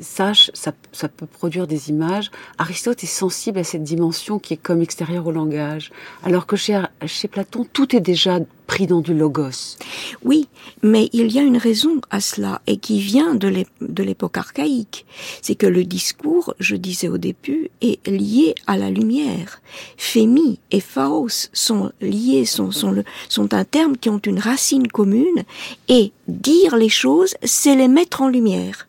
ça, 0.00 0.32
ça, 0.34 0.72
peut 1.08 1.26
produire 1.26 1.68
des 1.68 1.90
images. 1.90 2.32
Aristote 2.58 3.04
est 3.04 3.06
sensible 3.06 3.60
à 3.60 3.64
cette 3.64 3.84
dimension 3.84 4.40
qui 4.40 4.54
est 4.54 4.58
comme 4.58 4.82
extérieure 4.82 5.28
au 5.28 5.30
langage, 5.30 5.92
alors 6.24 6.46
que 6.46 6.56
chez, 6.56 6.82
chez 7.06 7.28
Platon, 7.28 7.64
tout 7.72 7.94
est 7.94 8.00
déjà 8.00 8.40
pris 8.68 8.86
dans 8.86 9.00
du 9.00 9.14
logos. 9.14 9.76
Oui, 10.22 10.46
mais 10.82 11.08
il 11.12 11.32
y 11.32 11.38
a 11.40 11.42
une 11.42 11.56
raison 11.56 12.00
à 12.10 12.20
cela 12.20 12.60
et 12.68 12.76
qui 12.76 13.00
vient 13.00 13.34
de 13.34 14.02
l'époque 14.02 14.36
archaïque. 14.36 15.06
C'est 15.42 15.56
que 15.56 15.66
le 15.66 15.84
discours, 15.84 16.54
je 16.60 16.76
disais 16.76 17.08
au 17.08 17.18
début, 17.18 17.70
est 17.80 18.06
lié 18.06 18.54
à 18.68 18.76
la 18.76 18.90
lumière. 18.90 19.60
Fémi 19.96 20.60
et 20.70 20.80
Phaos 20.80 21.48
sont 21.52 21.90
liés, 22.02 22.44
sont, 22.44 22.70
un 23.52 23.64
terme 23.64 23.96
qui 23.96 24.10
ont 24.10 24.18
une 24.18 24.38
racine 24.38 24.86
commune 24.86 25.42
et 25.88 26.12
dire 26.28 26.76
les 26.76 26.90
choses, 26.90 27.34
c'est 27.42 27.74
les 27.74 27.88
mettre 27.88 28.20
en 28.20 28.28
lumière. 28.28 28.86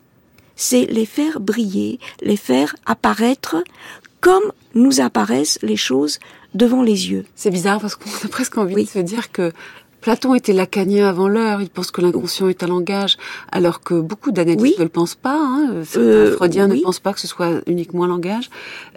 C'est 0.57 0.87
les 0.87 1.05
faire 1.05 1.39
briller, 1.39 1.99
les 2.21 2.35
faire 2.35 2.75
apparaître 2.85 3.63
comme 4.19 4.51
nous 4.75 4.99
apparaissent 4.99 5.57
les 5.61 5.77
choses 5.77 6.19
devant 6.53 6.81
les 6.81 7.11
yeux. 7.11 7.25
C'est 7.35 7.51
bizarre 7.51 7.79
parce 7.79 7.95
qu'on 7.95 8.09
a 8.25 8.27
presque 8.29 8.57
envie 8.57 8.83
de 8.83 8.89
se 8.89 8.99
dire 8.99 9.31
que 9.31 9.51
Platon 10.01 10.33
était 10.33 10.53
lacanien 10.53 11.07
avant 11.07 11.27
l'heure. 11.27 11.61
Il 11.61 11.69
pense 11.69 11.91
que 11.91 12.01
l'inconscient 12.01 12.47
est 12.47 12.63
un 12.63 12.67
langage, 12.67 13.17
alors 13.51 13.81
que 13.81 13.99
beaucoup 13.99 14.31
d'analystes 14.31 14.79
ne 14.79 14.83
le 14.83 14.89
pensent 14.89 15.15
pas. 15.15 15.37
Hein. 15.37 15.83
Euh, 15.97 16.35
Freudiens 16.35 16.67
ne 16.67 16.79
pensent 16.81 16.99
pas 16.99 17.13
que 17.13 17.19
ce 17.19 17.27
soit 17.27 17.61
uniquement 17.67 18.05
un 18.05 18.07
langage. 18.07 18.49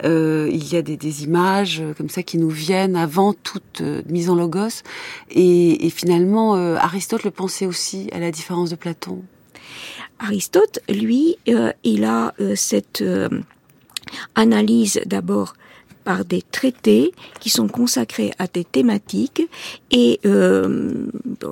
Euh, 0.05 0.49
il 0.53 0.73
y 0.73 0.77
a 0.77 0.83
des, 0.83 0.97
des, 0.97 1.25
images 1.25 1.81
euh, 1.81 1.93
comme 1.95 2.09
ça 2.09 2.23
qui 2.23 2.39
nous 2.39 2.51
viennent 2.51 2.97
avant 2.97 3.33
toute 3.33 3.81
euh, 3.81 4.03
mise 4.09 4.31
en 4.31 4.37
logos. 4.37 4.83
Et, 5.31 5.87
et 5.87 5.91
finalement, 5.91 6.55
euh, 6.55 6.77
Aristote 6.77 7.25
le 7.25 7.31
pensait 7.31 7.67
aussi, 7.67 8.09
à 8.13 8.21
la 8.21 8.31
différence 8.31 8.71
de 8.71 8.77
Platon. 8.77 9.23
Aristote, 10.21 10.79
lui, 10.89 11.37
il 11.83 12.05
a 12.05 12.33
cette 12.55 13.03
analyse 14.37 15.01
d'abord 15.05 15.55
par 16.05 16.25
des 16.25 16.43
traités 16.43 17.13
qui 17.41 17.51
sont 17.51 17.69
consacrés 17.69 18.33
à 18.39 18.47
des 18.47 18.65
thématiques 18.65 19.43
et 19.91 20.21
euh, 20.27 21.07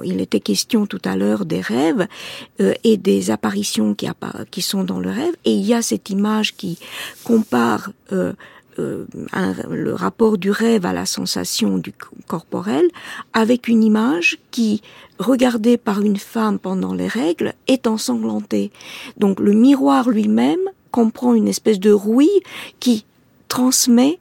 il 0.05 0.21
était 0.21 0.41
question 0.41 0.87
tout 0.87 1.01
à 1.05 1.17
l'heure 1.17 1.45
des 1.45 1.61
rêves 1.61 2.07
euh, 2.61 2.75
et 2.85 2.97
des 2.97 3.31
apparitions 3.31 3.95
qui, 3.95 4.09
qui 4.51 4.63
sont 4.63 4.85
dans 4.85 5.01
le 5.01 5.11
rêve 5.11 5.35
et 5.45 5.53
il 5.53 5.65
y 5.65 5.75
a 5.75 5.83
cette 5.83 6.11
image 6.11 6.57
qui 6.57 6.79
compare 7.25 7.91
euh, 8.13 8.33
euh 8.79 9.05
le 9.69 9.95
rapport 9.95 10.39
du 10.39 10.51
rêve 10.51 10.87
à 10.87 10.93
la 10.93 11.07
sensation 11.07 11.79
du 11.79 11.93
corporel 12.27 12.85
avec 13.33 13.69
une 13.69 13.83
image 13.83 14.39
qui, 14.51 14.81
regardée 15.19 15.77
par 15.77 16.01
une 16.01 16.17
femme 16.17 16.59
pendant 16.59 16.95
les 16.95 17.09
règles, 17.09 17.55
est 17.67 17.87
ensanglantée. 17.87 18.71
Donc 19.17 19.41
le 19.41 19.53
miroir 19.53 20.09
lui-même 20.09 20.61
comprend 20.91 21.35
une 21.35 21.49
espèce 21.49 21.81
de 21.81 21.93
rouille 21.93 22.41
qui 22.79 23.05
transmet 23.49 24.19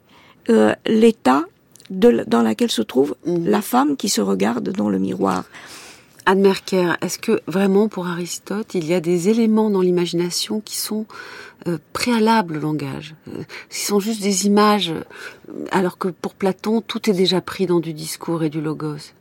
euh, 0.50 0.74
l'état 0.86 1.44
dans 1.90 2.42
lequel 2.42 2.70
se 2.70 2.82
trouve 2.82 3.16
mhm. 3.26 3.46
la 3.46 3.62
femme 3.62 3.96
qui 3.96 4.08
se 4.08 4.20
regarde 4.20 4.70
dans 4.70 4.88
le 4.88 4.98
miroir. 4.98 5.44
Anne 6.26 6.42
Merker, 6.42 6.92
est-ce 7.00 7.18
que 7.18 7.40
vraiment 7.46 7.88
pour 7.88 8.06
Aristote, 8.06 8.74
il 8.74 8.86
y 8.86 8.94
a 8.94 9.00
des 9.00 9.28
éléments 9.28 9.70
dans 9.70 9.80
l'imagination 9.80 10.60
qui 10.60 10.76
sont 10.76 11.06
euh, 11.66 11.78
préalables 11.92 12.58
au 12.58 12.60
langage, 12.60 13.14
euh, 13.28 13.42
qui 13.68 13.80
sont 13.80 14.00
juste 14.00 14.22
des 14.22 14.46
images, 14.46 14.92
alors 15.72 15.98
que 15.98 16.08
pour 16.08 16.34
Platon, 16.34 16.82
tout 16.82 17.10
est 17.10 17.14
déjà 17.14 17.40
pris 17.40 17.66
dans 17.66 17.80
du 17.80 17.94
discours 17.94 18.44
et 18.44 18.50
du 18.50 18.60
logos? 18.60 19.12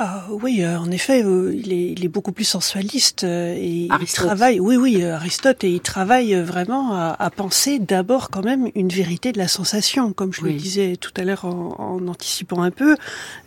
Ah, 0.00 0.22
oui, 0.30 0.62
euh, 0.62 0.78
en 0.78 0.92
effet, 0.92 1.24
euh, 1.24 1.52
il, 1.52 1.72
est, 1.72 1.90
il, 1.90 2.04
est, 2.04 2.08
beaucoup 2.08 2.30
plus 2.30 2.44
sensualiste 2.44 3.24
euh, 3.24 3.56
et 3.56 3.88
il 4.00 4.06
travaille. 4.06 4.60
Oui, 4.60 4.76
oui, 4.76 5.02
Aristote 5.02 5.64
et 5.64 5.70
il 5.72 5.80
travaille 5.80 6.34
vraiment 6.36 6.94
à, 6.94 7.16
à 7.18 7.30
penser 7.30 7.80
d'abord 7.80 8.30
quand 8.30 8.44
même 8.44 8.70
une 8.76 8.90
vérité 8.90 9.32
de 9.32 9.38
la 9.38 9.48
sensation, 9.48 10.12
comme 10.12 10.32
je 10.32 10.42
le 10.42 10.52
disais 10.52 10.94
tout 10.94 11.10
à 11.16 11.24
l'heure 11.24 11.44
en, 11.46 11.74
en, 11.78 12.06
anticipant 12.06 12.62
un 12.62 12.70
peu. 12.70 12.94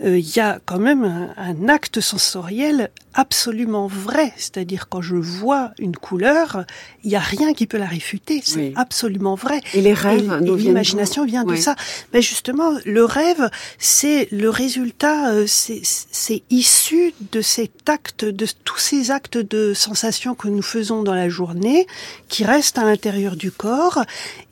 il 0.04 0.36
y 0.36 0.41
a 0.41 0.60
quand 0.66 0.80
même 0.80 1.06
un, 1.06 1.30
un 1.38 1.70
acte 1.70 2.02
sensoriel 2.02 2.89
absolument 3.14 3.88
vrai, 3.88 4.34
c'est-à-dire 4.38 4.88
quand 4.89 5.01
je 5.01 5.16
vois 5.16 5.72
une 5.80 5.95
couleur, 5.95 6.66
il 7.03 7.09
n'y 7.09 7.16
a 7.16 7.20
rien 7.20 7.53
qui 7.53 7.68
peut 7.68 7.78
la 7.78 7.86
réfuter, 7.86 8.41
c'est 8.43 8.74
absolument 8.76 9.36
vrai. 9.36 9.62
Et 9.74 9.82
les 9.82 9.93
rêves, 9.93 10.39
l'imagination 10.41 11.26
vient 11.26 11.43
de 11.43 11.55
ça. 11.55 11.76
Mais 12.14 12.22
justement, 12.22 12.72
le 12.86 13.03
rêve, 13.03 13.49
c'est 13.78 14.28
le 14.32 14.49
résultat, 14.49 15.34
c'est 15.45 16.43
issu 16.49 17.14
de 17.32 17.41
cet 17.41 17.89
acte, 17.89 18.26
de 18.26 18.47
tous 18.64 18.80
ces 18.80 19.12
actes 19.12 19.38
de 19.38 19.74
sensation 19.74 20.36
que 20.36 20.47
nous 20.47 20.62
faisons 20.62 21.03
dans 21.03 21.16
la 21.16 21.30
journée, 21.30 21.88
qui 22.30 22.43
restent 22.43 22.78
à 22.78 22.86
l'intérieur 22.86 23.36
du 23.36 23.51
corps. 23.51 24.03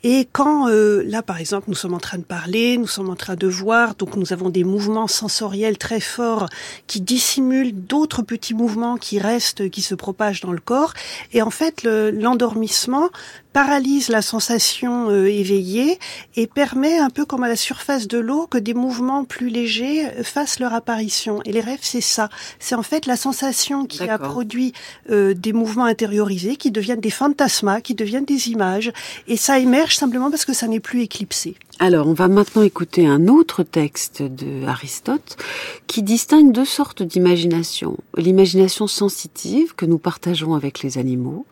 Et 0.02 0.28
quand, 0.32 0.68
euh, 0.68 1.02
là 1.06 1.22
par 1.22 1.38
exemple, 1.38 1.66
nous 1.68 1.74
sommes 1.74 1.94
en 1.94 1.98
train 1.98 2.18
de 2.18 2.24
parler, 2.24 2.78
nous 2.78 2.86
sommes 2.86 3.10
en 3.10 3.16
train 3.16 3.36
de 3.36 3.46
voir, 3.46 3.94
donc 3.94 4.16
nous 4.16 4.32
avons 4.32 4.50
des 4.50 4.64
mouvements 4.64 5.08
sensoriels 5.08 5.78
très 5.78 6.00
forts 6.00 6.48
qui 6.86 7.00
dissimulent 7.00 7.72
d'autres 7.72 8.22
petits 8.22 8.49
mouvements 8.54 8.96
qui 8.96 9.18
restent, 9.18 9.70
qui 9.70 9.82
se 9.82 9.94
propagent 9.94 10.40
dans 10.40 10.52
le 10.52 10.60
corps. 10.60 10.94
Et 11.32 11.42
en 11.42 11.50
fait, 11.50 11.82
l'endormissement 11.84 13.10
paralyse 13.52 14.08
la 14.08 14.22
sensation 14.22 15.10
euh, 15.10 15.26
éveillée 15.26 15.98
et 16.36 16.46
permet 16.46 16.98
un 16.98 17.10
peu 17.10 17.24
comme 17.24 17.42
à 17.42 17.48
la 17.48 17.56
surface 17.56 18.06
de 18.06 18.18
l'eau 18.18 18.46
que 18.46 18.58
des 18.58 18.74
mouvements 18.74 19.24
plus 19.24 19.48
légers 19.48 20.06
euh, 20.06 20.22
fassent 20.22 20.60
leur 20.60 20.72
apparition. 20.72 21.40
Et 21.44 21.52
les 21.52 21.60
rêves, 21.60 21.80
c'est 21.82 22.00
ça. 22.00 22.28
C'est 22.58 22.74
en 22.74 22.82
fait 22.82 23.06
la 23.06 23.16
sensation 23.16 23.86
qui 23.86 24.08
a 24.08 24.18
produit 24.18 24.72
euh, 25.10 25.34
des 25.34 25.52
mouvements 25.52 25.84
intériorisés 25.84 26.56
qui 26.56 26.70
deviennent 26.70 27.00
des 27.00 27.10
fantasmas, 27.10 27.80
qui 27.80 27.94
deviennent 27.94 28.24
des 28.24 28.50
images. 28.50 28.92
Et 29.26 29.36
ça 29.36 29.58
émerge 29.58 29.96
simplement 29.96 30.30
parce 30.30 30.44
que 30.44 30.52
ça 30.52 30.68
n'est 30.68 30.80
plus 30.80 31.02
éclipsé. 31.02 31.56
Alors, 31.82 32.06
on 32.06 32.12
va 32.12 32.28
maintenant 32.28 32.60
écouter 32.60 33.06
un 33.06 33.26
autre 33.26 33.62
texte 33.62 34.20
de 34.20 34.66
Aristote 34.66 35.38
qui 35.86 36.02
distingue 36.02 36.52
deux 36.52 36.66
sortes 36.66 37.02
d'imagination. 37.02 37.96
L'imagination 38.18 38.86
sensitive 38.86 39.74
que 39.74 39.86
nous 39.86 39.96
partageons 39.96 40.52
avec 40.52 40.82
les 40.82 40.98
animaux. 40.98 41.46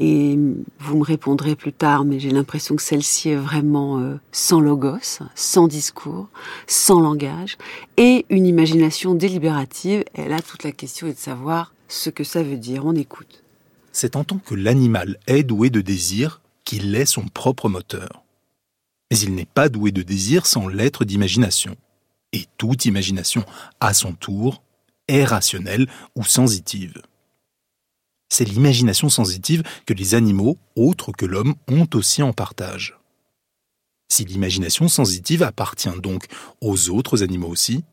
Et 0.00 0.38
vous 0.78 0.96
me 0.96 1.04
répondrez 1.04 1.56
plus 1.56 1.74
tard, 1.74 2.06
mais 2.06 2.18
j'ai 2.18 2.30
l'impression 2.30 2.74
que 2.74 2.82
celle-ci 2.82 3.28
est 3.28 3.36
vraiment 3.36 3.98
euh, 3.98 4.14
sans 4.32 4.60
logos, 4.60 5.18
sans 5.34 5.68
discours, 5.68 6.30
sans 6.66 7.00
langage. 7.00 7.58
Et 7.98 8.24
une 8.30 8.46
imagination 8.46 9.14
délibérative. 9.14 10.04
Et 10.14 10.26
là, 10.26 10.40
toute 10.40 10.64
la 10.64 10.72
question 10.72 11.06
est 11.06 11.12
de 11.12 11.18
savoir 11.18 11.74
ce 11.88 12.08
que 12.08 12.24
ça 12.24 12.42
veut 12.42 12.56
dire. 12.56 12.86
On 12.86 12.94
écoute. 12.94 13.42
C'est 13.92 14.16
en 14.16 14.24
tant 14.24 14.38
que 14.38 14.54
l'animal 14.54 15.18
est 15.26 15.42
doué 15.42 15.68
de 15.68 15.82
désir 15.82 16.40
qu'il 16.64 16.94
est 16.94 17.04
son 17.04 17.28
propre 17.28 17.68
moteur 17.68 18.25
mais 19.10 19.18
il 19.18 19.34
n'est 19.34 19.46
pas 19.46 19.68
doué 19.68 19.92
de 19.92 20.02
désir 20.02 20.46
sans 20.46 20.68
l'être 20.68 21.04
d'imagination. 21.04 21.76
Et 22.32 22.44
toute 22.58 22.84
imagination, 22.84 23.44
à 23.80 23.94
son 23.94 24.12
tour, 24.12 24.62
est 25.08 25.24
rationnelle 25.24 25.88
ou 26.16 26.24
sensitive. 26.24 27.00
C'est 28.28 28.44
l'imagination 28.44 29.08
sensitive 29.08 29.62
que 29.86 29.94
les 29.94 30.14
animaux, 30.14 30.58
autres 30.74 31.12
que 31.12 31.26
l'homme, 31.26 31.54
ont 31.68 31.86
aussi 31.94 32.22
en 32.22 32.32
partage. 32.32 32.98
Si 34.08 34.24
l'imagination 34.24 34.88
sensitive 34.88 35.42
appartient 35.42 36.00
donc 36.02 36.26
aux 36.60 36.90
autres 36.90 37.22
animaux 37.22 37.48
aussi, 37.48 37.84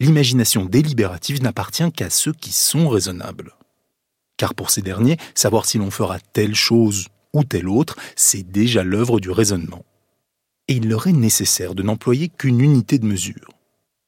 l'imagination 0.00 0.64
délibérative 0.64 1.42
n'appartient 1.42 1.92
qu'à 1.92 2.08
ceux 2.08 2.32
qui 2.32 2.52
sont 2.52 2.88
raisonnables. 2.88 3.54
Car 4.38 4.54
pour 4.54 4.70
ces 4.70 4.80
derniers, 4.80 5.18
savoir 5.34 5.66
si 5.66 5.76
l'on 5.76 5.90
fera 5.90 6.18
telle 6.18 6.54
chose 6.54 7.08
ou 7.34 7.44
telle 7.44 7.68
autre, 7.68 7.96
c'est 8.16 8.42
déjà 8.42 8.82
l'œuvre 8.82 9.20
du 9.20 9.30
raisonnement 9.30 9.84
et 10.70 10.74
il 10.74 10.88
leur 10.88 11.08
est 11.08 11.12
nécessaire 11.12 11.74
de 11.74 11.82
n'employer 11.82 12.28
qu'une 12.28 12.60
unité 12.60 13.00
de 13.00 13.04
mesure, 13.04 13.50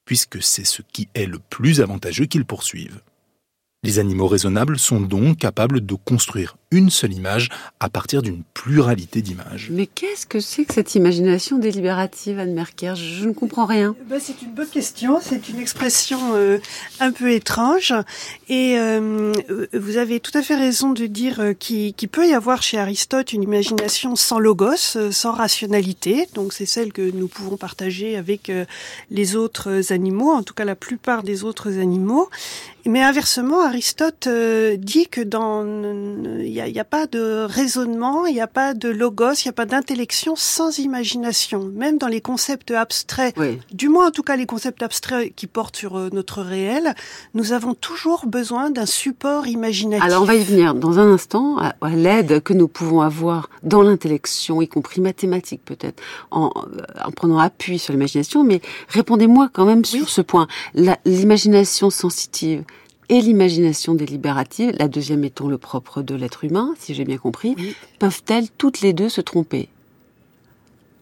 puisque 0.05 0.41
c'est 0.41 0.65
ce 0.65 0.81
qui 0.93 1.09
est 1.15 1.27
le 1.27 1.41
plus 1.41 1.81
avantageux 1.81 2.27
qu'ils 2.27 2.45
poursuivent. 2.45 3.01
Les 3.83 3.99
animaux 3.99 4.29
raisonnables 4.29 4.79
sont 4.79 5.01
donc 5.01 5.39
capables 5.39 5.85
de 5.85 5.95
construire 5.97 6.57
une 6.73 6.91
seule 6.91 7.13
image 7.13 7.51
à 7.79 7.89
partir 7.89 8.23
d'une 8.23 8.43
pluralité 8.55 9.23
d'images. 9.23 9.69
Mais 9.71 9.87
qu'est-ce 9.87 10.27
que 10.27 10.41
c'est 10.41 10.65
que 10.65 10.75
cette 10.75 10.95
imagination 10.95 11.59
délibérative, 11.59 12.39
Anne 12.39 12.55
Merker? 12.55 12.95
Je 12.97 13.27
ne 13.27 13.33
comprends 13.33 13.67
rien. 13.67 13.95
Ben, 14.09 14.19
c'est 14.21 14.41
une 14.43 14.53
bonne 14.53 14.69
question. 14.69 15.21
C'est 15.23 15.49
une 15.51 15.61
expression 15.61 16.19
euh, 16.35 16.59
un 16.99 17.13
peu 17.13 17.31
étrange. 17.31 17.93
Et 18.49 18.79
euh, 18.79 19.33
vous 19.75 19.97
avez 19.99 20.19
tout 20.19 20.37
à 20.37 20.43
fait 20.43 20.57
raison 20.57 20.91
de 20.91 21.07
dire 21.07 21.41
euh, 21.41 21.53
qu'il 21.53 21.95
peut 22.11 22.27
y 22.27 22.33
avoir 22.33 22.63
chez 22.63 22.79
Aristote 22.79 23.33
une 23.33 23.43
imagination 23.43 24.17
sans 24.17 24.39
logos, 24.39 24.97
sans 25.11 25.33
rationalité. 25.33 26.27
Donc 26.35 26.55
c'est 26.55 26.67
celle 26.67 26.93
que 26.93 27.03
nous 27.03 27.29
pouvons 27.29 27.59
partager 27.59 28.17
avec 28.17 28.51
les 29.11 29.37
autres 29.37 29.93
animaux, 29.93 30.31
en 30.31 30.43
tout 30.43 30.55
cas 30.55 30.65
la 30.65 30.75
plupart 30.75 31.23
des 31.23 31.45
autres 31.45 31.79
animaux. 31.79 32.31
Mais 32.87 33.03
inversement, 33.03 33.61
Aristote 33.61 34.29
dit 34.79 35.07
que 35.09 35.21
dans 35.21 35.65
il 36.41 36.49
y 36.49 36.62
Il 36.67 36.73
n'y 36.73 36.81
a, 36.81 36.85
pas 36.85 37.07
de 37.07 37.47
raisonnement, 37.49 38.27
il 38.27 38.35
n'y 38.35 38.41
a 38.41 38.47
pas 38.47 38.75
de 38.75 38.89
logos, 38.89 39.35
il 39.35 39.47
n'y 39.47 39.51
a 39.51 39.53
pas 39.53 39.67
d'intellection 39.67 40.35
sans 40.37 40.79
imagination. 40.79 41.71
Même 41.75 41.99
dans 41.99 42.09
les 42.09 42.21
concepts 42.21 42.71
abstraits, 42.71 43.35
du 43.73 43.89
moins 43.89 44.09
en 44.09 44.11
tout 44.11 44.23
cas 44.23 44.37
les 44.37 44.47
concepts 44.47 44.83
abstraits 44.83 45.35
qui 45.35 45.47
portent 45.47 45.77
sur 45.77 45.99
euh, 45.99 46.09
notre 46.13 46.43
réel, 46.43 46.95
nous 47.35 47.53
avons 47.53 47.75
toujours 47.75 48.27
besoin 48.27 48.71
d'un 48.71 48.87
support 48.87 49.47
imaginatif. 49.47 50.05
Alors 50.05 50.23
on 50.23 50.27
va 50.27 50.35
y 50.35 50.43
venir 50.43 50.75
dans 50.75 50.99
un 50.99 51.13
instant 51.13 51.59
à, 51.59 51.75
l'aide 51.91 52.43
que 52.43 52.53
nous 52.53 52.69
pouvons 52.69 53.01
avoir 53.01 53.49
dans 53.63 53.83
l'intellection, 53.83 54.61
y 54.63 54.69
compris 54.69 55.01
mathématique 55.01 55.63
peut-être, 55.65 56.03
en, 56.31 56.53
en, 57.05 57.11
prenant 57.13 57.39
appui 57.39 57.79
sur 57.79 57.93
l'imagination. 57.93 58.45
Mais 58.45 58.61
répondez-moi 58.89 59.51
quand 59.53 59.65
même 59.65 59.85
sur 59.85 60.09
ce 60.09 60.21
point. 60.21 60.47
L'imagination 61.05 61.91
sensitive, 61.91 62.65
et 63.09 63.21
l'imagination 63.21 63.95
délibérative, 63.95 64.73
la 64.79 64.89
deuxième 64.89 65.25
étant 65.25 65.49
le 65.49 65.59
propre 65.59 66.03
de 66.03 66.15
l'être 66.15 66.45
humain, 66.45 66.75
si 66.79 66.95
j'ai 66.95 67.05
bien 67.05 67.19
compris, 67.19 67.57
peuvent-elles 67.99 68.49
toutes 68.51 68.81
les 68.81 68.93
deux 68.93 69.09
se 69.09 69.21
tromper? 69.21 69.69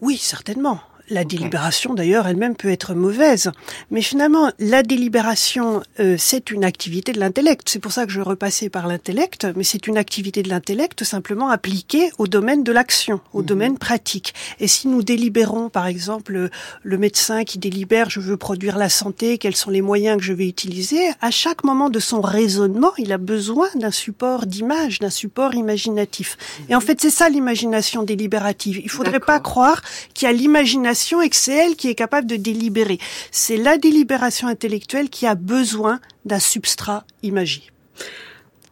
Oui, 0.01 0.17
certainement. 0.17 0.79
La 1.11 1.25
délibération, 1.25 1.93
d'ailleurs, 1.93 2.25
elle-même 2.25 2.55
peut 2.55 2.71
être 2.71 2.93
mauvaise. 2.93 3.51
Mais 3.89 4.01
finalement, 4.01 4.49
la 4.59 4.81
délibération, 4.81 5.83
euh, 5.99 6.15
c'est 6.17 6.51
une 6.51 6.63
activité 6.63 7.11
de 7.11 7.19
l'intellect. 7.19 7.67
C'est 7.67 7.79
pour 7.79 7.91
ça 7.91 8.05
que 8.05 8.13
je 8.13 8.21
repassais 8.21 8.69
par 8.69 8.87
l'intellect, 8.87 9.45
mais 9.57 9.65
c'est 9.65 9.87
une 9.87 9.97
activité 9.97 10.41
de 10.41 10.47
l'intellect 10.47 11.03
simplement 11.03 11.49
appliquée 11.49 12.11
au 12.17 12.27
domaine 12.27 12.63
de 12.63 12.71
l'action, 12.71 13.19
au 13.33 13.41
mhm. 13.41 13.45
domaine 13.45 13.77
pratique. 13.77 14.33
Et 14.61 14.69
si 14.69 14.87
nous 14.87 15.03
délibérons, 15.03 15.67
par 15.67 15.85
exemple, 15.85 16.49
le 16.81 16.97
médecin 16.97 17.43
qui 17.43 17.59
délibère, 17.59 18.09
je 18.09 18.21
veux 18.21 18.37
produire 18.37 18.77
la 18.77 18.87
santé, 18.87 19.37
quels 19.37 19.57
sont 19.57 19.69
les 19.69 19.81
moyens 19.81 20.17
que 20.17 20.23
je 20.23 20.31
vais 20.31 20.47
utiliser, 20.47 21.09
à 21.19 21.29
chaque 21.29 21.65
moment 21.65 21.89
de 21.89 21.99
son 21.99 22.21
raisonnement, 22.21 22.93
il 22.97 23.11
a 23.11 23.17
besoin 23.17 23.67
d'un 23.75 23.91
support 23.91 24.45
d'image, 24.45 24.99
d'un 24.99 25.09
support 25.09 25.55
imaginatif. 25.55 26.37
Et 26.69 26.75
en 26.75 26.79
mhm. 26.79 26.85
fait, 26.85 27.01
c'est 27.01 27.09
ça 27.09 27.27
l'imagination 27.27 28.03
délibérative. 28.03 28.79
Il 28.81 28.89
faudrait 28.89 29.19
pas 29.19 29.41
croire 29.41 29.81
qu'il 30.13 30.25
y 30.25 30.29
a 30.29 30.33
l'imagination 30.33 31.00
et 31.21 31.29
que 31.29 31.35
c'est 31.35 31.55
elle 31.55 31.75
qui 31.75 31.89
est 31.89 31.95
capable 31.95 32.27
de 32.27 32.35
délibérer. 32.35 32.99
C'est 33.31 33.57
la 33.57 33.77
délibération 33.77 34.47
intellectuelle 34.47 35.09
qui 35.09 35.25
a 35.25 35.35
besoin 35.35 35.99
d'un 36.25 36.39
substrat 36.39 37.03
imagé. 37.23 37.63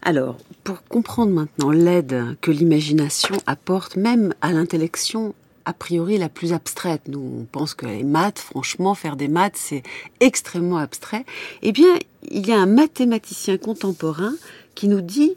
Alors, 0.01 0.37
pour 0.63 0.83
comprendre 0.83 1.31
maintenant 1.31 1.71
l'aide 1.71 2.37
que 2.41 2.51
l'imagination 2.51 3.35
apporte 3.47 3.95
même 3.95 4.33
à 4.41 4.53
l'intellection 4.53 5.33
a 5.65 5.73
priori 5.73 6.17
la 6.17 6.29
plus 6.29 6.53
abstraite. 6.53 7.01
Nous, 7.07 7.41
on 7.41 7.45
pense 7.45 7.73
que 7.73 7.85
les 7.85 8.03
maths, 8.03 8.39
franchement, 8.39 8.95
faire 8.95 9.15
des 9.15 9.27
maths, 9.27 9.57
c'est 9.57 9.83
extrêmement 10.19 10.77
abstrait. 10.77 11.25
Eh 11.61 11.71
bien, 11.71 11.99
il 12.31 12.47
y 12.47 12.51
a 12.51 12.57
un 12.57 12.65
mathématicien 12.65 13.57
contemporain 13.57 14.33
qui 14.73 14.87
nous 14.87 15.01
dit 15.01 15.35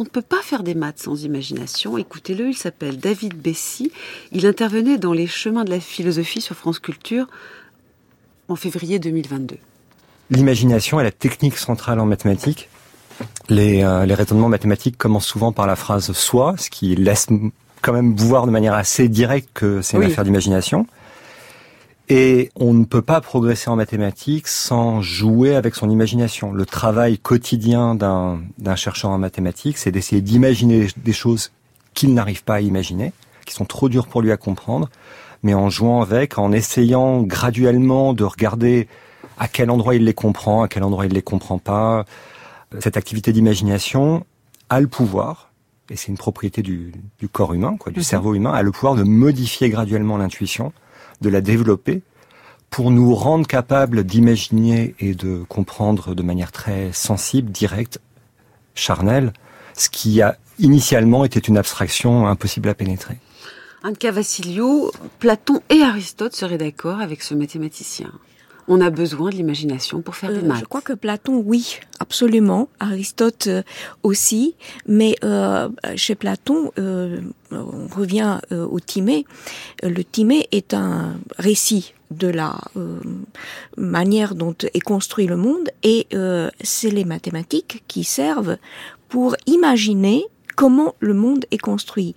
on 0.00 0.04
ne 0.04 0.08
peut 0.08 0.22
pas 0.22 0.40
faire 0.42 0.62
des 0.62 0.74
maths 0.74 1.00
sans 1.00 1.24
imagination. 1.24 1.98
Écoutez-le, 1.98 2.48
il 2.48 2.56
s'appelle 2.56 2.98
David 2.98 3.34
Bessy. 3.34 3.92
Il 4.32 4.46
intervenait 4.46 4.96
dans 4.96 5.12
les 5.12 5.26
chemins 5.26 5.62
de 5.62 5.70
la 5.70 5.78
philosophie 5.78 6.40
sur 6.40 6.56
France 6.56 6.78
Culture 6.78 7.26
en 8.48 8.56
février 8.56 8.98
2022. 8.98 9.58
L'imagination 10.30 11.00
est 11.00 11.04
la 11.04 11.10
technique 11.10 11.58
centrale 11.58 12.00
en 12.00 12.06
mathématiques. 12.06 12.70
Les, 13.50 13.84
euh, 13.84 14.06
les 14.06 14.14
raisonnements 14.14 14.48
mathématiques 14.48 14.96
commencent 14.96 15.26
souvent 15.26 15.52
par 15.52 15.66
la 15.66 15.76
phrase 15.76 16.12
soit, 16.12 16.54
ce 16.56 16.70
qui 16.70 16.96
laisse 16.96 17.26
quand 17.82 17.92
même 17.92 18.16
voir 18.16 18.46
de 18.46 18.50
manière 18.50 18.72
assez 18.72 19.06
directe 19.08 19.50
que 19.52 19.82
c'est 19.82 19.98
une 19.98 20.04
affaire 20.04 20.24
d'imagination. 20.24 20.86
Et 22.12 22.50
on 22.56 22.74
ne 22.74 22.84
peut 22.84 23.02
pas 23.02 23.20
progresser 23.20 23.70
en 23.70 23.76
mathématiques 23.76 24.48
sans 24.48 25.00
jouer 25.00 25.54
avec 25.54 25.76
son 25.76 25.88
imagination. 25.88 26.50
Le 26.52 26.66
travail 26.66 27.18
quotidien 27.18 27.94
d'un 27.94 28.76
chercheur 28.76 29.12
en 29.12 29.18
mathématiques, 29.18 29.78
c'est 29.78 29.92
d'essayer 29.92 30.20
d'imaginer 30.20 30.88
des 30.96 31.12
choses 31.12 31.52
qu'il 31.94 32.12
n'arrive 32.12 32.42
pas 32.42 32.56
à 32.56 32.60
imaginer, 32.60 33.12
qui 33.46 33.54
sont 33.54 33.64
trop 33.64 33.88
dures 33.88 34.08
pour 34.08 34.22
lui 34.22 34.32
à 34.32 34.36
comprendre, 34.36 34.90
mais 35.44 35.54
en 35.54 35.70
jouant 35.70 36.02
avec, 36.02 36.36
en 36.36 36.50
essayant 36.50 37.22
graduellement 37.22 38.12
de 38.12 38.24
regarder 38.24 38.88
à 39.38 39.46
quel 39.46 39.70
endroit 39.70 39.94
il 39.94 40.04
les 40.04 40.14
comprend, 40.14 40.64
à 40.64 40.68
quel 40.68 40.82
endroit 40.82 41.06
il 41.06 41.12
les 41.12 41.22
comprend 41.22 41.58
pas. 41.58 42.04
Cette 42.80 42.96
activité 42.96 43.32
d'imagination 43.32 44.26
a 44.68 44.80
le 44.80 44.88
pouvoir, 44.88 45.52
et 45.90 45.96
c'est 45.96 46.08
une 46.08 46.18
propriété 46.18 46.62
du, 46.62 46.92
corps 47.30 47.54
humain, 47.54 47.76
quoi, 47.78 47.92
du 47.92 48.00
mhm. 48.00 48.04
cerveau 48.04 48.34
humain, 48.34 48.52
a 48.52 48.62
le 48.62 48.72
pouvoir 48.72 48.96
de 48.96 49.04
modifier 49.04 49.70
graduellement 49.70 50.16
l'intuition 50.16 50.72
de 51.20 51.28
la 51.28 51.40
développer 51.40 52.02
pour 52.70 52.90
nous 52.90 53.14
rendre 53.14 53.46
capables 53.46 54.04
d'imaginer 54.04 54.94
et 55.00 55.14
de 55.14 55.42
comprendre 55.48 56.14
de 56.14 56.22
manière 56.22 56.52
très 56.52 56.92
sensible, 56.92 57.50
directe, 57.50 57.98
charnelle, 58.74 59.32
ce 59.74 59.88
qui 59.88 60.22
a 60.22 60.36
initialement 60.58 61.24
été 61.24 61.40
une 61.48 61.58
abstraction 61.58 62.26
impossible 62.28 62.68
à 62.68 62.74
pénétrer. 62.74 63.18
Anka 63.82 64.10
Vassilio, 64.10 64.92
Platon 65.18 65.60
et 65.70 65.82
Aristote 65.82 66.36
seraient 66.36 66.58
d'accord 66.58 67.00
avec 67.00 67.22
ce 67.22 67.34
mathématicien 67.34 68.12
on 68.70 68.80
a 68.80 68.88
besoin 68.88 69.30
de 69.30 69.34
l'imagination 69.34 70.00
pour 70.00 70.14
faire 70.14 70.30
des 70.30 70.38
euh, 70.38 70.42
maths. 70.42 70.60
Je 70.60 70.64
crois 70.64 70.80
que 70.80 70.92
Platon, 70.92 71.42
oui, 71.44 71.80
absolument. 71.98 72.68
Aristote 72.78 73.48
euh, 73.48 73.62
aussi. 74.04 74.54
Mais 74.86 75.16
euh, 75.24 75.68
chez 75.96 76.14
Platon, 76.14 76.70
on 76.76 77.86
revient 77.88 78.38
au 78.52 78.78
Timée. 78.78 79.24
Le 79.82 80.04
Timée 80.04 80.46
est 80.52 80.72
un 80.72 81.16
récit 81.36 81.94
de 82.12 82.28
la 82.28 82.60
manière 83.76 84.36
dont 84.36 84.54
est 84.62 84.80
construit 84.80 85.26
le 85.26 85.36
monde 85.36 85.70
et 85.82 86.06
c'est 86.60 86.90
les 86.90 87.04
mathématiques 87.04 87.82
qui 87.88 88.04
servent 88.04 88.56
pour 89.08 89.36
imaginer 89.46 90.24
comment 90.56 90.94
le 91.00 91.14
monde 91.14 91.44
est 91.50 91.58
construit. 91.58 92.14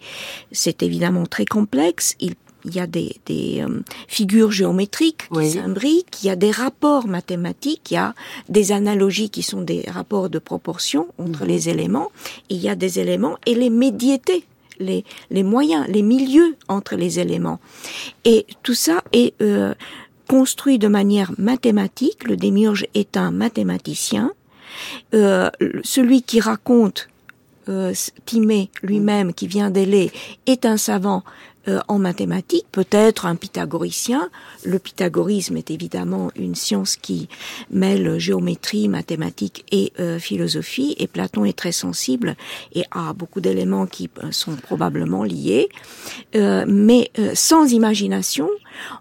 C'est 0.51 0.83
évidemment 0.83 1.25
très 1.25 1.45
complexe, 1.45 2.15
il 2.19 2.35
il 2.65 2.75
y 2.75 2.79
a 2.79 2.87
des, 2.87 3.19
euh, 3.29 3.81
figures 4.07 4.51
géométriques 4.51 5.29
qui 5.33 5.51
s'imbriquent, 5.51 6.23
il 6.23 6.27
y 6.27 6.29
a 6.29 6.35
des 6.35 6.51
rapports 6.51 7.07
mathématiques, 7.07 7.91
il 7.91 7.95
y 7.95 7.97
a 7.97 8.13
des 8.49 8.71
analogies 8.71 9.29
qui 9.29 9.43
sont 9.43 9.61
des 9.61 9.83
rapports 9.87 10.29
de 10.29 10.39
proportion 10.39 11.07
entre 11.17 11.43
mhm. 11.43 11.47
les 11.47 11.69
éléments, 11.69 12.11
il 12.49 12.57
y 12.57 12.69
a 12.69 12.75
des 12.75 12.99
éléments 12.99 13.37
et 13.45 13.55
les 13.55 13.69
médiétés, 13.69 14.45
les, 14.79 15.05
les 15.29 15.43
moyens, 15.43 15.85
les 15.87 16.01
milieux 16.01 16.55
entre 16.67 16.95
les 16.95 17.19
éléments. 17.19 17.59
Et 18.25 18.45
tout 18.63 18.73
ça 18.73 19.03
est 19.11 19.33
euh, 19.41 19.73
construit 20.27 20.79
de 20.79 20.87
manière 20.87 21.31
mathématique. 21.37 22.27
Le 22.27 22.37
démiurge 22.37 22.85
est 22.93 23.17
un 23.17 23.31
mathématicien. 23.31 24.31
Euh, 25.13 25.49
celui 25.83 26.23
qui 26.23 26.39
raconte 26.39 27.09
euh, 27.69 27.93
Timée 28.25 28.69
lui-même, 28.81 29.33
qui 29.33 29.47
vient 29.47 29.69
d'Élée, 29.69 30.11
est 30.45 30.65
un 30.65 30.77
savant 30.77 31.23
euh, 31.67 31.79
en 31.87 31.97
mathématiques, 31.97 32.65
peut-être 32.71 33.25
un 33.25 33.35
pythagoricien. 33.35 34.29
Le 34.65 34.79
pythagorisme 34.79 35.55
est 35.55 35.71
évidemment 35.71 36.29
une 36.35 36.55
science 36.55 36.95
qui 36.95 37.29
mêle 37.71 38.17
géométrie, 38.19 38.89
mathématiques 38.89 39.65
et 39.71 39.93
euh, 39.99 40.19
philosophie, 40.19 40.95
et 40.97 41.07
Platon 41.07 41.45
est 41.45 41.57
très 41.57 41.71
sensible 41.71 42.35
et 42.73 42.83
a 42.91 43.13
beaucoup 43.13 43.39
d'éléments 43.39 43.85
qui 43.85 44.09
euh, 44.23 44.31
sont 44.31 44.55
probablement 44.55 45.23
liés. 45.23 45.69
mais 46.33 47.11
sans 47.33 47.71
imagination, 47.71 48.49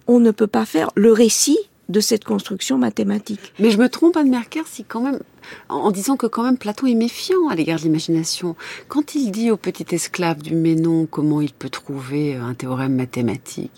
on 0.06 0.20
ne 0.20 0.30
peut 0.30 0.46
pas 0.46 0.64
faire 0.64 0.90
le 0.94 1.12
récit 1.12 1.58
de 1.88 2.00
cette 2.00 2.24
construction 2.24 2.78
mathématique. 2.78 3.52
Mais 3.58 3.70
je 3.70 3.78
me 3.78 3.88
trompe, 3.88 4.16
Anne 4.16 4.30
Merker, 4.30 4.62
si 4.66 4.84
quand 4.84 5.00
même, 5.00 5.20
en 5.68 5.90
disant 5.90 6.16
que 6.16 6.26
quand 6.26 6.42
même 6.42 6.58
Platon 6.58 6.86
est 6.86 6.94
méfiant 6.94 7.48
à 7.48 7.54
l'égard 7.54 7.78
de 7.78 7.84
l'imagination. 7.84 8.56
Quand 8.88 9.14
il 9.14 9.30
dit 9.30 9.50
au 9.50 9.56
petit 9.56 9.94
esclave 9.94 10.42
du 10.42 10.54
Ménon 10.54 11.06
comment 11.10 11.40
il 11.40 11.52
peut 11.52 11.70
trouver 11.70 12.36
un 12.36 12.54
théorème 12.54 12.96
mathématique, 12.96 13.72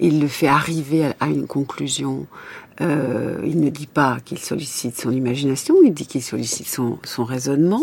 il 0.00 0.20
le 0.20 0.28
fait 0.28 0.48
arriver 0.48 1.12
à 1.20 1.26
une 1.26 1.46
conclusion. 1.46 2.26
Euh, 2.82 3.40
il 3.44 3.60
ne 3.60 3.70
dit 3.70 3.86
pas 3.86 4.18
qu'il 4.24 4.38
sollicite 4.38 5.00
son 5.00 5.10
imagination, 5.10 5.76
il 5.82 5.94
dit 5.94 6.06
qu'il 6.06 6.22
sollicite 6.22 6.68
son, 6.68 6.98
son, 7.04 7.24
raisonnement. 7.24 7.82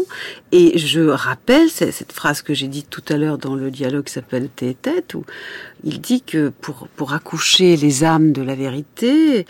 Et 0.51 0.77
je 0.77 1.01
rappelle 1.01 1.69
cette 1.69 2.11
phrase 2.11 2.43
que 2.43 2.53
j'ai 2.53 2.67
dite 2.67 2.89
tout 2.91 3.03
à 3.09 3.17
l'heure 3.17 3.39
dans 3.39 3.55
le 3.55 3.71
dialogue 3.71 4.05
qui 4.05 4.13
s'appelle 4.13 4.49
Tes 4.49 4.75
têtes, 4.75 5.15
où 5.15 5.25
il 5.83 5.99
dit 5.99 6.21
que 6.21 6.49
pour, 6.49 6.87
pour 6.95 7.13
accoucher 7.13 7.75
les 7.75 8.03
âmes 8.03 8.33
de 8.33 8.43
la 8.43 8.53
vérité, 8.53 9.47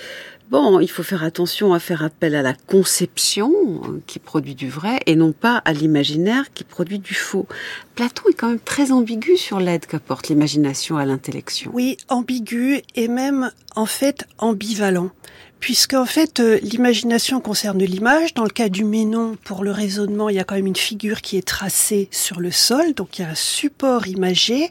Bon, 0.50 0.80
il 0.80 0.90
faut 0.90 1.04
faire 1.04 1.24
attention 1.24 1.74
à 1.74 1.80
faire 1.80 2.04
appel 2.04 2.36
à 2.36 2.42
la 2.42 2.54
conception 2.54 3.52
euh, 3.86 4.02
qui 4.06 4.20
produit 4.20 4.56
du 4.56 4.70
vrai 4.70 5.00
et 5.06 5.16
non 5.16 5.32
pas 5.32 5.58
à 5.66 5.74
l'imaginaire 5.74 6.54
qui 6.54 6.64
produit 6.64 7.00
du 7.00 7.14
faux. 7.14 7.48
Platon 7.96 8.24
est 8.30 8.34
quand 8.34 8.50
même 8.50 8.60
très 8.60 8.92
ambigu 8.92 9.38
sur 9.38 9.60
l'aide 9.60 9.86
qu'apporte 9.86 10.28
l'imagination 10.30 10.98
à 10.98 11.06
l'intellection. 11.06 11.72
Oui, 11.74 11.98
ambigu 12.10 12.82
et 12.96 13.08
même 13.08 13.52
en 13.76 13.86
fait 13.86 14.26
ambivalent 14.38 15.10
puisque 15.64 15.94
en 15.94 16.06
fait 16.06 16.42
euh, 16.42 16.60
l'imagination 16.62 17.40
concerne 17.40 17.82
l'image. 17.82 18.34
Dans 18.34 18.44
le 18.44 18.50
cas 18.50 18.68
du 18.68 18.84
Ménon, 18.84 19.38
pour 19.46 19.64
le 19.64 19.72
raisonnement, 19.72 20.28
il 20.28 20.36
y 20.36 20.40
a 20.40 20.44
quand 20.44 20.56
même 20.56 20.68
une 20.68 20.76
figure 20.76 21.22
qui 21.22 21.38
est 21.38 21.48
tracée 21.48 22.10
sur 22.12 22.42
le 22.42 22.52
sol, 22.52 22.94
donc 22.94 23.18
il 23.18 23.22
y 23.22 23.26
a 23.26 23.30
un 23.30 23.36
support 23.36 24.06
imagé. 24.08 24.70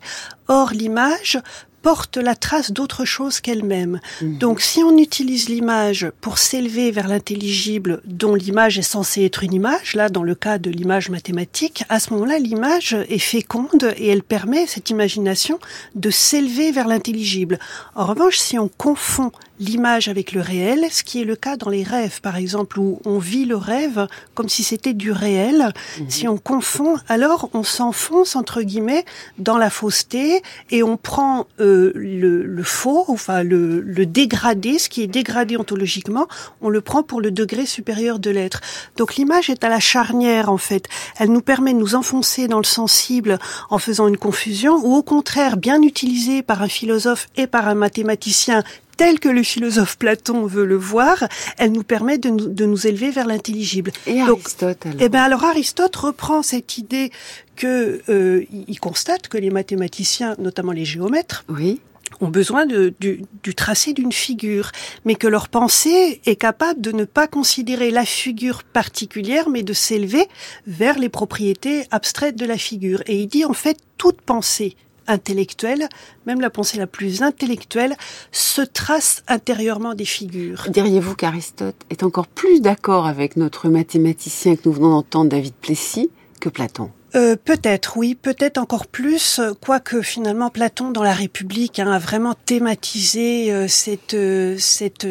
Or 0.48 0.72
l'image 0.72 1.38
porte 1.82 2.16
la 2.16 2.34
trace 2.34 2.70
d'autre 2.70 3.04
chose 3.04 3.40
qu'elle-même. 3.40 4.00
Mhm. 4.20 4.38
Donc 4.38 4.60
si 4.60 4.82
on 4.82 4.96
utilise 4.96 5.48
l'image 5.48 6.10
pour 6.20 6.38
s'élever 6.38 6.90
vers 6.90 7.08
l'intelligible 7.08 8.00
dont 8.04 8.34
l'image 8.34 8.78
est 8.78 8.82
censée 8.82 9.24
être 9.24 9.42
une 9.42 9.54
image, 9.54 9.94
là 9.94 10.08
dans 10.08 10.22
le 10.22 10.34
cas 10.34 10.58
de 10.58 10.70
l'image 10.70 11.10
mathématique, 11.10 11.84
à 11.88 11.98
ce 12.00 12.12
moment-là 12.14 12.38
l'image 12.38 12.96
est 13.08 13.18
féconde 13.18 13.92
et 13.96 14.08
elle 14.08 14.22
permet 14.22 14.66
cette 14.66 14.90
imagination 14.90 15.58
de 15.94 16.10
s'élever 16.10 16.72
vers 16.72 16.88
l'intelligible. 16.88 17.58
En 17.94 18.06
revanche, 18.06 18.38
si 18.38 18.58
on 18.58 18.68
confond 18.68 19.32
l'image 19.60 20.08
avec 20.08 20.32
le 20.32 20.40
réel, 20.40 20.86
ce 20.90 21.02
qui 21.02 21.20
est 21.20 21.24
le 21.24 21.36
cas 21.36 21.56
dans 21.56 21.70
les 21.70 21.82
rêves, 21.82 22.20
par 22.20 22.36
exemple, 22.36 22.78
où 22.78 23.00
on 23.04 23.18
vit 23.18 23.44
le 23.44 23.56
rêve 23.56 24.06
comme 24.34 24.48
si 24.48 24.62
c'était 24.62 24.94
du 24.94 25.12
réel. 25.12 25.72
Mhm. 25.98 26.10
Si 26.10 26.28
on 26.28 26.38
confond, 26.38 26.96
alors 27.08 27.48
on 27.52 27.62
s'enfonce, 27.62 28.36
entre 28.36 28.62
guillemets, 28.62 29.04
dans 29.38 29.58
la 29.58 29.70
fausseté 29.70 30.42
et 30.70 30.82
on 30.82 30.96
prend 30.96 31.46
euh, 31.60 31.92
le, 31.94 32.62
faux, 32.62 33.04
enfin 33.08 33.42
le, 33.42 33.80
le 33.80 34.06
dégradé, 34.06 34.78
ce 34.78 34.88
qui 34.88 35.02
est 35.02 35.06
dégradé 35.06 35.56
ontologiquement, 35.56 36.26
on 36.60 36.68
le 36.68 36.80
prend 36.80 37.02
pour 37.02 37.20
le 37.20 37.30
degré 37.30 37.66
supérieur 37.66 38.18
de 38.18 38.30
l'être. 38.30 38.60
Donc 38.96 39.16
l'image 39.16 39.50
est 39.50 39.64
à 39.64 39.68
la 39.68 39.80
charnière, 39.80 40.50
en 40.50 40.58
fait. 40.58 40.86
Elle 41.18 41.30
nous 41.30 41.40
permet 41.40 41.72
de 41.72 41.78
nous 41.78 41.94
enfoncer 41.94 42.48
dans 42.48 42.58
le 42.58 42.64
sensible 42.64 43.38
en 43.70 43.78
faisant 43.78 44.08
une 44.08 44.16
confusion, 44.16 44.76
ou 44.82 44.94
au 44.94 45.02
contraire, 45.02 45.56
bien 45.56 45.82
utilisée 45.82 46.42
par 46.42 46.62
un 46.62 46.68
philosophe 46.68 47.28
et 47.36 47.46
par 47.46 47.68
un 47.68 47.74
mathématicien 47.74 48.62
tel 49.02 49.18
que 49.18 49.28
le 49.28 49.42
philosophe 49.42 49.98
Platon 49.98 50.46
veut 50.46 50.64
le 50.64 50.76
voir, 50.76 51.24
elle 51.58 51.72
nous 51.72 51.82
permet 51.82 52.18
de 52.18 52.28
nous, 52.28 52.46
de 52.46 52.66
nous 52.66 52.86
élever 52.86 53.10
vers 53.10 53.26
l'intelligible. 53.26 53.90
Et 54.06 54.20
Aristote 54.20 54.86
alors 54.86 54.98
Eh 55.00 55.08
ben 55.08 55.22
alors 55.22 55.42
Aristote 55.42 55.96
reprend 55.96 56.44
cette 56.44 56.78
idée 56.78 57.10
que 57.56 58.00
euh, 58.08 58.44
il 58.68 58.78
constate 58.78 59.26
que 59.26 59.38
les 59.38 59.50
mathématiciens, 59.50 60.36
notamment 60.38 60.70
les 60.70 60.84
géomètres, 60.84 61.44
oui 61.48 61.80
ont 62.20 62.28
besoin 62.28 62.66
de, 62.66 62.92
du, 63.00 63.24
du, 63.42 63.54
tracé 63.54 63.94
d'une 63.94 64.12
figure, 64.12 64.70
mais 65.06 65.14
que 65.14 65.26
leur 65.26 65.48
pensée 65.48 66.20
est 66.26 66.36
capable 66.36 66.80
de 66.80 66.92
ne 66.92 67.04
pas 67.04 67.26
considérer 67.26 67.90
la 67.90 68.04
figure 68.04 68.62
particulière, 68.64 69.48
mais 69.48 69.62
de 69.62 69.72
s'élever 69.72 70.28
vers 70.66 70.98
les 70.98 71.08
propriétés 71.08 71.86
abstraites 71.90 72.36
de 72.36 72.44
la 72.44 72.58
figure. 72.58 73.02
Et 73.06 73.22
il 73.22 73.28
dit 73.28 73.46
en 73.46 73.54
fait 73.54 73.78
toute 73.96 74.20
pensée 74.20 74.76
intellectuelle, 75.06 75.88
même 76.26 76.40
la 76.40 76.50
pensée 76.50 76.78
la 76.78 76.86
plus 76.86 77.22
intellectuelle, 77.22 77.96
se 78.30 78.62
trace 78.62 79.22
intérieurement 79.28 79.94
des 79.94 80.04
figures. 80.04 80.66
Diriez-vous 80.68 81.14
qu'Aristote 81.14 81.76
est 81.90 82.02
encore 82.02 82.26
plus 82.26 82.60
d'accord 82.60 83.06
avec 83.06 83.36
notre 83.36 83.68
mathématicien 83.68 84.56
que 84.56 84.62
nous 84.66 84.72
venons 84.72 84.90
d'entendre, 84.90 85.30
David 85.30 85.54
Plessis, 85.54 86.10
que 86.40 86.48
Platon? 86.48 86.90
Euh, 87.14 87.36
peut-être, 87.36 87.98
oui, 87.98 88.14
peut-être 88.14 88.56
encore 88.56 88.86
plus, 88.86 89.40
quoique 89.60 90.00
finalement 90.00 90.48
Platon 90.48 90.90
dans 90.90 91.02
la 91.02 91.12
République 91.12 91.78
hein, 91.78 91.92
a 91.92 91.98
vraiment 91.98 92.34
thématisé 92.34 93.52
euh, 93.52 93.68
cette 93.68 94.14
euh, 94.14 94.56
cette 94.58 95.06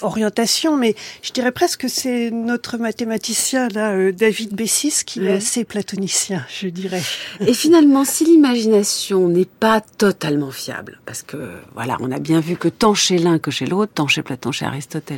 orientation, 0.00 0.76
mais 0.76 0.94
je 1.22 1.32
dirais 1.32 1.52
presque 1.52 1.82
que 1.82 1.88
c'est 1.88 2.30
notre 2.30 2.78
mathématicien 2.78 3.68
là, 3.68 4.12
David 4.12 4.54
Bessis, 4.54 5.04
qui 5.04 5.26
est 5.26 5.32
assez 5.32 5.64
platonicien, 5.64 6.44
je 6.48 6.68
dirais. 6.68 7.02
Et 7.40 7.54
finalement, 7.54 8.04
si 8.04 8.24
l'imagination 8.24 9.28
n'est 9.28 9.44
pas 9.44 9.80
totalement 9.80 10.50
fiable, 10.50 11.00
parce 11.04 11.22
que 11.22 11.36
voilà, 11.74 11.96
on 12.00 12.10
a 12.12 12.18
bien 12.18 12.40
vu 12.40 12.56
que 12.56 12.68
tant 12.68 12.94
chez 12.94 13.18
l'un 13.18 13.38
que 13.38 13.50
chez 13.50 13.66
l'autre, 13.66 13.92
tant 13.94 14.06
chez 14.06 14.22
Platon, 14.22 14.52
chez 14.52 14.64
Aristote, 14.64 15.12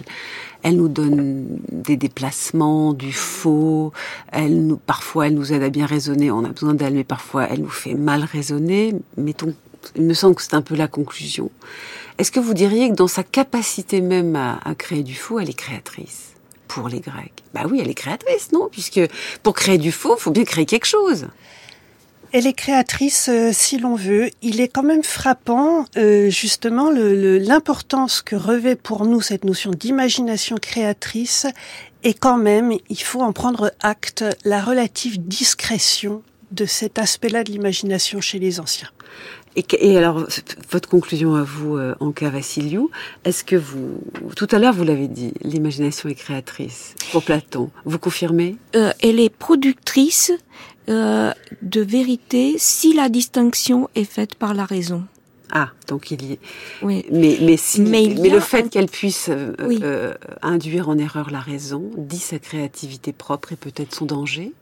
elle 0.64 0.76
nous 0.76 0.88
donne 0.88 1.44
des 1.70 1.96
déplacements, 1.96 2.94
du 2.94 3.12
faux. 3.12 3.92
Elle 4.32 4.66
nous, 4.66 4.78
parfois, 4.78 5.26
elle 5.26 5.34
nous 5.34 5.52
aide 5.52 5.62
à 5.62 5.68
bien 5.68 5.84
raisonner. 5.84 6.30
On 6.30 6.42
a 6.42 6.48
besoin 6.48 6.72
d'elle, 6.72 6.94
mais 6.94 7.04
parfois, 7.04 7.46
elle 7.50 7.60
nous 7.60 7.68
fait 7.68 7.92
mal 7.92 8.24
raisonner. 8.24 8.94
Mettons, 9.18 9.54
il 9.94 10.02
me 10.02 10.14
semble 10.14 10.34
que 10.34 10.42
c'est 10.42 10.54
un 10.54 10.62
peu 10.62 10.74
la 10.74 10.88
conclusion. 10.88 11.50
Est-ce 12.16 12.32
que 12.32 12.40
vous 12.40 12.54
diriez 12.54 12.88
que 12.88 12.94
dans 12.94 13.08
sa 13.08 13.22
capacité 13.22 14.00
même 14.00 14.36
à, 14.36 14.58
à 14.64 14.74
créer 14.74 15.02
du 15.02 15.14
faux, 15.14 15.38
elle 15.38 15.50
est 15.50 15.52
créatrice 15.52 16.32
pour 16.66 16.88
les 16.88 17.00
Grecs? 17.00 17.44
Bah 17.52 17.64
oui, 17.70 17.80
elle 17.82 17.90
est 17.90 17.94
créatrice, 17.94 18.50
non? 18.52 18.68
Puisque 18.72 19.00
pour 19.42 19.52
créer 19.52 19.76
du 19.76 19.92
faux, 19.92 20.16
faut 20.16 20.30
bien 20.30 20.44
créer 20.44 20.64
quelque 20.64 20.86
chose. 20.86 21.26
Elle 22.36 22.48
est 22.48 22.52
créatrice 22.52 23.28
euh, 23.28 23.50
si 23.52 23.78
l'on 23.78 23.94
veut. 23.94 24.28
Il 24.42 24.60
est 24.60 24.66
quand 24.66 24.82
même 24.82 25.04
frappant 25.04 25.84
euh, 25.96 26.30
justement 26.30 26.90
l'importance 26.90 28.22
que 28.22 28.34
revêt 28.34 28.74
pour 28.74 29.06
nous 29.06 29.20
cette 29.20 29.44
notion 29.44 29.70
d'imagination 29.70 30.56
créatrice 30.56 31.46
et 32.02 32.12
quand 32.12 32.36
même, 32.36 32.72
il 32.90 33.00
faut 33.00 33.20
en 33.20 33.32
prendre 33.32 33.70
acte, 33.78 34.24
la 34.44 34.60
relative 34.60 35.24
discrétion 35.24 36.24
de 36.50 36.64
cet 36.64 36.98
aspect-là 36.98 37.44
de 37.44 37.52
l'imagination 37.52 38.20
chez 38.20 38.40
les 38.40 38.58
anciens. 38.58 38.90
Et, 39.56 39.96
alors, 39.96 40.26
votre 40.70 40.88
conclusion 40.88 41.36
à 41.36 41.44
vous, 41.44 41.76
euh, 41.76 41.94
Anka 42.00 42.28
Vassiliou, 42.28 42.90
est-ce 43.24 43.44
que 43.44 43.54
vous, 43.54 44.00
tout 44.34 44.48
à 44.50 44.58
l'heure 44.58 44.74
vous 44.74 44.82
l'avez 44.82 45.06
dit, 45.06 45.32
l'imagination 45.42 46.08
est 46.08 46.16
créatrice 46.16 46.96
pour 47.12 47.22
Platon, 47.22 47.70
vous 47.84 48.00
confirmez? 48.00 48.56
Euh, 48.74 48.92
Elle 49.00 49.20
est 49.20 49.30
productrice 49.30 50.32
euh, 50.88 51.32
de 51.62 51.80
vérité 51.80 52.54
si 52.58 52.92
la 52.92 53.08
distinction 53.08 53.88
est 53.94 54.04
faite 54.04 54.34
par 54.34 54.54
la 54.54 54.64
raison. 54.64 55.04
Ah, 55.50 55.70
donc 55.88 56.10
il 56.10 56.22
y 56.22 56.32
est. 56.32 56.38
Oui. 56.82 57.04
Mais, 57.10 57.38
mais, 57.40 57.56
si, 57.56 57.80
mais, 57.80 58.06
le 58.08 58.40
fait 58.40 58.70
qu'elle 58.70 58.88
puisse 58.88 59.28
euh, 59.28 59.52
euh, 59.60 60.14
induire 60.42 60.88
en 60.88 60.98
erreur 60.98 61.30
la 61.30 61.40
raison 61.40 61.90
dit 61.96 62.18
sa 62.18 62.38
créativité 62.38 63.12
propre 63.12 63.52
et 63.52 63.56
peut-être 63.56 63.94
son 63.94 64.06
danger? 64.06 64.52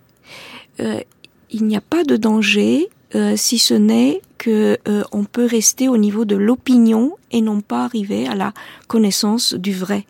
Il 0.78 1.64
n'y 1.64 1.76
a 1.76 1.82
pas 1.82 2.02
de 2.02 2.16
danger 2.16 2.88
si 3.36 3.58
ce 3.58 3.74
n'est 3.74 4.20
que 4.38 4.78
on 5.12 5.24
peut 5.24 5.46
rester 5.46 5.88
au 5.88 5.96
niveau 5.96 6.24
de 6.24 6.36
l'opinion 6.36 7.16
et 7.30 7.40
non 7.40 7.60
pas 7.60 7.84
arriver 7.84 8.26
à 8.26 8.34
la 8.34 8.52
connaissance 8.88 9.54
du 9.54 9.72
vrai. 9.72 10.06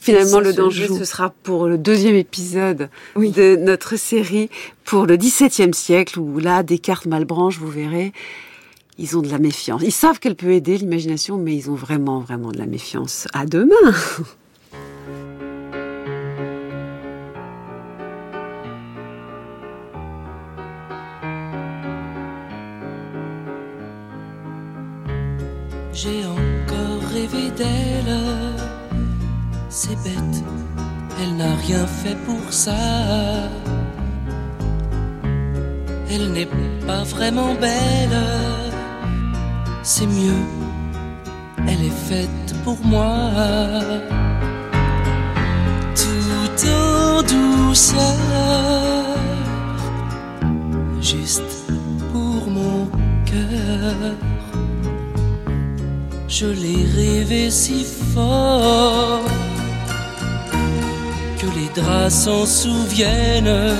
Finalement, 0.00 0.40
le 0.40 0.52
danger, 0.52 0.86
ce 0.86 1.04
sera 1.04 1.30
pour 1.42 1.66
le 1.66 1.76
deuxième 1.76 2.14
épisode 2.14 2.88
de 3.16 3.56
notre 3.56 3.96
série 3.96 4.48
pour 4.84 5.06
le 5.06 5.16
XVIIe 5.16 5.74
siècle, 5.74 6.20
où 6.20 6.38
là, 6.38 6.62
Descartes, 6.62 7.06
Malbranche, 7.06 7.58
vous 7.58 7.68
verrez, 7.68 8.12
ils 8.96 9.16
ont 9.16 9.22
de 9.22 9.28
la 9.28 9.38
méfiance. 9.38 9.82
Ils 9.84 9.92
savent 9.92 10.20
qu'elle 10.20 10.36
peut 10.36 10.52
aider 10.52 10.78
l'imagination, 10.78 11.36
mais 11.36 11.54
ils 11.54 11.70
ont 11.70 11.74
vraiment, 11.74 12.20
vraiment 12.20 12.52
de 12.52 12.58
la 12.58 12.66
méfiance. 12.66 13.26
À 13.32 13.44
demain 13.44 13.74
J'ai 26.00 26.24
encore 26.26 27.02
rêvé 27.12 27.50
d'elle 27.56 28.16
c'est 29.68 29.96
bête, 30.04 30.44
elle 31.20 31.36
n'a 31.36 31.56
rien 31.66 31.86
fait 31.86 32.16
pour 32.24 32.52
ça. 32.52 32.76
Elle 36.08 36.30
n'est 36.32 36.48
pas 36.86 37.02
vraiment 37.02 37.52
belle, 37.54 38.20
c'est 39.82 40.06
mieux, 40.06 40.42
elle 41.66 41.84
est 41.90 42.00
faite 42.08 42.54
pour 42.62 42.78
moi. 42.84 43.30
Tout 45.96 46.68
en 46.68 47.22
douceur, 47.22 48.16
juste 51.00 51.42
pour 52.12 52.48
mon 52.48 52.86
cœur. 53.26 54.37
Je 56.28 56.44
l'ai 56.44 56.84
rêvé 56.94 57.50
si 57.50 57.86
fort 58.14 59.22
que 61.38 61.46
les 61.46 61.70
draps 61.74 62.14
s'en 62.14 62.44
souviennent. 62.44 63.74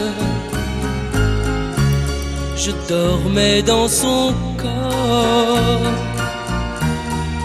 Je 2.57 2.70
dormais 2.88 3.62
dans 3.62 3.86
son 3.86 4.32
corps, 4.57 5.92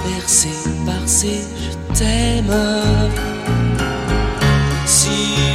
bercé 0.05 0.49
par 0.85 1.05
ses 1.05 1.43
je 1.63 1.99
t'aime. 1.99 2.55
Si 4.85 5.09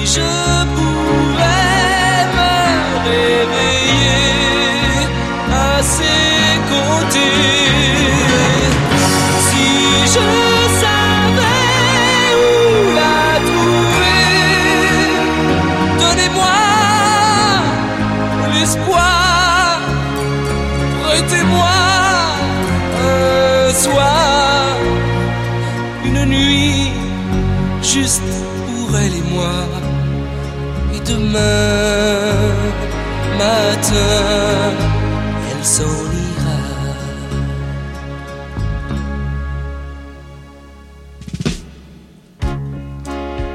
je 0.04 0.64
pouvais 0.74 1.37
Prêtez-moi 21.08 21.78
un 23.02 23.72
soir, 23.72 24.76
une 26.04 26.24
nuit, 26.26 26.92
juste 27.82 28.22
pour 28.66 28.94
elle 28.98 29.14
et 29.14 29.26
moi. 29.34 29.56
Et 30.94 31.00
demain 31.00 32.28
matin, 33.38 34.74
elle 35.50 35.64
s'en 35.64 35.98
ira. 36.28 36.60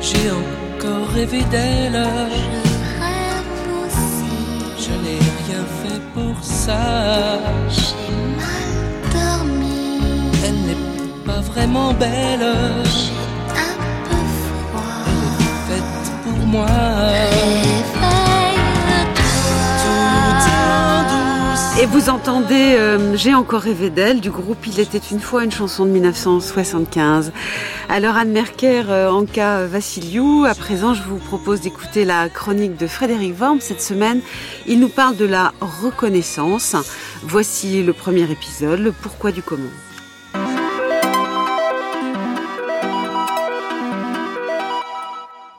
J'ai 0.02 0.32
encore 0.42 1.08
rêvé 1.14 1.44
d'elle. 1.52 2.08
Je 2.34 2.50
rêve 3.04 3.54
aussi. 3.86 4.36
Je 4.86 4.94
n'ai 5.04 5.20
rien 5.46 5.64
fait 5.82 6.02
pour 6.16 6.44
ça. 6.44 7.33
Et 21.80 21.86
vous 21.86 22.10
entendez 22.10 22.76
euh, 22.78 23.16
J'ai 23.18 23.34
encore 23.34 23.62
rêvé 23.62 23.90
d'elle 23.90 24.22
du 24.22 24.30
groupe 24.32 24.66
Il 24.68 24.80
était 24.80 25.02
une 25.12 25.20
fois 25.20 25.44
une 25.44 25.52
chanson 25.52 25.86
de 25.86 25.92
1975. 25.92 27.32
Alors 27.90 28.16
Anne 28.16 28.32
Merker, 28.32 28.84
euh, 28.90 29.10
Anka 29.10 29.66
Vassiliou, 29.68 30.46
à 30.46 30.56
présent 30.56 30.94
je 30.94 31.04
vous 31.04 31.18
propose 31.18 31.62
d'écouter 31.62 32.06
la 32.06 32.30
chronique 32.30 32.78
de 32.78 32.88
Frédéric 32.88 33.38
Worm 33.40 33.60
cette 33.60 33.82
semaine. 33.82 34.22
Il 34.66 34.80
nous 34.80 34.90
parle 34.90 35.18
de 35.18 35.26
la 35.26 35.52
reconnaissance. 35.60 36.76
Voici 37.24 37.84
le 37.84 37.94
premier 37.94 38.32
épisode, 38.32 38.80
le 38.80 38.92
pourquoi 38.92 39.32
du 39.32 39.42
comment. 39.42 39.70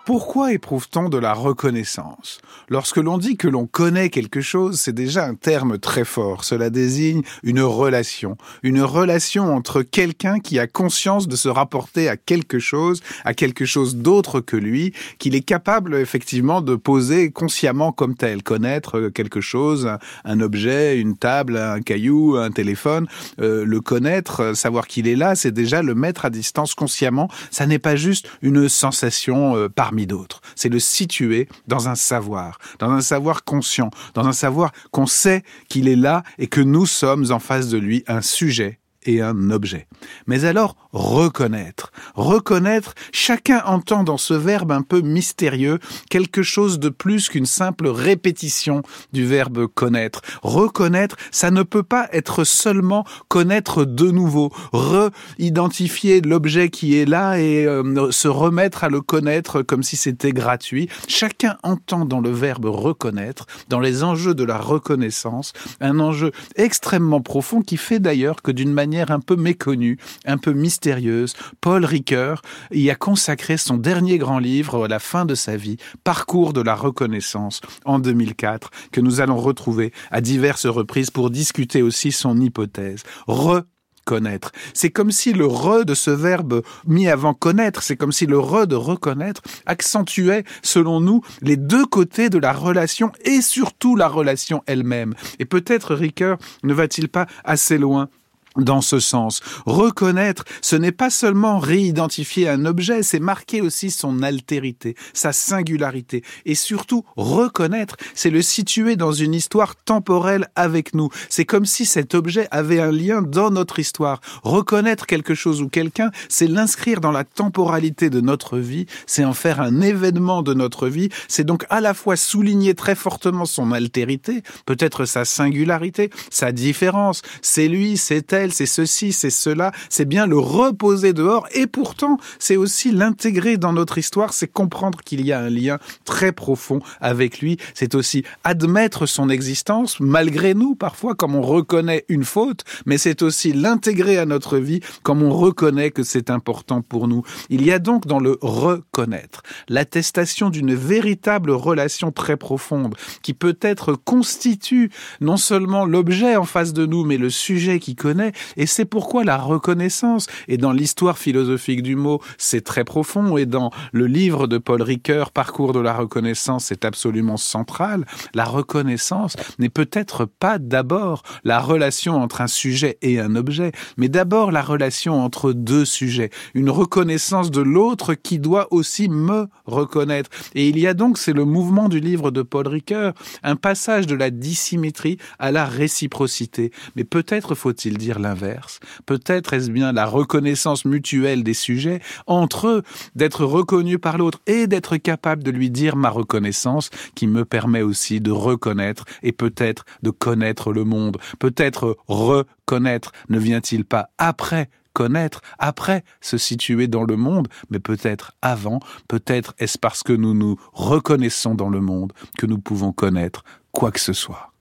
Pourquoi 0.05 0.53
éprouve-t-on 0.53 1.09
de 1.09 1.17
la 1.17 1.33
reconnaissance? 1.33 2.43
Lorsque 2.69 2.99
l'on 2.99 3.17
dit 3.17 3.39
que 3.39 3.49
l'on 3.49 3.65
connaît 3.65 4.11
quelque 4.11 4.43
chose, 4.43 4.79
c'est 4.79 4.93
déjà 4.93 5.25
un 5.25 5.35
terme 5.35 5.79
très 5.79 6.05
fort. 6.05 6.45
Cela 6.45 6.69
désigne 6.69 7.23
une 7.43 7.63
relation. 7.63 8.37
Une 8.63 8.83
relation 8.83 9.55
entre 9.57 9.81
quelqu'un 9.81 10.41
qui 10.41 10.59
a 10.59 10.67
conscience 10.67 11.27
de 11.27 11.37
se 11.37 11.49
rapporter 11.49 12.11
à 12.11 12.19
quelque 12.19 12.59
chose, 12.59 13.01
à 13.25 13.33
quelque 13.33 13.65
chose 13.65 13.97
d'autre 13.97 14.41
que 14.41 14.59
lui, 14.59 14.93
qu'il 15.19 15.35
est 15.35 15.41
capable 15.41 15.95
effectivement 15.95 16.61
de 16.61 16.75
poser 16.75 17.31
consciemment 17.31 17.91
comme 17.91 18.15
tel. 18.15 18.43
Connaître 18.43 19.09
quelque 19.09 19.41
chose, 19.41 19.89
un 20.27 20.41
objet, 20.41 20.99
une 20.99 21.17
table, 21.17 21.57
un 21.57 21.81
caillou, 21.81 22.37
un 22.37 22.51
téléphone. 22.51 23.07
Euh, 23.41 23.65
le 23.65 23.81
connaître, 23.81 24.55
savoir 24.55 24.87
qu'il 24.87 25.09
est 25.09 25.17
là, 25.17 25.35
c'est 25.35 25.51
déjà 25.51 25.81
le 25.81 25.95
mettre 25.95 26.27
à 26.27 26.31
distance 26.31 26.75
consciemment. 26.75 27.31
Ça 27.51 27.65
n'est 27.65 27.79
pas 27.79 27.97
juste 27.97 28.29
une 28.43 28.69
sensation 28.69 29.57
euh, 29.57 29.71
d'autres. 30.07 30.41
C'est 30.57 30.69
le 30.69 30.81
situer 30.81 31.49
dans 31.67 31.89
un 31.89 31.95
savoir, 31.95 32.59
dans 32.79 32.91
un 32.91 33.01
savoir 33.01 33.45
conscient, 33.45 33.91
dans 34.15 34.27
un 34.27 34.33
savoir 34.33 34.73
qu'on 34.91 35.07
sait 35.07 35.43
qu'il 35.69 35.89
est 35.89 35.97
là 35.97 36.23
et 36.39 36.47
que 36.47 36.61
nous 36.61 36.87
sommes 36.87 37.31
en 37.31 37.39
face 37.39 37.69
de 37.69 37.79
lui 37.79 38.05
un 38.07 38.21
sujet 38.21 38.81
et 39.05 39.21
un 39.21 39.51
objet. 39.51 39.87
Mais 40.27 40.45
alors, 40.45 40.77
reconnaître. 40.93 41.93
Reconnaître, 42.15 42.95
chacun 43.13 43.63
entend 43.67 44.05
dans 44.05 44.17
ce 44.17 44.35
verbe 44.35 44.73
un 44.73 44.83
peu 44.83 45.01
mystérieux 45.01 45.79
quelque 46.11 46.43
chose 46.43 46.79
de 46.79 46.89
plus 46.89 47.29
qu'une 47.29 47.47
simple 47.47 47.89
répétition 47.89 48.83
du 49.13 49.27
verbe 49.27 49.67
connaître. 49.67 50.23
Reconnaître, 50.43 51.17
ça 51.31 51.51
ne 51.51 51.63
peut 51.63 51.83
pas 51.83 52.09
être 52.13 52.45
seulement 52.45 53.05
connaître 53.29 53.85
de 53.85 54.11
nouveau, 54.11 54.53
re-identifier 54.73 56.21
l'objet 56.21 56.69
qui 56.69 56.97
est 56.97 57.07
là 57.07 57.39
et 57.39 57.67
euh, 57.67 58.11
se 58.11 58.29
remettre 58.29 58.85
à 58.85 58.89
le 58.89 59.01
connaître 59.01 59.63
comme 59.63 59.83
si 59.83 59.97
c'était 59.97 60.33
gratuit. 60.33 60.89
Chacun 61.09 61.57
entend 61.63 62.05
dans 62.05 62.21
le 62.21 62.31
verbe 62.31 62.67
reconnaître, 62.67 63.47
dans 63.69 63.81
les 63.81 64.03
enjeux 64.03 64.35
de 64.35 64.45
la 64.45 64.59
reconnaissance, 64.59 65.53
un 65.81 66.01
enjeu 66.01 66.33
extrêmement 66.57 67.21
profond 67.21 67.63
qui 67.63 67.77
fait 67.77 68.01
d'ailleurs 68.01 68.43
que 68.43 68.51
d'une 68.51 68.73
manière 68.73 68.94
un 69.01 69.21
peu 69.21 69.37
méconnue, 69.37 69.99
un 70.27 70.39
peu 70.39 70.53
mystérieuse, 70.53 71.35
Paul 71.61 71.85
Ricoeur 71.85 72.43
y 72.71 72.91
a 72.91 72.95
consacré 72.95 73.57
son 73.57 73.77
dernier 73.77 74.19
grand 74.19 74.39
livre 74.39 74.85
à 74.85 74.89
la 74.89 74.99
fin 74.99 75.25
de 75.25 75.35
sa 75.35 75.57
vie, 75.57 75.77
Parcours 76.05 76.53
de 76.53 76.61
la 76.61 76.75
reconnaissance, 76.75 77.61
en 77.85 77.99
2004, 77.99 78.71
que 78.93 79.01
nous 79.01 79.21
allons 79.21 79.39
retrouver 79.39 79.93
à 80.11 80.21
diverses 80.21 80.67
reprises 80.67 81.11
pour 81.11 81.31
discuter 81.31 81.83
aussi 81.83 82.13
son 82.13 82.41
hypothèse. 82.41 83.03
Reconnaître. 83.27 84.53
C'est 84.75 84.91
comme 84.91 85.11
si 85.11 85.33
le 85.33 85.47
re 85.47 85.85
de 85.85 85.95
ce 85.95 86.11
verbe 86.11 86.63
mis 86.87 87.09
avant 87.09 87.35
connaître, 87.35 87.83
c'est 87.83 87.97
comme 87.97 88.13
si 88.13 88.27
le 88.27 88.39
re 88.39 88.67
de 88.67 88.75
reconnaître 88.75 89.43
accentuait, 89.67 90.45
selon 90.63 91.01
nous, 91.01 91.23
les 91.41 91.57
deux 91.57 91.87
côtés 91.87 92.29
de 92.29 92.39
la 92.39 92.53
relation 92.53 93.13
et 93.25 93.41
surtout 93.41 93.97
la 93.97 94.09
relation 94.09 94.63
elle-même. 94.67 95.15
Et 95.39 95.45
peut-être 95.45 95.95
Ricoeur 95.95 96.39
ne 96.63 96.75
va-t-il 96.75 97.09
pas 97.09 97.27
assez 97.45 97.79
loin 97.79 98.09
dans 98.57 98.81
ce 98.81 99.01
sens. 99.01 99.41
Reconnaître, 99.67 100.45
ce 100.61 100.77
n'est 100.77 100.93
pas 100.93 101.11
seulement 101.11 101.59
réidentifier 101.59 102.49
un 102.49 102.65
objet, 102.65 103.03
c'est 103.03 103.21
marquer 103.21 103.61
aussi 103.61 103.91
son 103.91 104.23
altérité, 104.23 104.95
sa 105.13 105.33
singularité. 105.33 106.23
Et 106.47 106.55
surtout, 106.55 107.05
reconnaître, 107.17 107.97
c'est 108.15 108.31
le 108.31 108.43
situer 108.43 108.97
dans 108.97 109.13
une 109.13 109.35
histoire 109.35 109.77
temporelle 109.77 110.49
avec 110.55 110.95
nous. 110.95 111.09
C'est 111.29 111.45
comme 111.45 111.67
si 111.67 111.87
cet 111.87 112.15
objet 112.15 112.49
avait 112.51 112.81
un 112.81 112.93
lien 112.93 113.23
dans 113.23 113.51
notre 113.51 113.79
histoire. 113.79 114.21
Reconnaître 114.43 115.07
quelque 115.07 115.35
chose 115.35 115.63
ou 115.63 115.69
quelqu'un, 115.69 116.11
c'est 116.29 116.47
l'inscrire 116.47 117.01
dans 117.01 117.13
la 117.13 117.25
temporalité 117.25 118.11
de 118.11 118.21
notre 118.21 118.59
vie, 118.59 118.87
c'est 119.07 119.25
en 119.25 119.35
faire 119.35 119.61
un 119.61 119.81
événement 119.81 120.43
de 120.43 120.55
notre 120.55 120.89
vie, 120.89 121.09
c'est 121.29 121.45
donc 121.45 121.65
à 121.71 121.81
la 121.81 121.95
fois 121.95 122.17
souligner 122.17 122.75
très 122.75 122.95
fortement 122.95 123.45
son 123.45 123.73
altérité, 123.73 124.43
peut-être 124.67 125.05
sa 125.05 125.25
singularité, 125.25 126.11
sa 126.31 126.53
différence, 126.53 127.23
c'est 127.43 127.69
lui, 127.69 127.97
c'est 127.97 128.33
elle, 128.33 128.44
c'est 128.53 128.67
ceci, 128.67 129.13
c'est 129.13 129.31
cela, 129.31 129.73
c'est 129.89 130.05
bien 130.05 130.27
le 130.27 130.39
reposer 130.39 131.13
dehors 131.13 131.47
et 131.53 131.67
pourtant 131.67 132.19
c'est 132.39 132.57
aussi 132.57 132.93
l'intégrer 132.93 133.57
dans 133.57 133.73
notre 133.73 133.99
histoire, 133.99 134.33
c'est 134.33 134.49
comprendre 134.49 135.01
qu'il 135.01 135.25
y 135.25 135.33
a 135.33 135.41
un 135.41 135.51
lien 135.51 135.79
très 136.05 136.33
profond 136.33 136.81
avec 137.01 137.41
lui, 137.41 137.57
c'est 137.75 137.95
aussi 137.95 138.25
admettre 138.45 139.07
son 139.07 139.29
existence 139.29 140.01
malgré 140.01 140.55
nous 140.55 140.75
parfois 140.75 141.15
comme 141.15 141.35
on 141.35 141.43
reconnaît 141.43 142.05
une 142.09 142.25
faute, 142.25 142.65
mais 142.87 142.99
c'est 142.99 143.23
aussi 143.23 143.53
l'intégrer 143.53 144.19
à 144.19 144.27
notre 144.27 144.59
vie 144.59 144.81
comme 145.03 145.23
on 145.23 145.31
reconnaît 145.31 145.91
que 145.91 146.03
c'est 146.03 146.31
important 146.31 146.83
pour 146.83 147.09
nous. 147.09 147.23
Il 147.49 147.65
y 147.65 147.73
a 147.73 147.79
donc 147.79 148.07
dans 148.07 148.21
le 148.21 148.39
reconnaître 148.41 149.43
l'attestation 149.69 150.51
d'une 150.51 150.75
véritable 150.75 151.51
relation 151.51 152.13
très 152.13 152.37
profonde 152.37 152.95
qui 153.23 153.35
peut-être 153.35 153.95
constitue 153.95 154.91
non 155.21 155.37
seulement 155.37 155.85
l'objet 155.85 156.37
en 156.37 156.45
face 156.45 156.73
de 156.73 156.87
nous 156.87 157.05
mais 157.05 157.17
le 157.17 157.31
sujet 157.31 157.79
qui 157.79 157.95
connaît 157.95 158.33
et 158.57 158.67
c'est 158.67 158.85
pourquoi 158.85 159.25
la 159.25 159.37
reconnaissance, 159.37 160.27
et 160.49 160.57
dans 160.57 160.73
l'histoire 160.73 161.19
philosophique 161.19 161.83
du 161.83 161.97
mot, 161.97 162.21
c'est 162.39 162.63
très 162.63 162.85
profond, 162.85 163.37
et 163.37 163.47
dans 163.47 163.71
le 163.93 164.07
livre 164.07 164.47
de 164.47 164.59
Paul 164.59 164.83
Ricoeur, 164.83 165.31
Parcours 165.31 165.73
de 165.73 165.81
la 165.81 165.95
reconnaissance, 165.95 166.67
c'est 166.67 166.85
absolument 166.85 167.37
central. 167.37 168.07
La 168.35 168.45
reconnaissance 168.45 169.37
n'est 169.59 169.69
peut-être 169.69 170.25
pas 170.25 170.59
d'abord 170.59 171.23
la 171.45 171.61
relation 171.61 172.21
entre 172.21 172.41
un 172.41 172.47
sujet 172.47 172.99
et 173.03 173.21
un 173.21 173.37
objet, 173.37 173.73
mais 173.97 174.09
d'abord 174.09 174.53
la 174.53 174.63
relation 174.63 175.23
entre 175.23 175.53
deux 175.53 175.85
sujets. 175.85 176.31
Une 176.55 176.71
reconnaissance 176.71 177.51
de 177.51 177.61
l'autre 177.61 178.15
qui 178.15 178.39
doit 178.39 178.69
aussi 178.71 179.09
me 179.09 179.49
reconnaître. 179.67 180.31
Et 180.55 180.69
il 180.69 180.79
y 180.79 180.87
a 180.87 180.95
donc, 180.95 181.19
c'est 181.19 181.33
le 181.33 181.45
mouvement 181.45 181.89
du 181.89 182.01
livre 182.01 182.31
de 182.31 182.43
Paul 182.43 182.69
Ricoeur, 182.69 183.15
un 183.43 183.57
passage 183.57 184.07
de 184.07 184.15
la 184.15 184.31
dissymétrie 184.31 185.19
à 185.39 185.53
la 185.53 185.65
réciprocité. 185.65 186.71
Mais 186.97 187.05
peut-être 187.05 187.55
faut-il 187.55 187.99
dire 187.99 188.19
l'inverse. 188.25 188.81
Peut-être 189.07 189.53
est-ce 189.53 189.71
bien 189.71 189.93
la 189.93 190.07
reconnaissance 190.07 190.85
mutuelle 190.85 191.45
des 191.45 191.55
sujets 191.55 192.01
entre 192.27 192.67
eux, 192.67 192.83
d'être 193.15 193.45
reconnu 193.45 193.99
par 194.01 194.19
l'autre 194.19 194.41
et 194.47 194.67
d'être 194.67 194.97
capable 194.97 195.45
de 195.45 195.53
lui 195.53 195.71
dire 195.71 195.95
ma 195.95 196.11
reconnaissance 196.11 196.91
qui 197.15 197.29
me 197.29 197.45
permet 197.45 197.83
aussi 197.83 198.21
de 198.21 198.33
reconnaître 198.33 199.05
et 199.23 199.33
peut-être 199.33 199.85
de 200.03 200.11
connaître 200.11 200.73
le 200.73 200.85
monde. 200.85 201.19
Peut-être 201.39 201.97
reconnaître 202.09 203.13
ne 203.29 203.39
vient-il 203.39 203.85
pas 203.85 204.09
après 204.19 204.69
connaître, 204.95 205.43
après 205.59 206.05
se 206.21 206.39
situer 206.39 206.87
dans 206.87 207.05
le 207.05 207.17
monde, 207.17 207.49
mais 207.69 207.81
peut-être 207.81 208.33
avant, 208.41 208.81
peut-être 209.09 209.55
est-ce 209.59 209.79
parce 209.79 210.03
que 210.03 210.13
nous 210.13 210.35
nous 210.35 210.57
reconnaissons 210.73 211.55
dans 211.55 211.69
le 211.69 211.81
monde 211.81 212.13
que 212.39 212.47
nous 212.47 212.59
pouvons 212.59 212.93
connaître 212.93 213.45
quoi 213.73 213.91
que 213.91 214.01
ce 214.01 214.13
soit. 214.13 214.54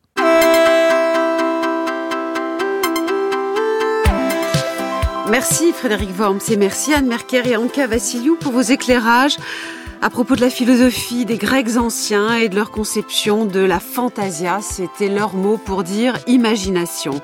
Merci 5.30 5.71
Frédéric 5.71 6.09
Worms 6.17 6.41
et 6.51 6.57
merci 6.57 6.93
Anne 6.93 7.07
Merker 7.07 7.43
et 7.45 7.55
Anka 7.55 7.88
Vassiliou 7.88 8.36
pour 8.36 8.51
vos 8.51 8.61
éclairages. 8.61 9.38
À 10.04 10.10
propos 10.10 10.36
de 10.36 10.41
la 10.41 10.49
philosophie 10.49 11.24
des 11.24 11.38
Grecs 11.38 11.78
anciens 11.78 12.36
et 12.36 12.49
de 12.49 12.56
leur 12.56 12.72
conception 12.72 13.45
de 13.45 13.62
la 13.62 13.80
fantasia, 13.80 14.60
c'était 14.62 15.08
leur 15.08 15.34
mot 15.34 15.58
pour 15.58 15.84
dire 15.84 16.20
imagination. 16.28 17.22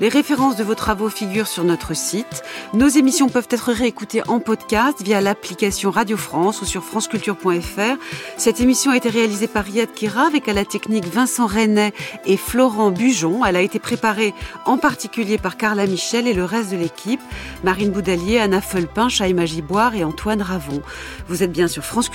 Les 0.00 0.08
références 0.08 0.56
de 0.56 0.64
vos 0.64 0.74
travaux 0.74 1.10
figurent 1.10 1.46
sur 1.46 1.62
notre 1.62 1.94
site. 1.94 2.42
Nos 2.72 2.88
émissions 2.88 3.28
peuvent 3.28 3.48
être 3.50 3.70
réécoutées 3.70 4.22
en 4.28 4.40
podcast 4.40 5.02
via 5.02 5.20
l'application 5.20 5.90
Radio 5.90 6.16
France 6.16 6.62
ou 6.62 6.64
sur 6.64 6.82
franceculture.fr. 6.82 7.98
Cette 8.38 8.60
émission 8.60 8.92
a 8.92 8.96
été 8.96 9.10
réalisée 9.10 9.46
par 9.46 9.64
Riyad 9.64 9.92
Kira 9.92 10.26
avec 10.26 10.48
à 10.48 10.54
la 10.54 10.64
technique 10.64 11.04
Vincent 11.04 11.46
Renet 11.46 11.92
et 12.24 12.38
Florent 12.38 12.90
Bujon. 12.92 13.44
Elle 13.44 13.56
a 13.56 13.60
été 13.60 13.78
préparée 13.78 14.32
en 14.64 14.78
particulier 14.78 15.36
par 15.36 15.58
Carla 15.58 15.86
Michel 15.86 16.26
et 16.26 16.32
le 16.32 16.46
reste 16.46 16.72
de 16.72 16.78
l'équipe. 16.78 17.20
Marine 17.62 17.90
Boudalier, 17.90 18.38
Anna 18.38 18.62
Felpin, 18.62 19.10
Chaïma 19.10 19.44
Giboire 19.44 19.94
et 19.94 20.02
Antoine 20.02 20.40
Ravon. 20.40 20.80
Vous 21.28 21.42
êtes 21.42 21.52
bien 21.52 21.68
sur 21.68 21.84
France 21.84 22.08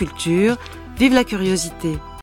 Vive 0.97 1.13
la 1.13 1.23
curiosité 1.23 1.97